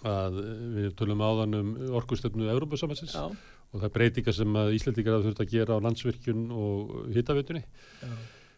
að 0.05 0.41
við 0.77 0.89
tölum 0.99 1.23
áðan 1.25 1.59
um 1.61 1.69
orkustöfnu 1.97 2.51
Európa-samansins 2.53 3.17
og 3.17 3.81
það 3.81 3.87
er 3.89 3.95
breytingar 3.95 4.37
sem 4.37 4.59
að 4.61 4.73
Íslandingar 4.77 5.17
hafa 5.17 5.29
þurft 5.29 5.45
að 5.45 5.53
gera 5.55 5.77
á 5.77 5.85
landsvirkjun 5.87 6.43
og 6.55 6.97
hittavitunni. 7.15 7.63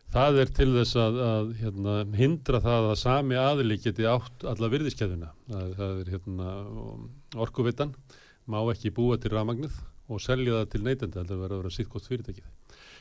Það 0.09 0.41
er 0.43 0.53
til 0.57 0.68
þess 0.72 0.97
að, 0.97 1.18
að 1.20 1.51
hérna, 1.61 1.95
hindra 2.16 2.62
það 2.64 2.86
að 2.89 2.99
sami 3.03 3.36
aðili 3.36 3.76
geti 3.84 4.07
átt 4.09 4.47
alla 4.49 4.70
virðiskeðuna. 4.72 5.32
Það, 5.51 5.74
það 5.76 5.99
er 6.03 6.12
hérna, 6.14 6.53
orkuvitan, 7.45 7.93
má 8.49 8.62
ekki 8.72 8.95
búa 8.97 9.18
til 9.20 9.34
ramagnið 9.34 9.76
og 10.09 10.22
selja 10.24 10.62
það 10.62 10.70
til 10.72 10.80
neytenda, 10.86 11.20
heldur 11.20 11.36
að 11.36 11.43
vera 11.45 11.59
að 11.59 11.62
vera 11.62 11.74
sitt 11.76 11.91
gott 11.93 12.09
fyrirtækið. 12.09 12.47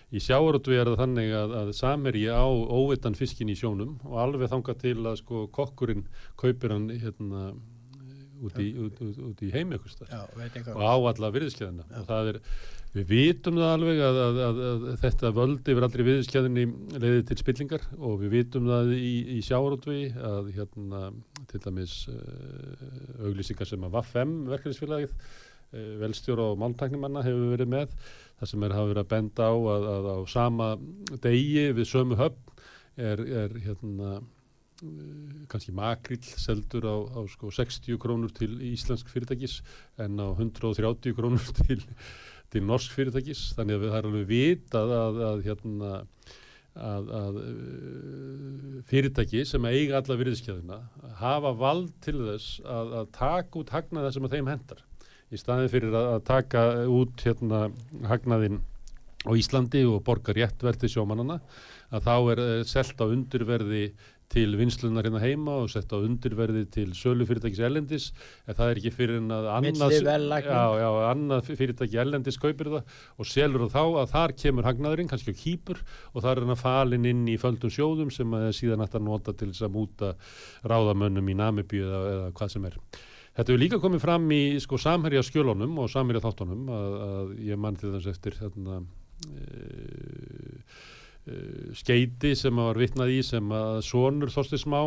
Í 0.08 0.22
sjáarútvi 0.24 0.76
er 0.80 0.88
það 0.88 1.02
þannig 1.02 1.34
að, 1.36 1.54
að 1.62 1.72
samherji 1.76 2.28
á 2.32 2.48
óvitan 2.48 3.16
fiskin 3.16 3.52
í 3.52 3.56
sjónum 3.60 3.98
og 4.08 4.20
alveg 4.24 4.52
þangað 4.52 4.84
til 4.84 5.00
að 5.02 5.18
sko 5.20 5.48
kokkurinn 5.56 6.06
kaupir 6.40 6.76
hann 6.76 6.86
hérna, 6.92 7.50
út 8.46 8.58
í, 8.62 8.68
í 9.48 9.52
veit 10.38 10.52
og 10.52 10.58
eitthvað. 10.60 10.82
á 10.84 10.96
alla 11.12 11.32
virðiskeiðina 11.36 11.86
og 12.00 12.06
það 12.10 12.30
er, 12.32 12.40
við 12.94 13.10
vitum 13.12 13.60
það 13.60 13.74
alveg 13.76 14.04
að, 14.08 14.20
að, 14.26 14.40
að, 14.48 14.62
að 14.68 14.86
þetta 15.04 15.32
völd 15.38 15.72
yfir 15.74 15.88
allri 15.88 16.06
virðiskeiðinni 16.08 16.68
leiði 16.98 17.26
til 17.30 17.40
spillingar. 17.42 17.90
Og 17.98 18.16
við 18.24 18.34
vitum 18.38 18.70
það 18.72 18.94
í, 18.98 19.12
í 19.38 19.42
sjárótvi 19.46 20.00
að 20.32 20.54
hérna 20.56 21.04
til 21.52 21.62
dæmis 21.66 21.98
uh, 22.12 23.28
auglýsingar 23.28 23.70
sem 23.70 23.86
að 23.88 23.98
Vaffem 23.98 24.40
verkefnisfélagið 24.52 25.14
uh, 25.14 25.92
velstjóra 26.04 26.52
og 26.54 26.62
máltæknimanna 26.64 27.26
hefur 27.28 27.54
verið 27.56 27.74
með 27.76 27.94
það 28.38 28.52
sem 28.52 28.66
er 28.66 28.78
hafa 28.78 28.92
verið 28.92 29.04
að 29.04 29.14
benda 29.14 29.50
á 29.50 29.56
að, 29.58 29.88
að 29.94 30.10
á 30.14 30.18
sama 30.30 30.72
degi 31.24 31.70
við 31.78 31.90
sömu 31.90 32.18
höfn 32.20 32.58
er, 32.98 33.22
er 33.46 33.56
hérna 33.62 34.18
kannski 35.52 35.74
makrill 35.76 36.24
seldur 36.38 36.86
á, 36.86 36.96
á 37.18 37.20
sko 37.32 37.52
60 37.54 37.98
krónur 38.02 38.34
til 38.36 38.60
íslensk 38.72 39.10
fyrirtækis 39.10 39.62
en 40.04 40.20
á 40.22 40.28
130 40.34 41.16
krónur 41.18 41.54
til, 41.64 41.82
til 42.54 42.68
norsk 42.68 42.94
fyrirtækis. 42.94 43.54
Þannig 43.58 43.80
að 43.80 43.88
það 43.88 43.98
er 44.00 44.12
alveg 44.12 44.28
vitað 44.32 44.94
að, 45.00 45.24
að 45.32 45.48
hérna 45.48 45.94
að, 46.78 47.12
að 47.20 47.38
uh, 47.42 48.80
fyrirtæki 48.90 49.44
sem 49.48 49.66
eiga 49.70 50.02
alla 50.02 50.18
virðiskeiðina 50.20 50.80
hafa 51.22 51.54
vald 51.58 51.92
til 52.06 52.20
þess 52.22 52.60
að, 52.64 52.98
taka 53.16 53.62
út 53.62 53.74
hagnaða 53.74 54.14
sem 54.14 54.28
að 54.28 54.38
þeim 54.38 54.52
hendar 54.54 54.84
í 55.34 55.40
staðin 55.40 55.72
fyrir 55.72 55.96
að, 55.98 56.20
taka 56.28 56.66
út 56.92 57.24
hérna 57.26 57.68
hagnaðinn 58.08 58.62
á 59.28 59.32
Íslandi 59.36 59.82
og 59.90 60.04
borga 60.08 60.36
réttverð 60.36 60.84
til 60.84 60.94
sjómanana 60.94 61.42
að 61.92 62.06
þá 62.06 62.16
er 62.36 62.44
uh, 62.44 62.62
selt 62.68 63.02
á 63.02 63.06
undirverði 63.08 63.90
til 64.34 64.58
vinslunar 64.60 65.08
hérna 65.08 65.22
heima 65.24 65.56
og 65.64 65.70
sett 65.72 65.94
á 65.94 65.98
undirverði 65.98 66.66
til 66.74 66.90
sölu 66.98 67.26
fyrirtækis 67.28 67.62
ellendis 67.64 68.08
en 68.46 68.58
það 68.58 68.72
er 68.72 68.82
ekki 68.82 68.94
fyrir 68.96 69.22
en 69.22 69.32
að 69.32 69.48
annað, 69.56 71.48
fyrirtæki 71.48 72.02
ellendis 72.04 72.40
kaupir 72.42 72.72
það 72.74 72.98
og 73.18 73.30
selur 73.30 73.68
þá 73.72 73.84
að 74.04 74.12
þar 74.14 74.36
kemur 74.44 74.68
hagnaðurinn, 74.68 75.12
kannski 75.12 75.32
á 75.32 75.40
kýpur 75.42 75.80
og 76.14 76.22
það 76.22 76.32
er 76.34 76.44
hann 76.44 76.56
að 76.58 76.64
falin 76.64 77.12
inn 77.12 77.24
í 77.32 77.38
földum 77.42 77.74
sjóðum 77.74 78.12
sem 78.14 78.36
að 78.36 78.50
síðan 78.60 78.84
ætti 78.84 79.00
að 79.00 79.08
nota 79.08 79.36
til 79.38 79.54
þess 79.54 79.68
að 79.68 79.76
múta 79.78 80.14
ráðamönnum 80.68 81.32
í 81.32 81.38
Namibíu 81.38 81.88
eða, 81.88 82.04
eða 82.16 82.34
hvað 82.38 82.54
sem 82.56 82.68
er. 82.68 82.82
Þetta 83.38 83.52
hefur 83.54 83.62
líka 83.62 83.78
komið 83.78 84.02
fram 84.02 84.32
í 84.34 84.44
sko 84.64 84.80
samherja 84.82 85.22
skjölunum 85.22 85.76
og 85.84 85.92
samherja 85.94 86.24
þáttunum 86.24 86.72
að, 86.74 86.96
að 87.08 87.34
ég 87.46 87.60
mann 87.62 87.76
til 87.78 87.92
þess 87.94 88.10
eftir 88.10 88.34
þarna 88.40 88.80
e, 88.82 89.44
skeiti 91.76 92.34
sem 92.40 92.56
var 92.56 92.80
vitnað 92.80 93.14
í 93.18 93.22
sem 93.26 93.54
að 93.54 93.82
sonur 93.88 94.32
Þorsti 94.32 94.60
Smá 94.62 94.82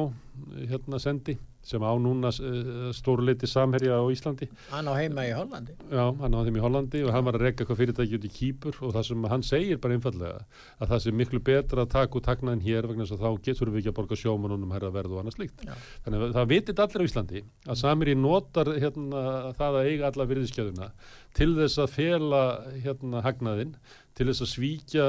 hérna 0.70 1.00
sendi 1.02 1.36
sem 1.62 1.82
á 1.84 1.92
núna 2.00 2.30
e, 2.32 2.90
stórleiti 2.96 3.48
samherja 3.48 3.98
á 4.00 4.04
Íslandi 4.08 4.48
Hann 4.70 4.88
á 4.88 4.96
heima 4.96 5.26
í 5.28 5.32
Hollandi. 5.36 5.74
Já, 5.92 6.06
hann 6.08 6.32
á 6.32 6.40
þeim 6.46 6.56
í 6.56 6.62
Hollandi 6.64 7.02
og 7.04 7.12
hann 7.12 7.26
var 7.26 7.36
að 7.36 7.44
rekka 7.44 7.62
eitthvað 7.64 7.80
fyrirtæki 7.82 8.16
út 8.16 8.24
í 8.24 8.32
Kýpur 8.32 8.78
og 8.86 8.94
það 8.96 9.06
sem 9.10 9.26
hann 9.34 9.44
segir 9.44 9.80
bara 9.82 9.98
einfallega 9.98 10.40
að 10.80 10.94
það 10.94 11.04
sé 11.04 11.14
miklu 11.20 11.42
betra 11.50 11.84
að 11.84 11.92
taka 11.92 12.20
út 12.20 12.30
hagnaðin 12.32 12.64
hér 12.64 12.88
vegna 12.88 13.04
þess 13.04 13.18
að 13.18 13.24
þá 13.26 13.44
getur 13.50 13.72
við 13.74 13.82
ekki 13.82 13.92
að 13.92 13.98
borga 14.00 14.20
sjómanunum 14.22 14.74
herra 14.74 14.92
verð 14.94 15.16
og 15.16 15.22
annað 15.22 15.36
slíkt. 15.36 15.64
Já. 15.68 15.74
Þannig 16.06 16.24
að 16.26 16.36
það 16.38 16.50
vitit 16.54 16.84
allir 16.86 17.04
á 17.04 17.08
Íslandi 17.10 17.44
að 17.68 17.80
Samiri 17.84 18.16
notar 18.16 18.72
hérna, 18.80 19.24
það 19.60 19.80
að 19.82 19.90
eiga 19.92 20.10
alla 20.10 20.30
virðiskjöðuna 20.32 20.92
til 21.36 21.52
þess 21.60 21.84
að 21.84 21.92
fela 21.98 22.44
hérna, 22.80 23.20
hagnaðin, 23.26 23.76
til 24.18 24.28
þess 24.28 24.44
að 24.44 24.52
svíkja 24.52 25.08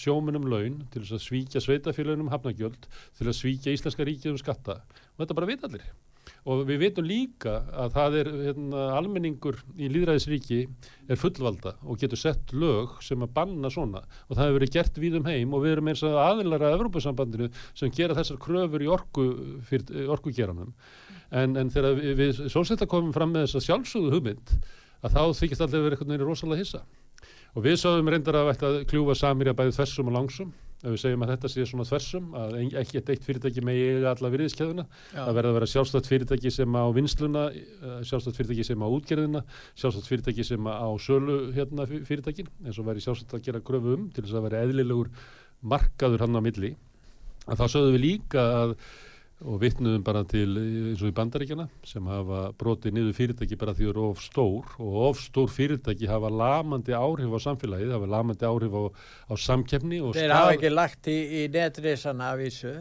sjómunum 0.00 0.46
laun, 0.50 0.82
til 0.92 1.04
þess 1.04 1.16
að 1.16 1.26
svíkja 1.26 1.64
sveitafélagum 1.64 2.30
hafnagjöld, 2.32 2.86
til 3.18 3.26
að 3.26 3.38
svíkja 3.38 3.74
Íslenska 3.74 4.06
ríkið 4.06 4.34
um 4.34 4.40
skatta. 4.40 4.80
Og 5.14 5.24
þetta 5.24 5.36
bara 5.38 5.50
vita 5.50 5.68
allir. 5.70 5.90
Og 6.48 6.62
við 6.68 6.78
veitum 6.80 7.04
líka 7.04 7.52
að 7.76 7.94
það 7.96 8.16
er 8.20 8.28
hérna, 8.46 8.84
almenningur 8.96 9.58
í 9.76 9.90
líðræðisríki 9.92 10.60
er 11.10 11.18
fullvalda 11.20 11.74
og 11.84 11.98
getur 12.00 12.20
sett 12.20 12.54
lög 12.56 12.94
sem 13.04 13.20
að 13.24 13.34
banna 13.36 13.70
svona. 13.72 14.02
Og 14.28 14.36
það 14.36 14.46
hefur 14.46 14.58
verið 14.58 14.74
gert 14.76 15.00
við 15.02 15.18
um 15.18 15.28
heim 15.28 15.56
og 15.56 15.64
við 15.64 15.74
erum 15.74 15.90
eins 15.92 16.04
og 16.06 16.16
aðilara 16.22 16.70
að 16.70 16.78
Evrópusambandinu 16.78 17.50
sem 17.74 17.92
gera 17.92 18.16
þessar 18.16 18.40
kröfur 18.40 18.84
í 18.84 18.88
orku, 18.88 19.26
fyrir, 19.68 20.08
orkugeranum 20.16 20.72
en, 21.30 21.56
en 21.56 21.70
þegar 21.72 21.96
við, 21.98 22.12
við 22.18 22.40
sósetta 22.52 22.88
komum 22.90 23.14
fram 23.14 23.34
með 23.34 23.46
þessa 23.46 23.66
sjálfsögðu 23.68 24.14
hugmynd 24.16 24.54
að 25.00 25.14
þá 25.16 25.22
þykist 25.40 25.64
allir 25.64 25.86
verið 25.86 26.02
veginn 26.04 26.26
rosalega 26.26 26.64
hissa 26.64 26.82
og 27.54 27.64
við 27.66 27.78
sáðum 27.82 28.10
reyndar 28.12 28.36
að 28.40 28.50
að 28.70 28.80
kljúfa 28.90 29.16
samir 29.18 29.50
að 29.52 29.56
bæði 29.62 29.78
þessum 29.80 30.10
og 30.12 30.16
langsum. 30.20 30.50
Ef 30.80 30.94
við 30.94 31.00
segjum 31.02 31.24
að 31.26 31.30
þetta 31.34 31.48
sé 31.52 31.64
svona 31.68 31.84
þversum 31.84 32.28
að 32.40 32.54
ekki 32.80 33.00
eitt 33.02 33.24
fyrirtæki 33.26 33.60
með 33.68 33.80
eiga 33.84 34.12
alla 34.14 34.30
virðiskeðuna 34.32 34.84
það 35.12 35.34
verða 35.36 35.50
að 35.50 35.56
vera 35.58 35.66
sjálfstætt 35.68 36.08
fyrirtæki 36.08 36.52
sem 36.54 36.78
á 36.80 36.84
vinsluna 36.96 37.42
eh, 37.52 37.98
sjálfstætt 38.08 38.38
fyrirtæki 38.38 38.64
sem 38.64 38.80
á 38.80 38.88
útgerðina 38.88 39.42
sjálfstætt 39.76 40.08
fyrirtæki 40.08 40.46
sem 40.48 40.70
á 40.72 40.88
sölu 41.04 41.36
hérna 41.52 41.84
fy- 41.90 42.00
fyrirtækin. 42.08 42.48
Eins 42.64 42.80
og 42.80 42.88
væri 42.88 43.04
sjálfstætt 43.04 43.36
að 43.36 43.44
gera 43.50 43.60
kröfu 43.60 43.92
um 43.98 44.08
til 44.08 44.24
þess 44.24 44.38
að 44.40 44.46
vera 44.48 44.62
eðlilegur 44.64 45.12
markaður 45.74 46.24
hann 46.24 46.40
á 46.40 46.46
milli. 46.48 46.72
Að 47.44 47.60
þá 47.60 47.66
sögðum 47.76 47.96
við 47.98 48.04
líka 48.06 48.46
að 48.62 48.74
og 49.40 49.56
vitnuðum 49.62 50.02
bara 50.04 50.20
til 50.28 50.56
eh, 50.60 50.90
eins 50.90 51.00
og 51.00 51.08
í 51.08 51.14
bandaríkjana 51.16 51.64
sem 51.88 52.04
hafa 52.10 52.40
brotið 52.60 52.92
niður 52.96 53.14
fyrirtæki 53.16 53.56
bara 53.60 53.72
því 53.76 53.86
þau 53.86 53.92
eru 53.94 54.02
of 54.10 54.20
stór 54.20 54.74
og 54.78 54.96
of 55.08 55.20
stór 55.22 55.48
fyrirtæki 55.48 56.08
hafa 56.10 56.28
lamandi 56.28 56.92
áhrif 56.92 57.32
á 57.32 57.38
samfélagið, 57.46 57.94
hafa 57.96 58.10
lamandi 58.12 58.44
áhrif 58.48 58.74
á, 58.76 58.82
á 59.32 59.34
samkeppni 59.40 60.00
og 60.04 60.12
Þeir 60.18 60.34
hafa 60.36 60.56
ekki 60.58 60.72
lagt 60.74 61.08
í, 61.08 61.16
í 61.40 61.42
netrisana 61.54 62.32
af 62.34 62.40
vísu. 62.42 62.74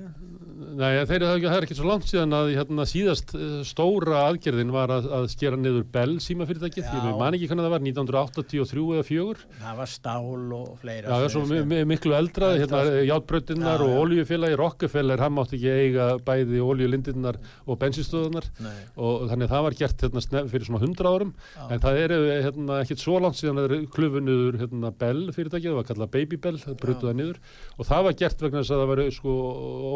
Nei, 0.80 0.92
þeir 1.08 1.16
eru 1.24 1.30
ekki, 1.38 1.48
það 1.48 1.58
er 1.62 1.66
ekki 1.70 1.78
svo 1.80 1.88
langt 1.90 2.10
síðan 2.10 2.36
að 2.36 2.52
hérna, 2.58 2.86
síðast 2.92 3.32
uh, 3.38 3.62
stóra 3.68 4.26
aðgerðin 4.28 4.74
var 4.76 4.92
að, 4.98 5.08
að 5.20 5.30
skera 5.32 5.58
niður 5.60 5.86
Bell 5.96 6.18
símafyrirtækið, 6.24 6.90
ég 7.00 7.18
man 7.20 7.38
ekki 7.38 7.48
hvernig 7.50 7.66
það 7.68 7.74
var 7.78 7.86
1983 7.88 8.86
eða 9.00 9.08
4 9.08 9.48
Það 9.64 9.80
var 9.80 9.92
stál 9.94 10.54
og 10.60 10.70
fleira. 10.82 11.08
Já, 11.08 11.16
það 11.16 11.26
er 11.30 11.34
svo 11.38 11.46
mi- 11.50 11.64
mi- 11.72 11.86
miklu 11.94 12.16
eldrað, 12.20 12.58
hérna, 12.64 12.84
játbrötinnar 13.08 13.80
Já, 13.80 13.88
og 13.88 13.98
oljufélagi, 14.04 14.60
Rockefeller, 14.60 15.24
hann 15.24 15.36
mátti 15.40 15.58
ekki 15.60 15.74
eiga 15.80 16.10
bæði 16.28 16.49
oljulindirnar 16.64 17.40
og 17.66 17.80
bensinstöðunar 17.82 18.50
og 18.98 19.28
þannig 19.30 19.46
að 19.48 19.54
það 19.54 19.66
var 19.68 19.78
gert 19.80 20.06
hérna, 20.06 20.44
fyrir 20.50 20.68
svona 20.68 20.82
100 20.84 21.10
árum. 21.10 21.34
Já. 21.56 21.64
en 21.70 21.84
það 21.84 22.02
er 22.04 22.14
hérna, 22.48 22.80
ekkit 22.84 23.04
svo 23.04 23.20
langt 23.22 23.40
síðan 23.40 23.62
að 23.64 23.76
klufunuður 23.94 24.60
hérna, 24.64 24.92
Bell 25.00 25.30
fyrirtækið, 25.36 25.70
það 25.70 25.80
var 25.80 25.90
kallað 25.90 26.14
Baby 26.16 26.40
Bell, 26.42 26.58
það 26.60 26.80
brutuð 26.82 27.10
það 27.10 27.20
niður. 27.20 27.42
Og 27.78 27.90
það 27.90 28.06
var 28.08 28.18
gert 28.24 28.44
vegna 28.46 28.64
þess 28.64 28.76
að 28.76 28.84
það 28.84 28.92
var 28.94 29.04
sko, 29.20 29.36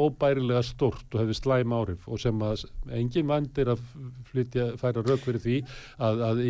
óbærilega 0.03 0.63
stort 0.67 1.15
og 1.15 1.23
hefði 1.23 1.37
slæm 1.39 1.75
áhrif 1.77 2.07
og 2.07 2.21
sem 2.21 2.45
að 2.45 2.65
engin 2.93 3.29
vand 3.29 3.59
er 3.63 3.73
að 3.73 3.83
flytja, 4.29 4.67
færa 4.81 5.03
rauk 5.05 5.21
fyrir 5.23 5.43
því 5.43 5.57
að, 6.03 6.23
að 6.29 6.41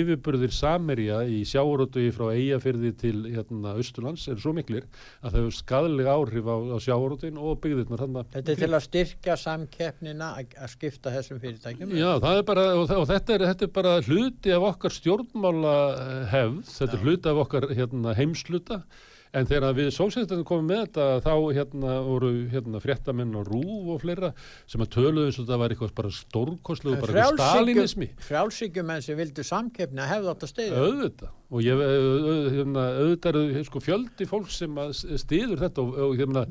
yfirburðir 0.00 0.54
Samerja 0.54 1.20
í 1.30 1.42
sjáurótu 1.48 2.06
frá 2.14 2.30
Eyjafyrði 2.34 2.92
til 3.00 3.16
hérna, 3.28 3.76
Östurlands 3.80 4.26
eru 4.30 4.42
svo 4.42 4.54
miklir 4.56 4.86
að 5.20 5.30
það 5.30 5.38
hefur 5.40 5.58
skadalega 5.58 6.16
áhrif 6.16 6.50
á, 6.50 6.56
á 6.74 6.78
sjáurótin 6.82 7.40
og 7.40 7.60
byggðirnar 7.64 8.06
Þetta 8.34 8.54
er 8.54 8.60
til 8.64 8.70
að 8.72 8.86
styrkja 8.86 9.36
samkeppnina 9.40 10.30
að 10.38 10.72
skipta 10.72 11.12
þessum 11.14 11.40
fyrirtækjum. 11.42 11.94
Já, 11.98 12.10
það 12.22 12.40
er 12.40 12.46
bara, 12.50 12.66
og, 12.78 13.06
þetta, 13.10 13.36
er, 13.36 13.46
þetta 13.50 13.66
er 13.66 13.72
bara 13.80 13.94
hluti 14.06 14.54
af 14.56 14.66
okkar 14.70 14.96
stjórnmála 14.96 15.76
eh, 15.94 16.18
hefð, 16.34 16.60
þetta 16.76 16.98
er 16.98 17.00
Já. 17.00 17.06
hluti 17.06 17.32
af 17.32 17.40
okkar 17.44 17.68
hérna, 17.78 18.14
heimsluta, 18.18 18.82
En 19.30 19.46
þegar 19.46 19.76
við 19.76 19.88
sósættum 19.94 20.40
komum 20.42 20.66
með 20.72 20.80
þetta 20.88 21.04
þá 21.22 21.34
hérna 21.54 21.90
voru 22.02 22.30
hérna 22.50 22.80
fréttamenn 22.82 23.36
og 23.38 23.46
rúf 23.46 23.90
og 23.94 24.00
fleira 24.02 24.32
sem 24.66 24.82
að 24.82 24.88
töluðu 24.96 25.28
eins 25.28 25.38
og 25.38 25.46
það 25.46 25.60
var 25.62 25.74
eitthvað 25.74 25.92
bara 26.00 26.10
stórkoslu 26.16 26.94
bara 26.98 27.14
eitthvað 27.28 27.52
stalinismi. 27.52 28.08
Frjálsíkjumenn 28.26 29.04
sem 29.06 29.20
vildu 29.20 29.44
samkeppni 29.46 30.02
að 30.02 30.10
hefða 30.16 30.34
átt 30.34 30.46
að 30.48 30.50
stiðja. 30.50 30.82
Auðvitað. 30.82 31.30
Og 31.50 31.62
ég, 31.62 31.84
au- 31.84 32.50
hérna, 32.56 32.84
auðvitað 33.04 33.38
eru 33.44 33.64
sko 33.70 33.84
fjöldi 33.86 34.26
fólk 34.32 34.50
sem 34.54 34.82
stiður 35.22 35.62
þetta 35.62 35.84
og, 35.86 35.94
og 36.08 36.18
hérna, 36.18 36.44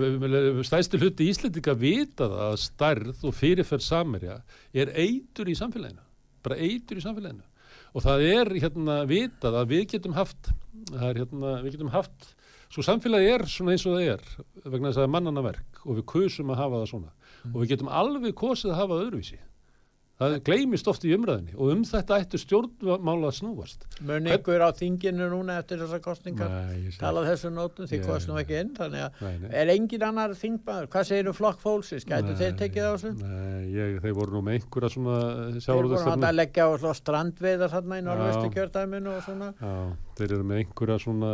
stæðstu 0.70 1.00
hluti 1.04 1.28
Íslendinga 1.28 1.76
vita 1.80 2.30
það 2.32 2.44
að 2.48 2.58
stærð 2.64 3.24
og 3.28 3.36
fyrirferð 3.36 3.84
samerja 3.84 4.38
er 4.72 4.94
eitur 4.96 5.52
í 5.52 5.56
samfélaginu. 5.60 6.00
Bara 6.44 6.56
eitur 6.60 7.00
í 7.00 7.04
samfélaginu. 7.04 7.44
Og 7.94 8.02
það 8.08 8.24
er 8.32 8.54
hérna 8.64 9.02
vitað 9.08 9.60
að 9.60 9.68
við 9.76 9.84
getum 9.92 10.16
haft, 10.16 10.48
það 10.90 11.06
er 11.10 11.20
hérna, 11.22 11.54
við 11.64 11.76
getum 11.76 11.92
haft, 11.94 12.28
svo 12.74 12.84
samfélagi 12.86 13.32
er 13.36 13.46
svona 13.50 13.74
eins 13.76 13.86
og 13.86 13.96
það 13.98 14.12
er 14.16 14.28
vegna 14.64 14.90
þess 14.90 14.98
að 14.98 15.02
það 15.02 15.08
er 15.08 15.14
mannana 15.16 15.46
verk 15.48 15.82
og 15.84 15.98
við 16.00 16.06
kusum 16.14 16.54
að 16.54 16.62
hafa 16.64 16.82
það 16.84 16.92
svona. 16.94 17.10
Og 17.52 17.58
við 17.62 17.74
getum 17.74 17.90
alveg 17.92 18.38
kosið 18.40 18.72
að 18.74 18.80
hafa 18.82 19.02
öðruvísi. 19.04 19.40
Það 20.14 20.34
gleymist 20.46 20.86
oft 20.86 21.02
í 21.02 21.10
umræðinni 21.10 21.56
og 21.58 21.70
um 21.72 21.80
þetta 21.82 22.20
ættu 22.22 22.38
stjórnmála 22.38 23.32
að 23.32 23.34
snúast. 23.34 23.80
Mun 24.06 24.28
ykkur 24.30 24.62
á 24.62 24.70
þinginu 24.78 25.26
núna 25.32 25.56
eftir 25.58 25.80
þessar 25.82 26.02
kostningar 26.04 26.52
Nei, 26.54 26.84
talað 27.00 27.26
þessu 27.32 27.50
nótum 27.50 27.88
því 27.90 27.98
kost 28.06 28.30
nú 28.30 28.36
ekki 28.38 28.60
inn 28.60 28.70
þannig 28.78 29.02
að 29.08 29.18
Nei, 29.26 29.32
nei. 29.42 29.48
er 29.58 29.72
engin 29.74 30.04
annar 30.06 30.36
þingmaður 30.38 30.86
hvað 30.94 31.08
segir 31.10 31.26
þú 31.26 31.34
flokk 31.40 31.58
fólksins, 31.66 32.06
gætu 32.06 32.36
þeir 32.38 32.54
tekið 32.62 32.86
á 32.86 32.90
þessu 32.94 33.12
Nei, 33.24 33.66
ég, 33.74 33.98
þeir 34.06 34.14
voru 34.20 34.36
nú 34.38 34.44
með 34.46 34.60
einhverja 34.60 34.92
svona 34.94 35.18
þeir 35.26 35.50
voru 35.50 35.64
sjáurðastefnu. 35.66 36.28
að 36.30 36.38
leggja 36.38 36.68
á 36.70 36.70
slá 36.78 36.92
strandveiðar 37.02 37.74
þarna 37.74 37.98
í 37.98 38.06
norðvestu 38.06 38.54
kjördæminu 38.54 39.16
og 39.18 39.26
svona 39.26 39.50
Já, 39.58 39.74
þeir 40.18 40.34
eru 40.36 40.46
með 40.46 40.60
einhverja 40.62 40.96
svona 41.02 41.30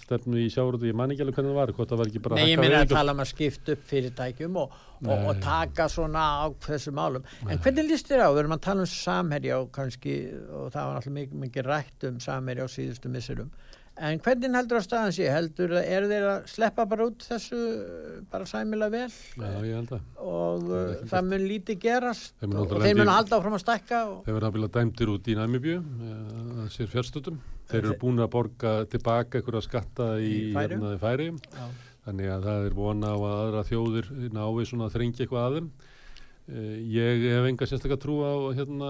stefnu 0.00 0.40
í 0.42 0.48
sjáurðu, 0.52 0.88
ég 0.90 0.96
man 0.98 1.12
ekki 1.14 1.24
alveg 1.24 1.38
hvernig 1.38 1.52
það 1.52 1.60
var, 1.60 1.72
hvort 1.76 1.92
það 1.92 2.00
var 2.00 2.10
ekki 2.10 2.22
bara 2.24 2.38
Nei, 2.40 2.48
ég 2.50 2.60
minna 2.60 2.80
að 2.82 2.94
tala 2.94 3.14
um 3.14 3.22
að 3.24 3.30
skipta 3.30 3.76
upp 3.76 3.84
fyrirtækjum 3.90 4.58
og, 4.62 4.74
og, 5.04 5.12
og 5.30 5.42
taka 5.44 5.86
svona 5.92 6.24
á 6.42 6.46
þessu 6.66 6.94
málum. 6.96 7.28
En 7.46 7.62
hvernig 7.62 7.88
líst 7.90 8.10
þér 8.10 8.26
á? 8.26 8.28
Við 8.34 8.42
erum 8.44 8.56
að 8.56 8.64
tala 8.66 8.86
um 8.86 8.90
samherja 8.90 9.60
og 9.62 9.70
kannski, 9.74 10.16
og 10.50 10.72
það 10.74 10.90
var 10.90 10.98
náttúrulega 10.98 11.20
mikið, 11.20 11.40
mikið 11.46 11.70
rætt 11.70 12.08
um 12.10 12.20
samherja 12.24 12.66
á 12.66 12.74
síðustu 12.74 13.12
missurum. 13.14 13.54
En 13.94 14.18
hvernig 14.18 14.50
heldur 14.58 14.80
að 14.80 14.84
staðan 14.88 15.12
sé? 15.14 15.26
Heldur, 15.30 15.70
er 15.78 16.06
þeir 16.10 16.24
að 16.26 16.48
sleppa 16.50 16.82
bara 16.90 17.04
út 17.06 17.22
þessu 17.28 17.58
uh, 17.60 18.16
bara 18.32 18.48
sæmilega 18.50 18.90
vel 18.90 19.12
Já, 19.38 19.52
ég 19.68 19.76
held 19.78 19.92
að. 19.94 20.08
og 20.18 20.64
Það 20.66 20.88
ekki 20.96 21.10
það 21.12 21.28
mun 21.30 21.46
lítið 21.52 21.78
gerast 21.84 22.42
og, 22.48 22.56
og 22.64 22.82
þeir 22.82 22.98
mun 22.98 23.12
halda 23.14 23.38
áfram 23.38 23.54
að 23.54 23.62
stækka 23.62 24.00
og, 24.10 24.18
Þeir 24.26 24.36
verða 24.40 24.50
að 24.50 24.58
vilja 24.58 24.72
dæmdir 24.78 25.12
út 25.14 25.30
í 25.30 25.36
Namibíu, 25.38 25.78
að 25.78 26.68
sér 26.74 26.90
fjárstöldum. 26.90 27.38
Þeir 27.70 27.80
eru 27.84 27.96
búin 28.02 28.18
að 28.24 28.30
borga 28.34 28.74
tilbaka 28.90 29.38
einhverja 29.40 29.64
skatta 29.68 30.10
í, 30.18 30.34
Færeyjum. 30.56 31.38
hérna. 31.54 31.70
Þannig 32.04 32.28
að 32.34 32.42
það 32.50 32.66
er 32.68 32.74
vona 32.76 33.14
á 33.14 33.16
að 33.16 33.34
aðra 33.38 33.62
þjóðir 33.70 34.10
nái 34.34 34.66
svona 34.68 34.88
að 34.90 34.96
þrengja 34.98 35.24
eitthvað 35.24 35.46
að 35.46 35.54
þeim. 35.60 35.68
Eh, 35.70 35.93
Ég 36.44 37.22
hef 37.32 37.46
enga 37.48 37.64
sérstaklega 37.64 37.96
trú 38.02 38.18
á 38.20 38.32
hérna, 38.52 38.88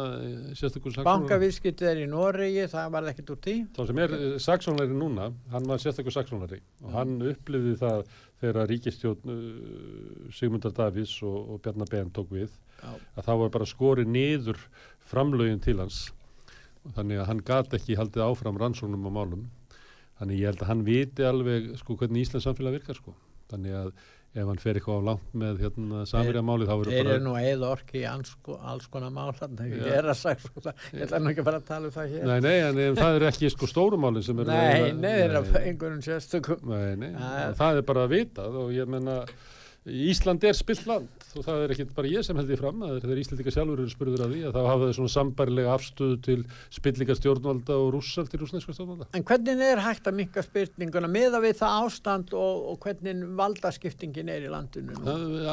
sérstaklega 0.58 0.96
saksóknara. 0.96 1.06
bankavískitið 1.06 1.90
er 1.92 2.00
í 2.02 2.06
Noregi, 2.10 2.64
það 2.72 2.88
varð 2.96 3.10
ekkert 3.12 3.30
úr 3.30 3.38
tí. 3.44 3.54
Þá 3.76 3.82
sem 3.86 4.00
er 4.02 4.14
eh, 4.16 4.24
saksóknari 4.42 4.96
núna, 4.98 5.28
hann 5.52 5.68
var 5.70 5.78
sérstaklega 5.78 6.16
saksóknari 6.16 6.58
og 6.82 6.96
hann 6.96 7.12
upplifði 7.30 7.76
það 7.78 8.02
þegar 8.42 8.70
ríkistjórn 8.72 9.34
uh, 9.34 10.32
Sigmundar 10.34 10.74
Davís 10.74 11.14
og, 11.22 11.38
og 11.54 11.62
Bjarnar 11.62 11.90
Ben 11.92 12.10
tók 12.14 12.32
við 12.34 12.50
Já. 12.82 12.90
að 12.90 13.28
þá 13.28 13.32
var 13.44 13.54
bara 13.54 13.70
skorið 13.70 14.10
niður 14.10 14.58
framlögin 15.10 15.62
til 15.62 15.78
hans 15.78 16.08
þannig 16.96 17.22
að 17.22 17.28
hann 17.30 17.44
gat 17.46 17.76
ekki 17.78 17.96
haldið 18.00 18.26
áfram 18.26 18.58
rannsóknum 18.60 19.06
á 19.08 19.12
málum 19.14 19.46
þannig 20.18 20.42
ég 20.42 20.50
held 20.50 20.64
að 20.64 20.70
hann 20.72 20.84
viti 20.86 21.26
alveg 21.26 21.70
sko 21.80 21.96
hvernig 22.00 22.26
Íslands 22.26 22.48
samfélag 22.48 22.80
virkar 22.80 22.98
sko 22.98 23.14
þannig 23.52 23.78
að 23.78 23.94
ef 24.34 24.48
hann 24.50 24.58
fer 24.58 24.78
eitthvað 24.80 24.98
á 24.98 25.06
langt 25.08 25.34
með 25.38 25.60
hérna 25.62 26.00
samirja 26.10 26.40
máli 26.42 26.66
þá 26.66 26.72
verður 26.74 26.90
Þeir 26.94 27.04
bara 27.06 27.14
eru 27.14 27.24
nú 27.24 27.34
eða 27.38 27.68
orki 27.70 28.00
í 28.00 28.04
alls, 28.10 28.32
ko- 28.42 28.56
alls 28.72 28.88
konar 28.90 29.12
mál 29.14 29.30
þarna, 29.38 29.66
Já. 29.70 29.76
ég 29.78 29.98
er 30.00 30.08
að 30.10 30.18
sagja 30.18 30.42
svo 30.48 30.64
það, 30.64 30.80
ég 30.96 31.04
ætla 31.06 31.20
nú 31.22 31.30
ekki 31.34 31.44
bara 31.46 31.60
að 31.62 31.68
tala 31.68 31.90
um 31.90 31.94
það 31.94 32.08
hér. 32.16 32.24
Nei, 32.30 32.40
nei, 32.48 32.54
en, 32.68 32.80
en 32.88 32.98
það 32.98 33.18
er 33.20 33.26
ekki 33.30 33.50
sko 33.54 33.68
stórumálin 33.70 34.26
sem 34.26 34.42
eru 34.42 34.50
Nei, 34.50 34.92
nei, 34.92 35.12
þeir 35.20 35.24
eru 35.28 35.42
að 35.44 35.60
einhverjum 35.62 36.02
sérstökum. 36.08 36.66
Nei, 36.74 36.96
nei, 37.04 37.12
það 37.60 37.78
er 37.82 37.86
bara 37.92 38.06
að 38.08 38.16
vitað 38.18 38.58
og 38.64 38.74
ég 38.74 38.90
menna 38.90 39.20
Ísland 39.84 40.44
er 40.48 40.56
spilt 40.56 40.86
land 40.88 41.23
og 41.38 41.46
það 41.46 41.64
er 41.64 41.74
ekki 41.74 41.86
bara 41.96 42.10
ég 42.12 42.26
sem 42.26 42.38
held 42.40 42.52
ég 42.54 42.60
fram 42.60 42.84
að 42.86 43.00
þegar 43.04 43.22
Íslandika 43.22 43.54
sjálfur 43.54 43.82
eru 43.84 43.92
spurður 43.92 44.24
að 44.26 44.34
því 44.34 44.42
að 44.48 44.56
þá 44.56 44.60
hafa 44.68 44.88
þau 44.88 44.96
svona 44.98 45.14
sambarilega 45.14 45.74
afstöðu 45.74 46.18
til 46.24 46.38
spillinga 46.74 47.18
stjórnvalda 47.18 47.78
og 47.80 47.90
rússar 47.96 48.28
til 48.30 48.42
rússneska 48.42 48.76
stjórnvalda. 48.76 49.08
En 49.14 49.26
hvernig 49.26 49.64
er 49.68 49.82
hægt 49.84 50.10
að 50.10 50.18
minka 50.20 50.44
spyrninguna 50.44 51.10
meða 51.10 51.42
við 51.44 51.58
það 51.60 51.78
ástand 51.84 52.34
og, 52.38 52.64
og 52.72 52.78
hvernig 52.84 53.24
valdaskiptingin 53.38 54.32
er 54.34 54.46
í 54.48 54.52
landinu? 54.52 54.98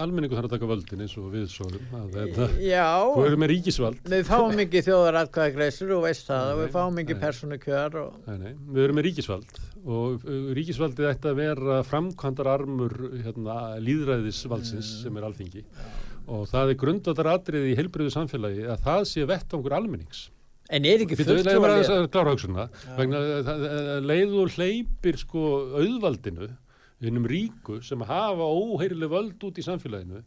almenningu 0.01 0.37
þarf 0.37 0.49
að 0.49 0.55
taka 0.55 0.69
völdin 0.69 1.03
eins 1.05 1.17
og 1.19 1.29
við 1.33 1.49
að 1.51 2.15
þetta, 2.15 2.47
þú 2.55 2.65
Já, 2.65 2.87
eru 3.25 3.39
með 3.41 3.51
ríkisvald. 3.55 3.99
við 4.11 4.23
fáum 4.27 4.63
ekki 4.65 4.83
þjóðaratkvæða 4.87 5.55
greislur 5.57 5.95
og 5.97 6.05
veist 6.07 6.29
það 6.29 6.53
og 6.53 6.61
við 6.61 6.71
fáum 6.75 7.01
ekki 7.03 7.17
nei. 7.17 7.21
persónu 7.25 7.59
kjör 7.61 7.99
og 8.01 8.17
Nei, 8.27 8.37
nei, 8.37 8.53
við 8.71 8.87
erum 8.87 8.99
með 8.99 9.07
ríkisvald 9.09 9.59
og 9.85 10.21
uh, 10.27 10.51
ríkisvaldið 10.57 11.07
ætti 11.11 11.29
að 11.31 11.39
vera 11.41 11.79
framkvæmdar 11.87 12.49
armur 12.53 12.93
hérna, 13.23 13.55
líðræðisvaldsins 13.81 14.91
sem 15.03 15.17
er 15.17 15.25
alþingi 15.29 15.63
og 16.31 16.45
það 16.51 16.69
er 16.73 16.77
grundvöldar 16.83 17.29
atriði 17.33 17.71
í 17.73 17.77
heilbriðu 17.79 18.11
samfélagi 18.13 18.67
að 18.69 18.83
það 18.85 19.01
sé 19.09 19.23
vettvangur 19.27 19.73
almennings. 19.75 20.19
En 20.71 20.85
er 20.87 21.01
ekki 21.03 21.17
Býttu, 21.19 21.33
leiðum 21.43 21.65
bara 21.65 21.73
aðeins 21.79 21.89
fulltrúalið? 21.89 22.05
að 22.05 22.11
klára 22.13 22.33
hugsunna 22.35 22.65
vegna 22.99 23.21
að 23.21 23.41
það- 23.49 23.65
að 23.95 24.05
leið 24.11 24.35
og 24.43 24.53
hleypir 24.55 25.17
sko 25.19 25.41
auðvaldinu 25.81 26.47
innum 27.01 27.25
ríku 27.27 27.79
sem 27.83 27.99
hafa 28.05 28.45
óheirileg 28.45 29.09
völd 29.11 29.43
út 29.49 29.57
í 29.57 29.65
samfélaginu 29.65 30.21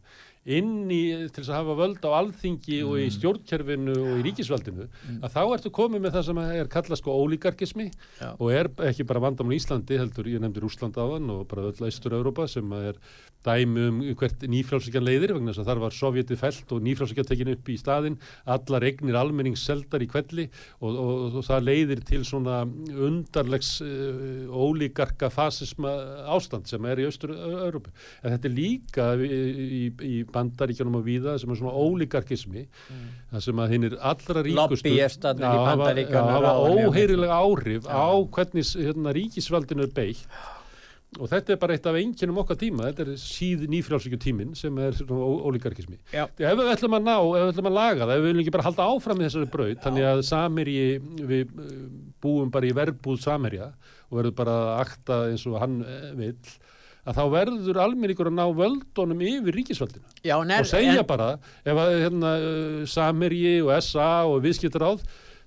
inn 0.45 0.85
í, 0.93 1.01
til 1.33 1.41
þess 1.41 1.49
að 1.49 1.57
hafa 1.57 1.75
völd 1.79 2.03
á 2.05 2.09
alþingi 2.19 2.79
og 2.85 2.99
í 3.01 3.07
stjórnkerfinu 3.15 3.95
og 3.97 4.19
í 4.19 4.25
ríkisvaldinu 4.27 4.85
að 5.17 5.31
þá 5.33 5.39
ertu 5.43 5.71
komið 5.73 6.03
með 6.03 6.17
það 6.17 6.27
sem 6.27 6.41
er 6.43 6.69
kallað 6.75 7.01
sko 7.01 7.15
ólíkarkismi 7.23 7.87
Já. 7.89 8.27
og 8.37 8.51
er 8.53 8.69
ekki 8.91 9.07
bara 9.09 9.23
vandamál 9.25 9.55
í 9.55 9.59
Íslandi 9.59 9.97
heldur, 9.97 10.29
ég 10.29 10.43
nefndi 10.43 10.61
Rúsland 10.61 10.99
áðan 11.01 11.31
og 11.33 11.47
bara 11.49 11.71
öll 11.71 11.89
Ístur-Európa 11.89 12.45
sem 12.51 12.75
er 12.77 12.99
dæmi 13.45 13.87
um 13.89 13.97
hvert 14.17 14.45
nýfrálsíkjan 14.49 15.05
leiðir 15.05 15.35
vegna 15.35 15.53
þess 15.53 15.63
að 15.63 15.69
þar 15.71 15.81
var 15.83 15.97
Sovjetið 15.97 16.41
felt 16.41 16.73
og 16.73 16.85
nýfrálsíkjan 16.85 17.29
tekin 17.29 17.51
upp 17.55 17.69
í 17.69 17.77
staðinn 17.81 18.19
allar 18.55 18.85
eignir 18.85 19.17
almennings 19.19 19.65
seldar 19.65 20.05
í 20.05 20.09
kvelli 20.09 20.47
og, 20.79 20.91
og, 20.93 21.39
og 21.39 21.45
það 21.45 21.67
leiðir 21.69 22.05
til 22.05 22.21
svona 22.27 22.61
undarlegs 22.65 23.75
uh, 23.85 24.45
ólíkarka 24.49 25.31
fasisma 25.33 25.93
ástand 26.35 26.69
sem 26.69 26.85
er 26.89 27.01
í 27.01 27.09
Östur-Európu. 27.09 27.93
En 28.23 28.35
þetta 28.35 28.49
er 28.49 28.55
líka 28.55 29.09
í, 29.21 29.41
í, 29.65 29.83
í 30.05 30.15
bandaríkjanum 30.35 30.99
og 30.99 31.05
víða 31.07 31.37
sem 31.41 31.51
er 31.51 31.61
svona 31.61 31.75
ólíkarkismi 31.75 32.65
það 33.31 33.45
sem 33.47 33.63
að 33.63 33.75
hinn 33.75 33.89
er 33.89 33.97
allra 34.11 34.43
ríkustu 34.45 34.91
Lobbyistarnir 34.91 35.47
í 35.47 35.55
Já, 35.55 35.61
já, 35.61 35.69
hafa 35.69 35.93
ráða 35.95 36.75
mjög 36.75 36.91
óheirilega 36.91 37.39
áhrif 37.39 37.87
á 37.87 38.07
hvernig 38.35 38.75
hérna, 38.75 39.15
ríkisvaldinu 39.15 39.85
er 39.85 39.95
beitt. 39.95 40.27
Og 41.15 41.29
þetta 41.31 41.53
er 41.53 41.59
bara 41.61 41.75
eitt 41.77 41.85
af 41.87 41.95
einkennum 41.95 42.41
okkar 42.41 42.57
tíma. 42.59 42.89
Þetta 42.89 43.05
er 43.05 43.19
síð 43.21 43.61
nýfrjálsvíkju 43.71 44.19
tíminn 44.19 44.55
sem 44.59 44.75
er 44.83 44.97
ólíkarkismi. 45.07 45.99
Já. 46.11 46.25
ef 46.27 46.57
við 46.59 46.71
ætlum 46.73 46.97
að 46.97 47.05
ná, 47.07 47.15
ef 47.15 47.45
við 47.45 47.51
ætlum 47.53 47.69
að 47.69 47.77
laga 47.77 48.01
það 48.03 48.15
ef 48.15 48.19
við 48.19 48.27
viljum 48.29 48.43
ekki 48.43 48.55
bara 48.57 48.67
halda 48.67 48.87
áfram 48.91 49.21
í 49.21 49.27
þessari 49.27 49.51
braut 49.53 49.85
þannig 49.85 50.09
að 50.09 50.23
samirji, 50.27 50.89
við 51.31 51.45
eh, 51.45 51.79
búum 52.25 52.51
bara 52.51 52.67
í 52.67 52.75
verbúð 52.75 53.21
samirja 53.23 53.71
og 54.09 54.19
verðum 54.19 54.37
bara 54.41 54.57
að 54.65 54.83
akta 54.83 55.21
eins 55.31 55.47
og 55.47 55.59
hann 55.63 55.79
eh, 55.85 56.11
vill 56.19 56.35
að 57.05 57.19
þá 57.19 57.23
verður 57.35 57.81
almenningur 57.85 58.31
að 58.31 58.37
ná 58.39 58.45
völdunum 58.59 59.21
yfir 59.25 59.59
er, 60.57 60.65
og 60.65 60.69
segja 60.69 60.97
en, 60.99 61.07
bara 61.09 61.29
ef 61.63 61.83
að 61.85 61.93
hérna, 62.01 62.33
Samirji 62.89 63.59
og 63.61 63.71
SA 63.85 64.09
og 64.29 64.41
viðskiptaráð 64.45 65.05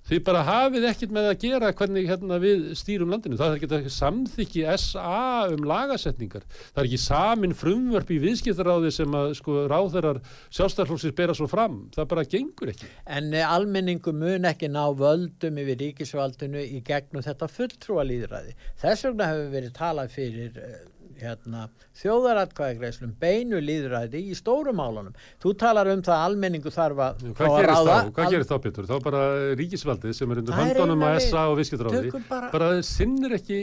þið 0.09 0.21
bara 0.25 0.41
hafið 0.45 0.87
ekkert 0.89 1.13
með 1.13 1.27
að 1.29 1.43
gera 1.43 1.69
hvernig 1.77 2.07
hérna, 2.09 2.39
við 2.41 2.63
stýrum 2.79 3.11
landinu. 3.13 3.37
Það 3.39 3.55
er 3.55 3.79
ekki 3.79 3.93
samþykki 3.93 4.65
SA 4.81 5.19
um 5.53 5.65
lagasetningar. 5.69 6.45
Það 6.49 6.81
er 6.81 6.89
ekki 6.89 7.01
samin 7.03 7.55
frumvörp 7.57 8.13
í 8.15 8.19
viðskiptaráði 8.23 8.93
sem 8.95 9.17
að 9.19 9.35
sko, 9.39 9.63
ráðherrar 9.69 10.21
sjálfstæðarflóksins 10.47 11.17
bera 11.17 11.37
svo 11.37 11.49
fram. 11.51 11.81
Það 11.95 12.09
bara 12.15 12.27
gengur 12.33 12.73
ekki. 12.73 12.89
en 13.05 13.33
eh, 13.33 13.45
almenningu 13.45 14.13
mun 14.15 14.49
ekki 14.49 14.71
ná 14.71 14.83
völdum 14.97 15.61
yfir 15.61 15.81
ríkisvaldinu 15.83 16.63
í 16.63 16.81
gegnum 16.85 17.25
þetta 17.25 17.49
fulltrúa 17.51 18.07
líðræði. 18.07 18.55
Þess 18.81 19.09
vegna 19.09 19.29
hefur 19.33 19.53
verið 19.53 19.75
talað 19.77 20.15
fyrir 20.15 20.57
eh, 20.63 20.79
hérna, 21.21 21.65
þjóðaratkvæðagreislum 22.01 23.11
beinu 23.21 23.59
líðræði 23.63 24.21
í 24.31 24.37
stórum 24.37 24.79
málunum. 24.79 25.13
Þú 25.41 25.53
talar 25.59 25.91
um 25.93 26.01
það 26.05 26.15
að 26.15 26.25
almenningu 26.29 26.73
þarf 26.73 27.03
að 27.05 27.21
Hvað 27.37 27.53
að 27.53 27.59
gerist 27.59 27.89
þá? 27.89 28.11
Hvað 28.17 28.33
gerist 28.35 28.51
þá, 28.53 28.57
Pétur? 28.65 28.89
Þá 28.89 28.95
bara 29.09 29.21
ríkisvaldið 29.59 30.17
sem 30.17 30.31
er 30.33 30.41
undir 30.43 30.59
höndunum 30.59 31.05
að 31.09 31.19
SA 31.27 31.45
og 31.49 31.59
Tökum 31.59 32.25
bara- 32.29 32.51
bara 32.51 32.69
sinnir 32.83 33.37
ekki 33.39 33.61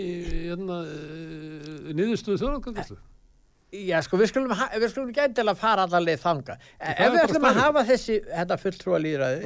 hérna, 0.51 0.81
uh, 0.85 1.93
niðurstöðu 1.93 2.41
þjóðarkvæðislu. 2.43 2.99
Já, 3.77 3.99
sko, 4.01 4.17
við 4.17 4.31
skulum, 4.31 4.53
við 4.79 4.91
skulum 4.93 5.09
endilega 5.11 5.59
fara 5.59 5.87
allarleið 5.87 6.21
þanga. 6.23 6.55
Ef 6.79 7.11
við 7.13 7.25
ætlum 7.25 7.49
að 7.49 7.59
hafa 7.61 7.83
þessi, 7.89 8.21
þetta 8.31 8.59
fulltrúa 8.63 9.01
líðræði, 9.03 9.41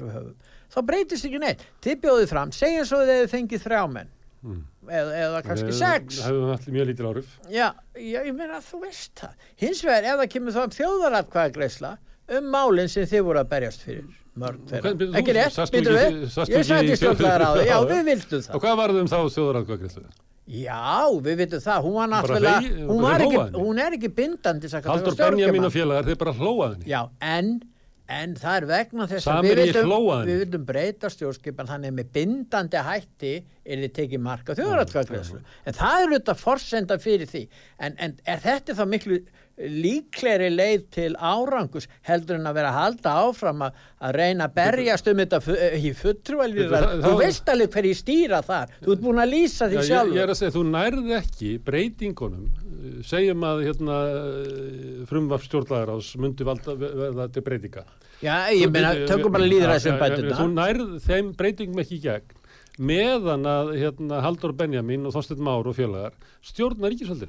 við 0.00 0.14
höfum, 0.14 0.32
þá 0.72 0.78
breytist 0.88 1.28
ekki 1.28 1.42
neitt. 1.42 1.66
Þið 1.84 2.00
bjóðið 2.06 2.32
fram, 2.32 2.54
segjum 2.56 2.88
svo 2.88 3.02
þið 3.04 3.12
hefur 3.18 3.32
fengið 3.36 3.62
þrjá 3.66 3.82
menn 3.92 4.10
Mm. 4.40 4.60
eða, 4.88 5.10
eða 5.20 5.40
kannski 5.44 5.72
sex 5.76 6.20
Það 6.22 6.30
hefur 6.30 6.52
allir 6.54 6.72
mjög 6.76 6.86
lítil 6.90 7.08
áhrif. 7.10 7.32
já, 7.52 7.66
já, 8.00 8.20
ég 8.24 8.32
meina 8.38 8.60
þú 8.64 8.78
veist 8.86 9.12
það 9.20 9.34
hins 9.60 9.82
vegar 9.84 10.06
ef 10.08 10.22
það 10.22 10.30
kemur 10.32 10.54
þá 10.56 10.62
þjóðaratkvæðagreisla 10.78 11.90
um 12.38 12.48
málinn 12.54 12.88
sem 12.88 13.04
þið 13.10 13.26
voru 13.26 13.42
að 13.42 13.50
berjast 13.52 13.84
fyrir 13.84 14.08
mörg 14.40 14.62
bíddu, 14.70 15.10
ekki 15.20 15.34
rétt, 15.36 15.52
sastu 15.58 15.76
býtu 15.76 15.92
ekki- 15.92 16.24
við 16.48 16.56
ég 16.56 16.66
sætti 16.70 16.96
stjórnlegar 16.96 17.44
á 17.44 17.50
því, 17.52 17.66
já 17.72 17.76
við 17.92 18.02
vildum 18.08 18.44
það 18.46 18.56
Og 18.56 18.64
hvað 18.64 18.80
varðum 18.80 19.10
þá 19.12 19.18
þjóðaratkvæðagreyslu? 19.36 20.08
Já, 20.50 21.06
við 21.22 21.36
veitum 21.38 21.60
það, 21.62 21.84
hún 21.84 21.92
var 21.94 22.08
náttúrulega, 22.10 22.70
hún, 22.88 23.52
hún 23.54 23.78
er 23.78 23.94
ekki 23.94 24.08
bindandi 24.16 24.70
Haldur. 24.72 25.14
Benjamin 25.20 25.68
og 25.68 25.74
félagar, 25.74 26.08
þeir 26.08 26.18
bara 26.18 26.32
hlóa 26.34 26.70
henni. 26.72 26.88
Já, 26.90 27.04
en, 27.22 27.52
en 28.10 28.34
það 28.38 28.56
er 28.56 28.66
vegna 28.70 29.06
þess 29.10 29.30
að 29.30 29.46
við 29.46 29.60
vildum, 29.60 29.92
við 30.26 30.40
vildum 30.44 30.64
breyta 30.68 31.10
stjórnskipan 31.12 31.68
þannig 31.70 31.94
með 31.96 32.10
bindandi 32.16 32.82
hætti 32.86 33.34
er 33.64 33.84
þið 33.84 33.92
tekið 33.98 34.24
marka 34.24 34.56
þjóðaratkvæðagreðslu. 34.58 35.42
En 35.64 35.78
það 35.78 35.98
er 35.98 36.08
auðvitað 36.08 36.40
forsenda 36.40 36.98
fyrir 37.02 37.30
því. 37.30 37.44
En, 37.78 37.96
en 38.02 38.16
er 38.26 38.42
þetta 38.42 38.76
þá 38.78 38.84
miklu 38.90 39.20
líkleri 39.68 40.48
leið 40.54 40.84
til 40.94 41.10
árangus 41.16 41.86
heldur 42.08 42.38
en 42.38 42.48
að 42.48 42.56
vera 42.60 42.70
að 42.72 42.78
halda 42.80 43.12
áfram 43.26 43.64
að, 43.66 43.80
að 44.00 44.14
reyna 44.16 44.46
að 44.48 44.54
berjast 44.56 45.10
um 45.12 45.20
þetta 45.20 45.40
eh, 45.56 45.76
í 45.84 45.92
fulltrúalýðar. 46.00 46.86
Það- 46.88 47.04
Þú 47.04 47.12
veist 47.20 47.52
alveg 47.54 47.70
hverju 47.76 47.94
stýra 48.00 48.40
þar. 48.46 48.72
Þú 48.84 48.94
ert 48.96 49.04
búin 49.04 49.22
að 49.24 49.32
lýsa 49.34 49.68
því 49.70 49.84
Já, 49.90 50.00
ég, 50.00 50.16
er 50.24 50.32
að 50.34 50.40
segja, 50.40 50.54
þú 50.56 50.64
nærði 50.70 51.16
ekki 51.20 51.52
breytingunum, 51.68 52.48
eh, 52.70 52.98
segjum 53.10 53.46
að 53.50 53.64
hérna, 53.68 53.98
frumvarp 55.10 55.44
stjórnlagarás 55.46 56.12
myndi 56.20 56.46
valda 56.46 56.74
verða 56.80 57.28
til 57.32 57.42
breytinga. 57.46 57.84
Já, 58.20 58.34
ég 58.52 58.68
meina, 58.72 58.92
tökum 59.08 59.32
bara 59.32 59.46
líður 59.48 59.72
þessum 59.74 59.96
Þú 59.96 60.02
bætuna. 60.02 60.48
nærð 60.56 60.90
þeim 61.06 61.30
breytingum 61.38 61.80
ekki 61.84 61.96
í 61.96 62.02
gegn 62.04 62.36
meðan 62.80 63.42
að 63.48 63.70
hérna, 63.76 64.20
Haldur 64.24 64.52
Benjamin 64.56 65.04
og 65.08 65.12
Þorsteinn 65.12 65.42
Már 65.44 65.66
og 65.68 65.74
félagar 65.76 66.14
stjórna 66.44 66.88
ríkisvöldir. 66.92 67.28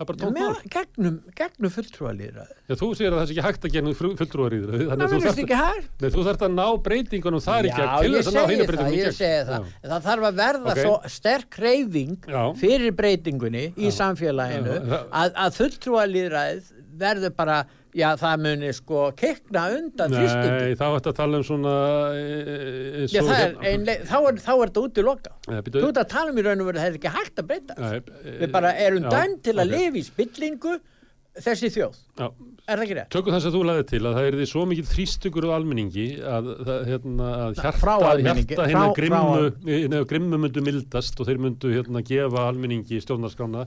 Er. 0.00 0.60
Gegnum, 0.72 1.16
gegnum 1.36 1.70
fulltrúalýðar. 1.70 2.48
Já, 2.66 2.74
þú 2.80 2.88
segir 2.96 3.12
að 3.12 3.18
það 3.20 3.26
sé 3.28 3.34
ekki 3.34 3.44
hægt 3.46 3.66
að 3.68 3.74
gera 3.76 3.92
fulltrúaríður. 4.00 4.72
Það 4.72 4.88
Þannig 4.92 5.04
að 5.04 5.12
þú 5.12 5.20
þarft 5.26 5.42
ekki 5.42 5.58
þú 6.16 6.24
þarft 6.28 6.44
að 6.46 6.54
ná 6.56 6.64
breytingunum 6.86 7.42
þar 7.44 7.68
Já, 7.68 7.74
gegn 7.76 7.92
til 8.02 8.14
þess 8.16 8.30
að 8.30 8.36
ná 8.38 8.42
hinn 8.42 8.62
það, 8.62 8.70
breytingum 8.72 8.96
í 8.96 9.02
ég 9.02 9.16
segi 9.18 9.42
það. 9.50 9.68
Já. 9.68 9.90
Það 9.92 10.06
þarf 10.08 10.28
að 10.30 10.38
verða 10.42 10.72
Ok. 10.72 10.80
svo 10.82 10.94
sterk 11.16 11.58
reyfing 11.66 12.16
Já. 12.32 12.42
fyrir 12.62 12.96
breytingunni 13.02 13.64
í 13.76 13.92
samfélaginu 13.92 14.78
Já, 14.80 14.98
að, 15.22 15.36
að 15.44 15.58
fulltrúalýðræð 15.60 16.72
verður 17.00 17.32
bara, 17.36 17.56
já 17.96 18.08
það 18.20 18.42
muni 18.44 18.70
sko 18.76 19.02
kekna 19.16 19.64
undan 19.78 20.12
þrýstingi. 20.14 20.52
Nei, 20.52 20.76
þá 20.80 20.84
ætti 20.98 21.10
að 21.12 21.18
tala 21.20 21.40
um 21.40 21.44
svona 21.48 21.74
e, 22.16 22.22
eins 23.02 23.12
Já, 23.16 23.20
og 23.22 23.28
það 23.32 23.34
er 23.40 23.42
hérna- 23.48 23.66
ein, 23.72 23.84
leið- 23.88 24.06
þá, 24.08 24.16
er, 24.28 24.40
þetta 24.46 24.84
út 24.86 25.02
í 25.02 25.04
loka. 25.08 25.34
Býtu- 25.48 25.82
Þú 25.82 25.90
ert 25.92 26.00
að 26.04 26.08
tala 26.14 26.30
um 26.34 26.38
í 26.38 26.46
raun 26.46 26.60
og 26.64 26.70
veru 26.70 26.78
að 26.78 26.86
það 26.86 26.92
er 26.92 27.00
ekki 27.00 27.14
hægt 27.18 27.42
að 27.42 27.50
breyta. 27.52 27.76
Nei, 27.78 28.00
Við 28.40 28.52
bara 28.52 28.72
erum 28.86 29.04
já, 29.04 29.10
dæmt 29.16 29.42
til 29.42 29.54
að 29.58 29.66
ok. 29.68 29.76
lifa 29.76 29.96
í 30.02 30.06
spillingu 30.08 30.78
þessi 31.42 31.70
þjóð. 31.76 32.00
Já, 32.20 32.26
Er 32.62 32.78
það 32.78 32.82
ekki 32.84 32.94
rétt? 32.94 33.08
Tökum 33.10 33.34
þess 33.34 33.46
að 33.48 33.54
þú 33.56 33.60
laðið 33.66 33.86
til 33.90 33.98
að 34.06 34.12
það 34.14 34.26
er 34.28 34.34
því 34.38 34.44
svo 34.46 34.60
mikið 34.70 34.90
þrýstugur 34.92 35.46
á 35.50 35.50
almenningi 35.56 36.04
að, 36.22 36.50
það, 36.68 36.84
hérna, 36.92 37.30
að 37.42 37.56
hjarta, 37.58 37.94
hjarta 38.22 38.66
hérna 38.68 38.82
frá- 38.84 38.94
grimmu, 39.00 39.48
frá- 39.64 40.06
grimmu 40.12 40.38
myndu 40.44 40.62
mildast 40.62 41.18
og 41.18 41.26
þeir 41.26 41.40
myndu 41.42 41.72
hérna, 41.74 42.02
gefa 42.06 42.44
almenningi 42.52 43.00
stjórnarskrána 43.02 43.64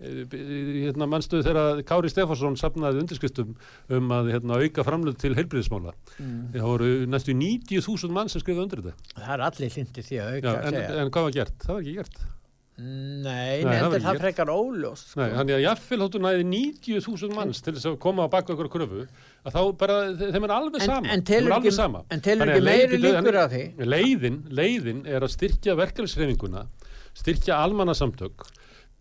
hérna 0.00 1.06
mannstuð 1.08 1.44
þegar 1.46 1.80
Kári 1.88 2.10
Stefansson 2.12 2.56
sapnaði 2.60 3.00
undirskriftum 3.00 3.54
um 3.96 4.10
að 4.12 4.30
hérna, 4.34 4.58
auka 4.60 4.84
framlöð 4.84 5.16
til 5.22 5.34
heilbriðismála 5.38 5.94
Mm. 6.20 6.52
það 6.54 6.66
voru 6.68 6.90
næstu 7.12 7.32
90.000 7.36 8.12
mann 8.12 8.28
sem 8.28 8.40
skrifaði 8.40 8.62
undir 8.66 8.82
þetta 8.84 9.20
Það 9.20 9.34
er 9.36 9.44
allir 9.48 9.70
hlindi 9.76 10.02
því 10.06 10.16
að 10.20 10.32
auka 10.36 10.46
Já, 10.46 10.56
að 10.56 10.66
en, 10.66 10.72
segja. 10.76 11.00
en 11.02 11.10
hvað 11.10 11.22
var 11.26 11.32
gert? 11.38 11.58
Það 11.66 11.74
var 11.74 11.80
ekki 11.86 11.94
gert 12.00 12.18
Nei, 12.76 13.62
Nei, 13.64 13.72
nei, 13.72 14.00
það 14.04 14.18
frekar 14.20 14.50
óljóst. 14.52 15.06
Sko. 15.14 15.20
Nei, 15.22 15.30
þannig 15.32 15.54
að 15.56 15.62
jafnvel 15.64 15.98
hóttu 16.04 16.18
næði 16.20 16.42
90.000 16.44 17.32
manns 17.32 17.62
til 17.64 17.72
þess 17.72 17.86
að 17.88 17.94
koma 18.04 18.26
á 18.26 18.28
baka 18.28 18.52
ykkur 18.52 18.68
kröfu 18.68 19.06
að 19.48 19.54
þá 19.56 19.60
bara, 19.80 19.94
þe- 20.12 20.28
þeim 20.34 20.44
er 20.44 20.52
alveg 20.58 20.82
En- 20.82 20.90
sama 20.90 21.08
en 21.14 21.22
telur 21.24 21.54
ekki- 21.56 21.72
sama 21.72 22.02
en 22.10 22.20
telur 22.20 22.44
ekki 22.52 22.60
að 22.60 22.68
meiri 22.68 22.98
líkur 23.00 23.38
á 23.40 23.46
því? 23.48 23.62
leiðin, 23.80 24.36
leiðin 24.52 25.00
er 25.08 25.20
að 25.24 25.32
styrkja 25.32 25.72
verkefnisreifinguna 25.80 26.66
styrkja 27.16 27.56
almannasamtök 27.64 28.44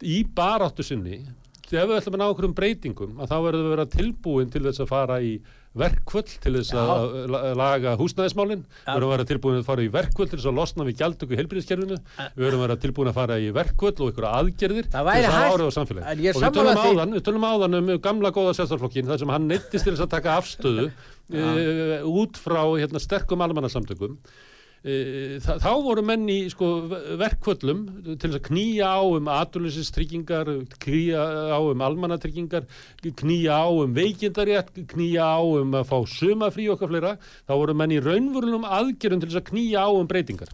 í 0.03 0.23
baráttu 0.35 0.83
sinni 0.83 1.21
ef 1.65 1.87
við 1.89 1.97
ætlum 1.97 2.15
að 2.15 2.21
ná 2.21 2.25
okkur 2.29 2.45
um 2.49 2.53
breytingum 2.55 3.13
að 3.19 3.31
þá 3.31 3.37
verðum 3.41 3.63
við 3.63 3.67
að 3.71 3.75
vera 3.75 3.85
tilbúin 3.95 4.51
til 4.53 4.61
þess 4.67 4.81
að 4.83 4.89
fara 4.91 5.15
í 5.25 5.31
verkvöld 5.75 6.29
til 6.39 6.53
þess 6.55 6.71
Já. 6.71 6.77
að 6.79 7.15
la- 7.33 7.41
laga 7.57 7.95
húsnæðismálin. 7.99 8.61
Já. 8.63 8.93
við 8.93 8.95
verðum 8.95 9.09
að 9.09 9.15
vera 9.15 9.25
tilbúin 9.31 9.57
að 9.59 9.65
fara 9.67 9.83
í 9.83 9.89
verkvöld 9.91 10.29
til 10.31 10.39
þess 10.39 10.47
að 10.51 10.55
losna 10.59 10.85
við 10.87 10.97
gjaldtöku 11.01 11.35
í 11.35 11.39
heilbyrðiskerfinu 11.41 11.97
við 11.97 12.45
verðum 12.45 12.61
að 12.61 12.65
vera 12.67 12.77
tilbúin 12.85 13.09
að 13.11 13.17
fara 13.17 13.39
í 13.41 13.49
verkvöld 13.57 13.99
og 13.99 14.13
ykkur 14.13 14.27
aðgerðir 14.29 14.87
til 14.87 15.03
þess 15.09 15.35
að 15.35 15.51
áriða 15.51 15.67
á 15.67 15.77
samfélagi 15.79 16.31
og 16.31 16.41
við 16.45 16.55
tölum, 16.55 16.81
áðan, 16.85 17.17
við 17.17 17.25
tölum 17.27 17.47
áðan 17.49 17.79
um 17.81 17.91
gamla 18.07 18.31
góða 18.31 18.55
sérstaflokkin 18.61 19.09
þar 19.09 19.19
sem 19.19 19.35
hann 19.35 19.47
neittist 19.51 19.83
til 19.83 19.95
þess 19.97 20.05
að 20.05 20.13
taka 20.15 20.37
afstöðu 20.39 20.87
e, 21.33 22.01
út 22.07 22.37
frá 22.39 22.61
hérna, 22.79 23.01
sterkum 23.03 23.41
almannasamtökum. 23.43 24.15
e, 24.15 24.54
þa 24.85 25.55
þá 25.63 25.69
voru 25.81 26.03
menn 26.05 26.27
í 26.29 26.37
sko, 26.53 26.67
verkvöllum 27.17 27.79
til 28.21 28.29
að 28.29 28.41
knýja 28.45 28.91
á 28.93 29.01
um 29.01 29.29
atuleysistryggingar, 29.33 30.51
knýja 30.83 31.23
á 31.49 31.57
um 31.57 31.81
almannatryggingar, 31.81 32.67
knýja 33.01 33.57
á 33.65 33.69
um 33.73 33.95
veikindarétt, 33.97 34.75
knýja 34.91 35.25
á 35.25 35.41
um 35.41 35.73
að 35.79 35.89
fá 35.89 35.97
sumafrí 36.05 36.67
okkar 36.69 36.91
fleira, 36.91 37.15
þá 37.49 37.55
voru 37.55 37.77
menn 37.81 37.95
í 37.95 38.03
raunvörunum 38.03 38.67
aðgerðum 38.69 39.25
til 39.25 39.33
að 39.33 39.49
knýja 39.49 39.87
á 39.87 39.89
um 39.89 40.05
breytingar. 40.11 40.53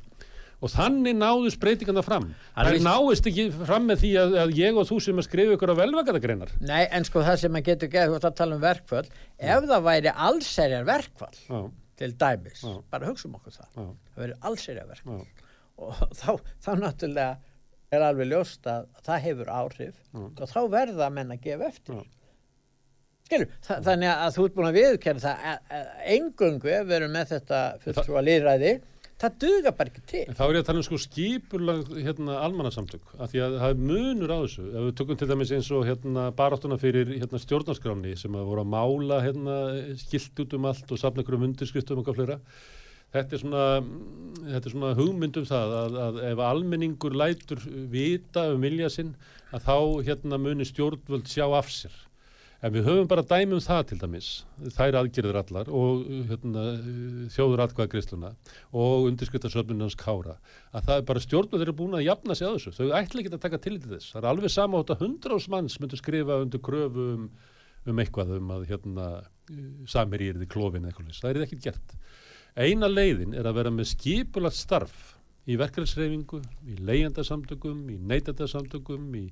Og 0.61 0.69
þannig 0.69 1.15
náðust 1.17 1.57
breytingarna 1.57 2.03
fram. 2.05 2.27
Það 2.53 2.67
er 2.69 2.83
náðist 2.85 3.27
ekki 3.31 3.47
fram 3.65 3.87
með 3.89 4.03
því 4.03 4.11
að, 4.21 4.35
að 4.43 4.51
ég 4.59 4.77
og 4.77 4.85
þú 4.85 4.99
sem 5.01 5.17
að 5.17 5.25
skrifa 5.25 5.55
ykkur 5.57 5.73
á 5.73 5.81
velvægðagreinar. 5.81 6.51
Nei, 6.61 6.83
en 6.85 7.07
sko 7.07 7.23
það 7.25 7.39
sem 7.41 7.55
maður 7.55 7.71
getur 7.71 7.89
gert, 7.95 8.11
þú 8.11 8.19
ert 8.19 8.27
að 8.29 8.35
tala 8.37 8.59
um 8.59 8.61
verkfall, 8.61 9.07
ef 9.41 9.65
það 9.71 9.87
væri 9.89 10.13
allserjar 10.29 10.85
verkfall 10.85 11.39
Já, 11.41 11.63
til 12.01 12.11
dæmis, 12.25 12.63
Já. 12.65 12.73
bara 12.91 13.07
hugsa 13.11 13.29
um 13.29 13.37
okkur 13.39 13.55
það, 13.59 13.69
já, 13.77 13.85
það 14.17 14.33
allserjar 14.49 14.89
verkfall 14.91 15.21
já. 15.21 15.45
og 15.81 16.01
þá, 16.17 16.31
þá 16.65 16.71
náttúrulega 16.81 17.37
er 17.91 18.05
alveg 18.07 18.29
ljóst 18.31 18.67
að 18.71 18.85
það 19.05 19.23
hefur 19.27 19.49
áhrif 19.59 19.95
og 20.15 20.41
þá 20.51 20.59
verða 20.71 21.09
menn 21.11 21.33
að 21.35 21.41
gefa 21.45 21.67
eftir. 21.71 22.03
Skilur, 23.27 23.47
þa 23.63 23.77
þannig 23.85 24.11
að 24.11 24.33
þú 24.35 24.45
ert 24.47 24.55
búin 24.57 24.67
að 24.69 24.77
viðkjæra 24.79 25.21
það 25.23 25.43
að- 25.51 25.75
að 25.77 25.89
engungu 26.15 26.71
ef 26.75 26.87
við 26.89 26.95
erum 26.97 27.13
með 27.15 27.29
þetta 27.31 27.59
fulltrúa 27.83 28.23
líðræði, 28.27 28.71
það 29.21 29.37
duga 29.43 29.71
bara 29.77 29.91
ekki 29.91 30.03
til. 30.09 30.23
En 30.27 30.37
þá 30.37 30.43
er 30.45 30.55
ég 30.55 30.63
að 30.63 30.67
tala 30.69 30.81
um 30.81 30.85
sko 30.87 30.99
skipulag 31.01 31.93
hérna, 31.93 32.37
almannasamtök, 32.47 33.15
af 33.17 33.31
því 33.31 33.43
að 33.45 33.57
það 33.61 33.73
er 33.73 33.81
munur 33.91 34.33
á 34.33 34.37
þessu. 34.41 34.67
Ef 34.71 34.85
við 34.87 34.93
tökum 34.99 35.19
til 35.21 35.29
dæmis 35.31 35.53
eins 35.55 35.71
og 35.77 35.87
hérna, 35.87 36.27
baráttuna 36.37 36.79
fyrir 36.81 37.13
hérna, 37.15 37.41
stjórnarskráni 37.41 38.13
sem 38.19 38.37
að 38.37 38.51
voru 38.51 38.65
að 38.65 38.71
mála 38.73 39.23
hérna, 39.25 39.57
skilt 40.01 40.43
út 40.45 40.55
um 40.57 40.69
allt 40.71 40.93
og 40.93 41.01
safna 41.01 41.25
ykkur 41.25 41.39
um 41.39 41.49
undirskriftum 41.49 42.01
og 42.01 42.07
hvað 42.09 42.21
fleira. 42.21 42.39
Þetta 43.11 43.35
er 43.35 43.41
svona, 43.41 43.65
þetta 44.45 44.61
er 44.61 44.73
svona 44.73 44.93
hugmynd 44.95 45.41
um 45.41 45.47
það 45.49 45.73
að, 45.81 45.97
að 46.05 46.21
ef 46.29 46.43
almenningur 46.47 47.17
lætur 47.19 47.65
vita 47.91 48.45
um 48.53 48.63
vilja 48.63 48.87
sinn 48.93 49.11
að 49.51 49.67
þá 49.67 49.77
hérna, 50.07 50.39
muni 50.39 50.67
stjórnvöld 50.67 51.27
sjá 51.27 51.43
af 51.51 51.71
sér. 51.73 51.97
En 52.61 52.73
við 52.75 52.85
höfum 52.85 53.07
bara 53.09 53.23
dæmi 53.25 53.55
um 53.57 53.61
það 53.63 53.79
til 53.89 53.95
dæmis, 54.03 54.27
þær 54.75 54.99
aðgerðir 54.99 55.37
allar 55.39 55.69
og 55.73 56.03
hérna, 56.29 56.65
þjóður 57.33 57.63
atkvæðagriðsluna 57.65 58.29
og 58.77 59.07
undirskriftarsöfnunans 59.07 59.97
kára, 59.97 60.35
að 60.69 60.89
það 60.89 60.99
er 61.01 61.07
bara 61.07 61.23
stjórnvöld 61.25 61.65
eru 61.65 61.73
búin 61.79 61.97
að 61.97 62.05
jafna 62.05 62.37
sig 62.37 62.45
á 62.45 62.53
þessu. 62.53 62.75
Þau 62.77 62.93
ætla 62.99 63.23
ekki 63.23 63.31
að 63.33 63.41
taka 63.47 63.61
til 63.65 63.79
þess. 63.81 64.11
Það 64.13 64.21
er 64.21 64.29
alveg 64.29 64.53
sama 64.53 64.81
átt 64.81 64.93
að 64.93 65.01
hundra 65.07 65.39
ás 65.41 65.47
manns 65.49 65.79
myndu 65.81 65.97
skrifa 65.97 66.37
undir 66.43 66.61
kröfu 66.67 67.07
um, 67.15 67.23
um 67.89 68.03
eitthvað 68.03 68.35
um 68.37 68.53
að 68.53 68.67
hérna, 68.69 69.07
samir 69.89 70.21
í 70.21 70.29
erði 70.35 70.49
klófin 70.53 70.85
eða 70.85 70.93
eitthvað. 70.93 71.17
Það 71.17 71.33
er 71.33 71.47
ekkert 71.47 71.65
gert. 71.65 71.97
Eina 72.61 72.91
leiðin 72.91 73.33
er 73.33 73.49
að 73.49 73.57
vera 73.57 73.73
með 73.73 73.89
skipulagt 73.95 74.59
starf 74.59 75.01
í 75.49 75.57
verkefælsreifingu, 75.57 76.43
í 76.69 76.77
leyendasamtökum, 76.85 77.79
í 77.89 77.97
neytendasamtökum, 78.11 79.07
í, 79.17 79.23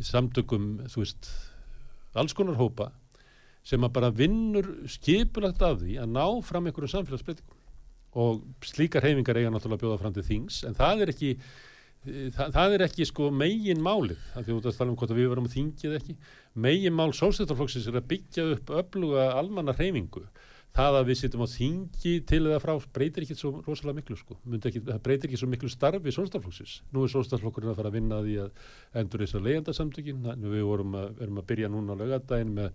í 0.00 0.06
samtökum, 0.06 0.70
þú 0.88 1.02
veist, 1.02 1.28
alls 2.18 2.34
konar 2.36 2.58
hópa 2.58 2.90
sem 3.66 3.82
að 3.84 3.94
bara 3.96 4.12
vinnur 4.14 4.68
skipulagt 4.88 5.62
af 5.62 5.82
því 5.82 5.98
að 6.00 6.14
ná 6.14 6.24
fram 6.46 6.66
einhverjum 6.66 6.94
samfélagsbreytingum. 6.94 7.58
Og 8.20 8.40
slíkar 8.66 9.04
heifingar 9.06 9.38
eiga 9.38 9.52
náttúrulega 9.52 9.78
að 9.78 9.82
bjóða 9.84 9.98
fram 10.00 10.14
til 10.16 10.24
þings 10.26 10.62
en 10.66 10.74
það 10.74 11.04
er 11.04 11.12
ekki 11.12 11.34
það, 12.34 12.54
það 12.56 12.74
er 12.74 12.84
ekki 12.88 13.06
sko 13.06 13.28
megin 13.30 13.82
málið 13.84 14.22
af 14.34 14.46
því 14.46 14.56
út 14.56 14.66
að 14.66 14.78
tala 14.80 14.90
um 14.90 14.96
hvort 14.98 15.12
að 15.14 15.20
við 15.20 15.30
verum 15.30 15.50
þingið 15.52 15.96
ekki. 16.00 16.16
Megin 16.66 16.96
mál 16.96 17.12
sósættarflokksins 17.14 17.86
er 17.90 18.00
að 18.00 18.08
byggja 18.10 18.46
upp 18.56 18.72
öfluga 18.80 19.28
almanna 19.36 19.76
heifingu 19.78 20.24
það 20.76 20.98
að 21.00 21.08
við 21.08 21.18
sittum 21.20 21.44
á 21.44 21.48
þingi 21.50 22.12
til 22.30 22.42
eða 22.42 22.60
frá 22.62 22.74
breytir 22.94 23.26
ekki 23.26 23.36
svo 23.38 23.52
rosalega 23.66 23.98
miklu 24.00 24.18
sko. 24.18 24.36
ekki, 24.58 24.84
það 24.86 25.00
breytir 25.06 25.30
ekki 25.30 25.40
svo 25.40 25.48
miklu 25.50 25.72
starfi 25.72 26.14
sóstarflokksins. 26.14 26.76
Nú 26.94 27.04
er 27.04 27.14
sóstarflokkurinn 27.14 27.72
að 27.72 27.80
fara 27.80 27.90
að 27.90 27.98
vinna 27.98 28.20
því 28.26 28.36
að 28.44 28.68
endur 29.02 29.24
þess 29.24 29.38
að 29.38 29.48
leiðandasamtökin 29.48 30.30
við 30.46 30.68
vorum 30.68 30.94
að, 31.00 31.10
erum 31.26 31.42
að 31.42 31.50
byrja 31.50 31.72
núna 31.72 31.98
á 31.98 32.00
laugadaginn 32.00 32.54
með 32.60 32.70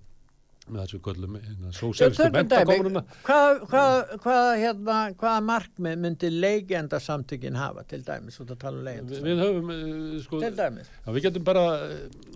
með 0.65 0.81
þessu 0.81 0.99
göllum 1.05 1.35
tökum 1.37 1.91
dæmi, 2.17 2.31
mentakommununa 2.33 3.01
hvað, 3.25 3.59
hvað, 3.69 4.13
hvað, 4.23 4.47
hérna, 4.61 4.95
hvaða 5.19 5.43
markmið 5.45 5.99
myndi 6.01 6.31
leigenda 6.33 6.99
samtökin 7.03 7.59
hafa 7.59 7.83
til 7.89 8.01
dæmis 8.05 8.39
út 8.41 8.53
að 8.55 8.61
tala 8.63 8.79
um 8.79 8.81
við, 8.81 8.87
leigenda 8.89 9.21
við 9.27 9.43
höfum 9.43 9.73
eh, 9.75 10.15
sko, 10.23 10.41
til 10.41 10.57
dæmis. 10.57 10.89
já, 10.89 11.11
við 11.11 11.27
getum 11.27 11.45
bara 11.51 11.65
eh, 11.85 12.34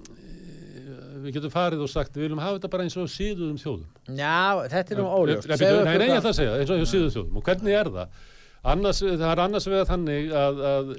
við 1.23 1.37
getum 1.37 1.53
farið 1.53 1.85
og 1.85 1.91
sagt 1.91 2.17
við 2.17 2.27
viljum 2.27 2.41
hafa 2.43 2.57
þetta 2.57 2.71
bara 2.73 2.85
eins 2.87 2.97
og 2.99 3.09
síðuðum 3.13 3.59
þjóðum. 3.61 3.87
Já, 4.17 4.39
þetta 4.73 4.95
er 4.95 5.01
nú 5.01 5.07
óljóst. 5.13 5.49
Nei, 5.49 5.57
nei, 5.59 6.09
ég 6.09 6.17
ætla 6.19 6.33
að 6.33 6.37
segja, 6.39 6.57
eins 6.59 6.73
og 6.75 6.91
síðuðum 6.91 7.15
þjóðum. 7.15 7.39
Og 7.39 7.47
hvernig 7.49 7.79
er 7.79 7.91
það? 7.95 8.19
Annars, 8.67 8.99
það 8.99 9.25
er 9.31 9.41
annars 9.45 9.67
vegar 9.71 9.87
þannig 9.87 10.31
að, 10.35 10.63
að 10.69 10.89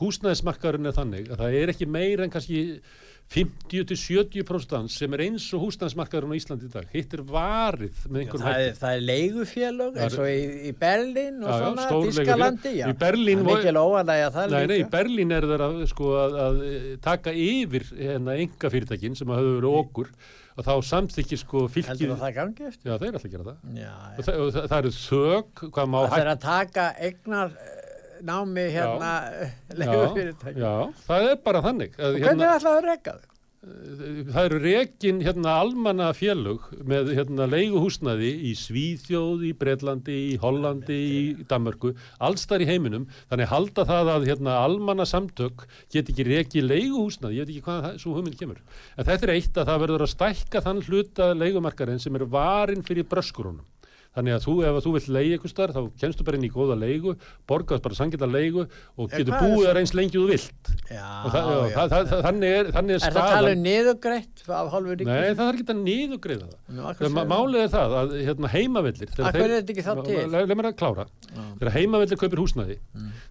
húsnæðismarkarinn 0.00 0.88
er 0.88 0.94
þannig 0.96 1.32
að 1.32 1.42
það 1.42 1.56
er 1.58 1.72
ekki 1.74 1.88
meir 1.92 2.22
en 2.24 2.32
kannski 2.32 2.62
50-70% 3.32 4.92
sem 4.92 5.14
er 5.16 5.22
eins 5.26 5.44
og 5.56 5.66
húsnæðismarkarinn 5.66 6.32
á 6.32 6.36
Íslandi 6.36 6.68
í 6.68 6.72
dag. 6.72 6.88
Hitt 6.92 7.14
er 7.16 7.22
varið 7.28 8.02
með 8.08 8.24
einhverjum 8.24 8.42
það 8.44 8.56
er, 8.56 8.64
hætti 8.66 8.80
það 8.82 8.96
er 8.96 9.04
leigufélög 9.08 10.00
eins 10.04 10.18
og 10.18 10.28
í, 10.28 10.42
í 10.68 10.72
Berlín 10.82 11.38
og 11.40 11.48
Já, 11.48 11.56
svona, 11.62 11.86
leigufélög. 11.92 12.66
Í 12.90 12.98
það 14.10 14.22
er 14.26 14.34
það 14.36 14.52
Nei, 14.52 14.60
nei, 14.66 14.76
í 14.76 14.82
líka. 14.82 14.92
Berlín 14.96 15.36
er 15.36 15.48
þeir 15.52 15.66
að, 15.68 15.80
sko, 15.92 16.12
að, 16.20 16.38
að 16.46 16.62
taka 17.08 17.34
yfir 17.46 17.88
hérna 17.96 18.36
enga 18.44 18.72
fyrirtækin 18.74 19.16
sem 19.18 19.32
hafa 19.32 19.56
verið 19.60 19.80
okkur 19.80 20.12
og 20.52 20.66
þá 20.66 20.72
samþykir 20.90 21.40
sko 21.40 21.62
heldur 21.64 21.74
fylgið 21.76 22.14
að 22.14 22.22
það 22.24 22.34
gangi 22.38 22.66
eftir 22.68 22.90
Já, 22.90 22.96
þeir 23.00 23.16
ætla 23.16 23.22
að 23.22 23.34
gera 23.36 23.46
það 23.48 23.78
já, 23.82 23.92
já. 23.92 24.22
það, 24.26 24.40
og 24.42 24.50
það, 24.56 24.66
það 24.72 24.78
eru 24.82 24.92
þök, 24.98 25.62
hvað 25.76 25.92
má 25.94 25.98
það 26.02 26.18
er 26.22 26.30
að 26.32 26.40
taka 26.46 26.86
eignar 27.08 27.54
eh, 27.56 27.82
námi 28.32 28.66
hérna 28.76 29.12
leigufyrirtæki 29.80 30.62
já, 30.62 30.72
það 31.08 31.28
er 31.30 31.38
bara 31.48 31.62
þannig 31.68 31.96
að, 31.98 32.18
hvernig 32.22 32.46
er 32.48 32.56
alltaf 32.56 32.76
að 32.78 32.88
reka 32.90 33.16
þau? 33.18 33.31
Það 33.62 34.46
eru 34.48 34.58
rekin 34.58 35.20
hérna 35.22 35.52
almanna 35.62 36.08
félög 36.18 36.64
með 36.82 37.12
hérna 37.14 37.46
leiguhúsnaði 37.46 38.32
í 38.48 38.54
Svíþjóð, 38.58 39.44
í 39.46 39.52
Breitlandi, 39.54 40.16
í 40.32 40.38
Hollandi, 40.42 40.96
í 40.98 41.46
Danmörku, 41.46 41.92
allstar 42.18 42.64
í 42.64 42.66
heiminum, 42.66 43.06
þannig 43.30 43.52
halda 43.52 43.84
það 43.86 44.10
að 44.16 44.26
hérna 44.32 44.56
almanna 44.64 45.06
samtök 45.06 45.62
get 45.94 46.10
ekki 46.10 46.26
reki 46.26 46.64
leiguhúsnaði, 46.66 47.38
ég 47.38 47.46
veit 47.46 47.54
ekki 47.54 47.66
hvað 47.68 47.84
það, 47.86 48.00
svo 48.02 48.16
hugmynd 48.16 48.40
kemur. 48.40 48.58
En 48.96 49.06
þetta 49.06 49.28
er 49.28 49.34
eitt 49.36 49.62
að 49.62 49.70
það 49.70 49.84
verður 49.84 50.06
að 50.08 50.14
stækka 50.16 50.64
þann 50.66 50.82
hluta 50.88 51.30
leigumarkarinn 51.38 52.02
sem 52.02 52.18
er 52.18 52.26
varin 52.34 52.82
fyrir 52.82 53.06
bröskurunum. 53.06 53.62
Þannig 54.12 54.34
að 54.36 54.42
þú, 54.44 54.52
ef 54.68 54.74
að 54.76 54.82
þú 54.84 54.90
vilt 54.92 55.06
leiði 55.08 55.30
eitthvað 55.38 55.50
starf, 55.54 55.72
þá 55.72 56.00
kemstu 56.02 56.24
bara 56.28 56.36
inn 56.36 56.42
í 56.44 56.50
góða 56.52 56.74
leigu, 56.76 57.12
borgast 57.48 57.80
bara 57.86 57.96
sangita 57.96 58.26
leigu 58.28 58.64
og 59.00 59.06
getur 59.08 59.32
er 59.32 59.40
búið 59.46 59.64
þar 59.70 59.78
eins 59.80 59.92
lengi 59.96 60.18
þú 60.20 60.24
vilt. 60.28 60.68
já, 60.92 61.06
Og 61.24 61.30
það, 61.32 61.46
já, 61.48 61.70
það, 61.72 61.88
það, 61.94 62.04
það, 62.10 62.20
þannig 62.26 62.52
er, 62.58 62.68
þannig 62.76 62.92
er 62.92 62.98
er 62.98 63.06
það 63.06 63.16
tala 63.16 63.32
staðan. 63.32 63.56
um 63.56 63.64
niðugreitt 63.64 64.42
af 64.52 64.68
hálfu 64.74 64.96
ríkis 64.98 65.08
Nei, 65.08 65.32
það 65.38 65.48
er 65.48 65.56
ekki 65.56 65.64
að 65.64 65.72
það. 66.42 66.52
Segirðu? 67.00 67.24
Málið 67.32 67.62
er 67.64 67.72
það 67.72 67.96
að 68.02 68.12
hérna, 68.28 68.52
þeir- 69.32 69.40
hverju 69.40 69.56
er 69.56 69.62
þetta 69.62 69.72
ekki 69.72 69.86
þá 69.88 69.92
til? 70.04 70.18
Le- 70.20 70.44
Leið 70.44 70.54
mér 70.60 70.68
að 70.72 70.76
klára. 70.82 71.06
Þegar 71.56 71.72
heimavellir 71.78 72.20
kaupir 72.20 72.42
húsnæði 72.44 72.76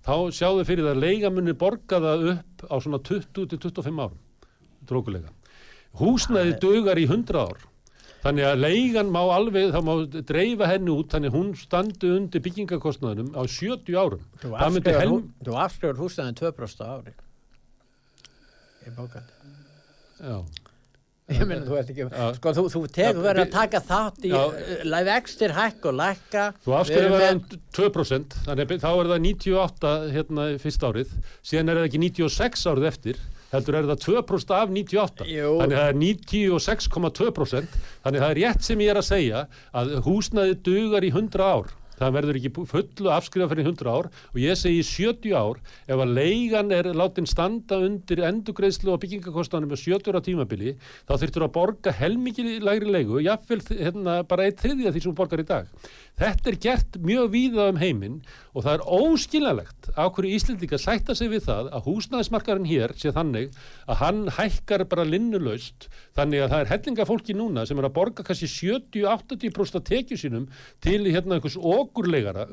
þá 0.01 0.13
sjáðu 0.41 0.65
fyrir 0.65 0.83
það 0.89 0.95
að 0.97 1.03
leigamunni 1.05 1.53
borga 1.61 2.01
það 2.01 2.25
upp 2.33 2.65
á 2.65 2.75
svona 2.81 2.99
20-25 3.05 4.01
árum 4.01 4.17
Húsnæði 6.01 6.57
dugar 6.63 6.97
í 6.97 7.05
100 7.05 7.37
ár 7.37 7.57
Þannig 8.21 8.45
að 8.45 8.59
leigan 8.61 9.09
má 9.09 9.21
alveg, 9.33 9.71
þá 9.73 9.81
má 9.81 9.93
dreifa 10.29 10.69
henni 10.69 10.93
út, 10.93 11.09
þannig 11.09 11.31
að 11.31 11.37
hún 11.39 11.51
standi 11.57 12.11
undir 12.13 12.43
byggingakostnaðunum 12.45 13.31
á 13.33 13.41
70 13.49 13.97
árum. 13.97 14.25
Þú 14.43 14.51
afskrifar, 14.53 14.99
helm... 15.01 15.15
hú, 15.15 15.45
þú 15.47 15.59
afskrifar 15.63 16.01
húsnæðin 16.03 16.37
2% 16.37 16.85
á 16.85 16.89
ári. 16.99 17.15
Í 18.85 18.93
bókandi 18.97 19.41
Já, 20.21 20.37
ég 21.31 21.41
meina 21.49 21.65
þú 21.65 21.77
ert 21.79 21.89
ekki 21.89 22.05
Já. 22.05 22.25
sko 22.37 22.53
þú, 22.57 22.63
þú 22.69 22.81
tegur 22.93 23.23
verið 23.25 23.43
að 23.47 23.53
taka 23.55 23.81
þátt 23.87 24.25
í 24.29 24.31
uh, 24.37 24.97
vextir 25.07 25.53
hækk 25.57 25.87
og 25.89 25.97
lækka. 25.97 26.43
Þú 26.61 26.75
það 26.77 27.27
um 27.31 27.43
2%, 27.77 28.37
þannig 28.45 28.73
að 28.75 28.83
þá 28.85 28.89
er 28.91 29.11
það 29.11 29.23
98 29.25 29.93
hérna 30.13 30.47
fyrst 30.61 30.85
árið, 30.85 31.15
síðan 31.41 31.73
er 31.73 31.81
það 31.81 31.89
ekki 31.89 32.03
96 32.05 32.67
árið 32.69 32.89
eftir, 32.91 33.23
heldur 33.51 33.77
er 33.79 33.89
það 33.91 34.01
2% 34.05 34.55
af 34.57 34.71
98, 34.71 35.27
Jú. 35.31 35.51
þannig 35.61 35.77
að 35.77 35.83
það 35.83 35.91
er 35.91 35.99
96,2%, 36.01 37.77
þannig 38.05 38.21
að 38.21 38.25
það 38.25 38.31
er 38.31 38.41
rétt 38.41 38.67
sem 38.67 38.83
ég 38.85 38.93
er 38.93 39.01
að 39.01 39.07
segja 39.09 39.45
að 39.81 39.93
húsnaði 40.07 40.57
dugar 40.65 41.07
í 41.07 41.11
100 41.13 41.47
ár. 41.51 41.71
Það 42.01 42.15
verður 42.15 42.39
ekki 42.39 42.51
fullu 42.71 43.11
afskrifa 43.13 43.49
fyrir 43.51 43.67
100 43.69 43.89
ár 43.91 44.07
og 44.09 44.37
ég 44.41 44.57
segi 44.57 44.81
70 44.87 45.35
ár 45.37 45.59
ef 45.85 46.01
að 46.01 46.13
leigan 46.17 46.73
er 46.73 46.89
látin 46.97 47.29
standa 47.29 47.77
undir 47.85 48.23
endugreislu 48.25 48.95
og 48.95 49.01
byggingakostanum 49.03 49.69
með 49.69 49.83
70 49.83 50.09
ára 50.09 50.23
tímabili 50.25 50.73
þá 51.05 51.13
þurftur 51.13 51.45
að 51.45 51.53
borga 51.59 51.93
helmikið 51.93 52.65
lægri 52.65 52.95
leigu, 52.95 53.21
jáfnvel 53.21 53.61
hérna, 53.69 54.21
bara 54.25 54.47
eitt 54.47 54.63
þriðja 54.63 54.95
því 54.95 55.03
sem 55.05 55.17
borgar 55.17 55.43
í 55.43 55.47
dag. 55.47 55.69
Þetta 56.21 56.51
er 56.51 56.57
gert 56.65 56.97
mjög 57.01 57.29
víða 57.33 57.67
um 57.71 57.79
heiminn 57.81 58.17
og 58.51 58.65
það 58.65 58.73
er 58.73 58.83
óskiljanlegt 58.97 59.91
á 59.95 60.03
hverju 60.11 60.35
Íslendinga 60.35 60.79
sætta 60.81 61.15
sig 61.17 61.31
við 61.31 61.45
það 61.47 61.69
að 61.71 61.85
húsnæðismarkarinn 61.87 62.67
hér 62.69 62.93
sé 62.99 63.13
þannig 63.15 63.53
að 63.87 64.01
hann 64.01 64.21
hækkar 64.35 64.83
bara 64.91 65.05
linnulaust 65.07 65.87
þannig 66.17 66.43
að 66.43 66.53
það 66.53 66.63
er 66.63 66.71
hellinga 66.73 67.07
fólki 67.07 67.37
núna 67.37 67.65
sem 67.67 67.79
er 67.79 67.87
að 67.87 67.95
borga 67.95 68.25
kannski 68.27 68.49
70-80% 68.51 69.79
af 69.79 69.87
tekju 69.87 70.19
sínum 70.19 70.49
til 70.83 70.99
hérna 71.07 71.37
einhvers 71.37 71.57
okurlegara 71.91 72.47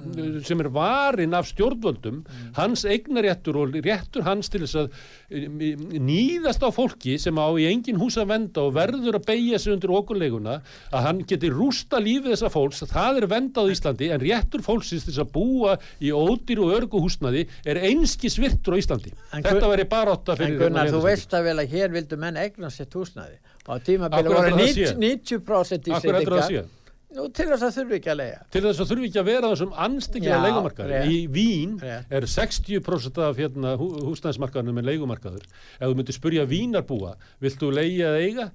sem 0.47 0.61
er 0.61 0.69
varin 0.75 1.35
af 1.37 1.47
stjórnvöldum 1.49 2.21
hans 2.59 2.85
eignaréttur 2.89 3.57
og 3.63 3.77
réttur 3.85 4.27
hans 4.27 4.51
til 4.51 4.65
þess 4.65 4.79
að 4.83 4.89
eh, 5.31 5.79
nýðast 6.03 6.65
á 6.67 6.69
fólki 6.75 7.17
sem 7.23 7.39
á 7.39 7.47
í 7.55 7.69
engin 7.71 8.01
hús 8.01 8.19
að 8.19 8.33
venda 8.33 8.65
og 8.67 8.75
verður 8.77 9.21
að 9.21 9.29
beigja 9.31 9.61
sig 9.63 9.75
undir 9.75 9.95
okurleguna 9.95 10.59
að 10.91 11.07
hann 11.07 11.23
geti 11.29 11.51
rústa 11.53 12.01
lífið 12.03 12.35
þessa 12.35 12.53
fólks. 12.53 12.85
Það 12.91 13.21
er 13.23 13.29
venda 13.31 13.65
á 13.65 13.71
Íslandi 13.71 14.11
en 14.15 14.23
réttur 14.23 14.65
fólksins 14.67 15.07
til 15.07 15.15
þess 15.15 15.25
að 15.25 15.33
búa 15.37 15.77
í 16.03 16.13
ódýr 16.13 16.63
og 16.65 16.75
örgu 16.79 17.03
húsnaði 17.05 17.47
er 17.65 17.83
einski 17.89 18.31
svirtur 18.33 18.77
á 18.77 18.81
Íslandi. 18.83 19.15
En 19.33 19.47
þetta 19.47 19.71
væri 19.71 19.87
bara 19.91 20.17
átt 20.17 20.33
að 20.33 20.43
en 20.43 20.45
fyrir 20.45 20.65
Gunnar 20.65 20.91
þú 20.91 20.99
hérna 20.99 21.07
veist 21.07 21.39
að 21.39 21.49
vel 21.51 21.59
að 21.63 21.77
hér 21.77 21.95
vildu 21.95 22.21
menn 22.21 22.41
eigna 22.41 22.73
sér 22.73 22.91
húsnæði. 22.95 23.39
Og 23.69 23.77
á 23.77 23.79
tímabili 23.85 24.33
voru 24.33 24.49
heldurðu 24.49 24.89
það 24.89 25.01
90, 25.05 25.41
90% 25.45 25.97
Akkur 25.99 26.19
heldur 26.19 26.77
nú 27.17 27.25
til 27.33 27.47
þess 27.49 27.65
að 27.65 27.77
þurfi 27.79 27.97
ekki 27.99 28.11
að 28.13 28.19
leiga 28.21 28.41
til 28.53 28.63
þess 28.67 28.83
að 28.85 28.91
þurfi 28.93 29.07
ekki 29.09 29.21
að 29.23 29.29
vera 29.31 29.51
þessum 29.53 29.73
anstekja 29.87 30.33
Já, 30.35 30.41
leigumarkaður. 30.45 30.91
rétt. 30.93 31.09
Í 31.09 31.19
Vín 31.33 31.77
Rétt. 31.81 32.11
er 32.13 32.27
60% 32.29 33.21
af 33.25 33.39
hérna, 33.41 33.75
hú, 33.81 33.89
húsnæðismarkaðunum 34.11 34.77
með 34.81 34.89
leigumarkaður. 34.91 35.47
Ef 35.79 35.87
þú 35.89 35.95
myndir 35.97 36.17
spurja 36.19 36.45
vínarbúa, 36.51 37.15
viltu 37.41 37.71
leigja 37.73 38.13
eða 38.13 38.25
eiga? 38.27 38.49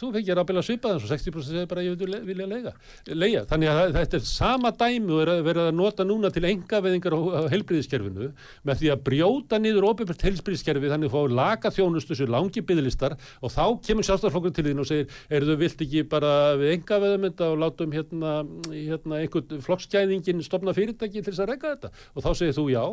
Þú 0.00 0.10
fengir 0.14 0.38
að 0.40 0.46
byrja 0.48 0.62
að 0.62 0.66
svipa 0.70 0.90
þannig, 0.94 1.08
60% 1.10 1.50
segir 1.50 1.66
bara 1.70 1.82
ég 1.84 1.98
vil 2.00 2.14
vilja 2.24 2.46
leiga. 2.48 2.72
Leia. 3.12 3.42
Þannig 3.50 3.68
að 3.68 3.80
það- 3.80 3.96
þetta 3.98 4.16
er 4.20 4.24
sama 4.30 4.70
dæmi 4.80 5.12
og 5.12 5.20
er 5.20 5.30
að 5.34 5.42
vera 5.44 5.66
að 5.68 5.74
nota 5.76 6.04
núna 6.08 6.30
til 6.32 6.42
engaveðingar 6.48 7.12
á, 7.12 7.20
á 7.20 7.40
heilbriðiskerfinu 7.52 8.30
með 8.64 8.80
því 8.80 8.90
að 8.94 9.02
brjóta 9.04 9.60
niður 9.60 9.88
óbyrgt 9.90 10.24
heilbriðiskerfi 10.24 10.88
þannig 10.88 11.10
að 11.10 11.14
fá 11.14 11.22
laga 11.40 11.70
þjónustu 11.76 12.16
sér 12.16 12.32
langi 12.32 12.64
byggðlistar 12.64 13.16
og 13.42 13.52
þá 13.52 13.64
kemur 13.84 14.08
sjálfstæðarflokkur 14.08 14.54
til 14.56 14.64
þín 14.70 14.80
og 14.80 14.88
segir 14.88 15.06
er 15.28 15.40
þau 15.44 15.56
vilt 15.60 15.84
ekki 15.84 16.08
bara 16.08 16.32
við 16.56 16.74
engaveðum 16.78 17.28
þetta 17.28 17.52
og 17.52 17.58
látum 17.60 17.92
hérna, 17.92 18.32
hérna 18.72 19.20
einhvern 19.20 19.60
flokkskæðingin 19.68 20.42
stopna 20.44 20.72
fyrirtæki 20.72 21.20
til 21.22 21.32
þess 21.32 21.44
að 21.44 21.52
reka 21.54 21.74
þetta 21.76 21.92
og 22.16 22.24
þá 22.24 22.30
segir 22.40 22.56
þú 22.56 22.70
já 22.72 22.84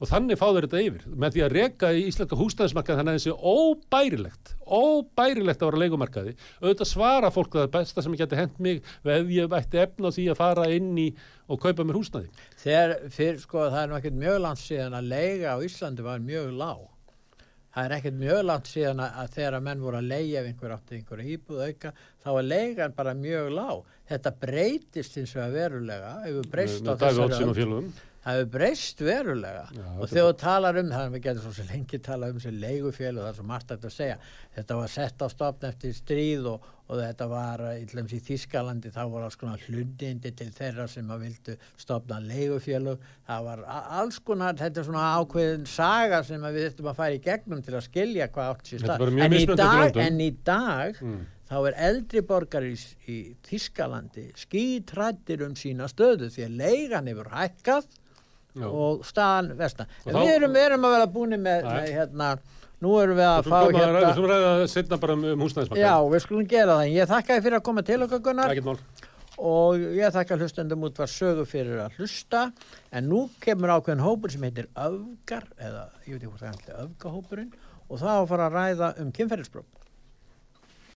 og 0.00 0.08
þannig 0.08 0.40
fá 0.40 0.46
þeir 0.48 0.66
þetta 0.66 0.82
yfir. 0.86 1.06
Með 1.12 1.34
því 1.34 1.42
að 1.44 1.54
reka 1.56 1.90
í 1.92 2.04
íslenska 2.08 2.38
húsnæðismarkað 2.40 3.00
þannig 3.00 3.16
að 3.16 3.18
þessi 3.20 3.34
óbærilegt 3.52 4.54
óbærilegt 4.70 5.62
að 5.62 5.70
vera 5.70 5.82
leikumarkaði 5.82 6.36
auðvitað 6.60 6.90
svara 6.90 7.32
fólk 7.34 7.56
það 7.56 7.66
er 7.66 7.72
besta 7.74 8.04
sem 8.04 8.14
ég 8.14 8.22
geti 8.22 8.38
hent 8.38 8.62
mig 8.62 8.80
ef 9.02 9.34
ég 9.34 9.58
ætti 9.58 9.82
efna 9.82 10.12
á 10.12 10.14
því 10.14 10.28
að 10.30 10.40
fara 10.40 10.68
inn 10.72 10.94
í 11.00 11.08
og 11.50 11.60
kaupa 11.60 11.84
mér 11.84 11.98
húsnæði. 11.98 12.30
Þegar 12.62 12.96
fyrir 13.10 13.42
sko 13.42 13.66
það 13.66 13.82
er 13.82 13.98
ekkert 13.98 14.18
mjög 14.22 14.40
langt 14.46 14.62
síðan 14.62 14.96
að 14.96 15.12
leiga 15.12 15.56
á 15.56 15.58
Íslandi 15.66 16.06
var 16.06 16.24
mjög 16.24 16.52
lág. 16.60 16.86
Það 17.70 17.86
er 17.86 17.92
ekkert 17.96 18.18
mjög 18.18 18.40
langt 18.48 18.68
síðan 18.70 19.00
að, 19.04 19.32
þegar 19.34 19.56
að 19.56 19.66
menn 19.66 19.82
voru 19.84 19.98
að 20.00 20.10
leigja 20.10 20.40
ef 20.40 20.46
einhver 20.50 20.72
átti 20.74 20.96
einhverja 20.98 21.34
íbúð 21.36 21.64
auka 21.68 21.92
þá 22.22 22.30
var 22.36 22.46
leigan 22.46 22.94
bara 22.96 23.16
mjög 23.18 23.50
lág. 23.54 23.82
Þetta 24.10 24.32
breytist 24.42 25.18
eins 25.20 25.34
og 25.36 25.44
að 25.44 25.58
verulega 25.58 26.14
hefur 26.24 26.48
breyst 26.50 26.82
á 26.82 26.90
með 26.90 27.04
Davíð 27.04 27.20
þessari 27.34 27.58
félögum 27.60 27.92
það 28.24 28.36
hefur 28.40 28.50
breyst 28.56 29.00
verulega. 29.00 29.62
Já, 29.72 29.86
og 29.96 30.10
þegar 30.10 30.26
þú 30.28 30.34
talar 30.42 30.78
um 30.82 30.90
það 30.92 31.14
við 31.14 31.22
getum 31.28 31.54
svo 31.54 31.64
lengi 31.70 32.00
tala 32.04 32.28
um 32.34 32.40
sem 32.42 32.58
leigufél 32.60 33.14
og 33.16 33.22
það 33.24 33.30
er 33.30 33.38
svo 33.38 33.46
margt 33.48 33.72
að 33.76 33.88
segja. 33.94 34.18
Þetta 34.58 34.76
var 34.82 34.92
sett 34.92 35.24
á 35.24 35.26
stopn 35.32 35.66
eftir 35.70 35.94
stríð 35.96 36.48
og, 36.50 36.66
og 36.90 36.98
þetta 37.00 37.28
var 37.30 37.64
í, 37.78 37.86
til 37.88 38.00
dæmis 38.00 38.14
í 38.18 38.20
Þískalandi 38.28 38.90
þá 38.92 39.00
voru 39.12 39.24
alls 39.28 39.38
konar 39.40 39.64
hlundindi 39.68 40.32
til 40.36 40.50
þeirra 40.56 40.88
sem 40.90 41.10
að 41.14 41.24
vildu 41.24 41.56
stopna 41.80 42.18
leigufélug 42.26 43.04
það 43.30 43.44
var 43.46 43.64
alls 44.00 44.18
konar 44.26 44.58
þetta 44.58 44.82
er 44.82 44.88
svona 44.90 45.04
ákveðin 45.20 45.68
saga 45.70 46.22
sem 46.26 46.42
við 46.50 46.66
þurfum 46.72 46.90
að 46.92 46.98
fara 47.00 47.16
í 47.16 47.22
gegnum 47.24 47.62
til 47.62 47.76
að 47.78 47.86
skilja 47.86 48.28
hvað 48.34 48.50
átt 48.56 48.72
sér 48.72 48.82
stað. 48.84 49.04
en, 49.24 49.36
í 49.38 49.46
dag, 49.62 50.00
en 50.06 50.20
í 50.26 50.30
dag 50.50 50.98
Mm. 51.00 51.20
þá 51.50 51.54
er 51.70 51.76
eldri 51.86 52.20
borgar 52.26 52.66
í, 52.66 52.74
í 53.10 53.16
Þískalandi 53.46 54.26
skítrættir 54.38 55.42
um 55.46 55.54
sína 55.58 55.86
stöðu 55.90 56.28
því 56.34 56.44
að 56.46 56.58
leigan 56.60 57.08
hefur 57.10 57.30
hækkað 57.32 57.88
Já. 58.54 58.66
og 58.66 59.04
staðan 59.06 59.52
vestan 59.58 59.86
Og 60.06 60.12
þá- 60.12 60.20
við 60.24 60.32
erum, 60.36 60.54
við 60.56 60.64
erum 60.70 60.86
að 60.88 60.94
vera 60.96 61.06
búin 61.14 61.36
með, 61.38 61.62
með 61.68 61.92
hérna, 61.94 62.30
nú 62.80 62.94
erum 63.02 63.16
við 63.20 63.28
að 63.28 63.44
fá 63.44 63.58
koma 63.66 63.78
að 63.78 63.92
ræða, 63.94 64.00
hérna 64.00 64.16
þú 64.16 64.30
ræða 64.32 64.68
setna 64.72 64.98
bara 65.04 65.12
um, 65.18 65.24
um 65.34 65.44
húsnæðismarkaðinn. 65.44 65.86
Já, 65.86 66.10
við 66.14 66.24
skulum 66.24 66.48
gera 66.50 66.76
það. 66.80 66.90
Ég 66.96 67.10
þakka 67.12 67.36
þér 67.36 67.44
fyrir 67.46 67.58
að 67.60 67.64
koma 67.70 67.82
til 67.86 68.00
okkar 68.06 68.22
Gunnar 68.26 68.54
og 69.40 69.78
ég 69.96 70.12
þakka 70.12 70.36
hlustendum 70.36 70.82
út 70.84 70.98
var 71.00 71.08
sögu 71.08 71.46
fyrir 71.48 71.78
að 71.86 71.94
hlusta 71.96 72.42
en 72.92 73.06
nú 73.08 73.22
kemur 73.40 73.72
ákveðin 73.72 74.02
hópur 74.04 74.30
sem 74.34 74.42
heitir 74.44 74.66
öfgar 74.76 75.46
eða 75.56 75.86
ég 76.04 76.12
veit 76.12 76.20
ekki 76.20 76.32
hvort 76.32 76.42
það 76.44 76.68
er 76.74 76.82
öfgahópurinn 76.84 77.52
og 77.88 77.98
það 78.02 78.10
á 78.12 78.20
að 78.20 78.28
fara 78.34 78.48
að 78.50 78.58
ræða 78.58 78.90
um 79.00 79.12
kynferðisbrók. 79.16 79.79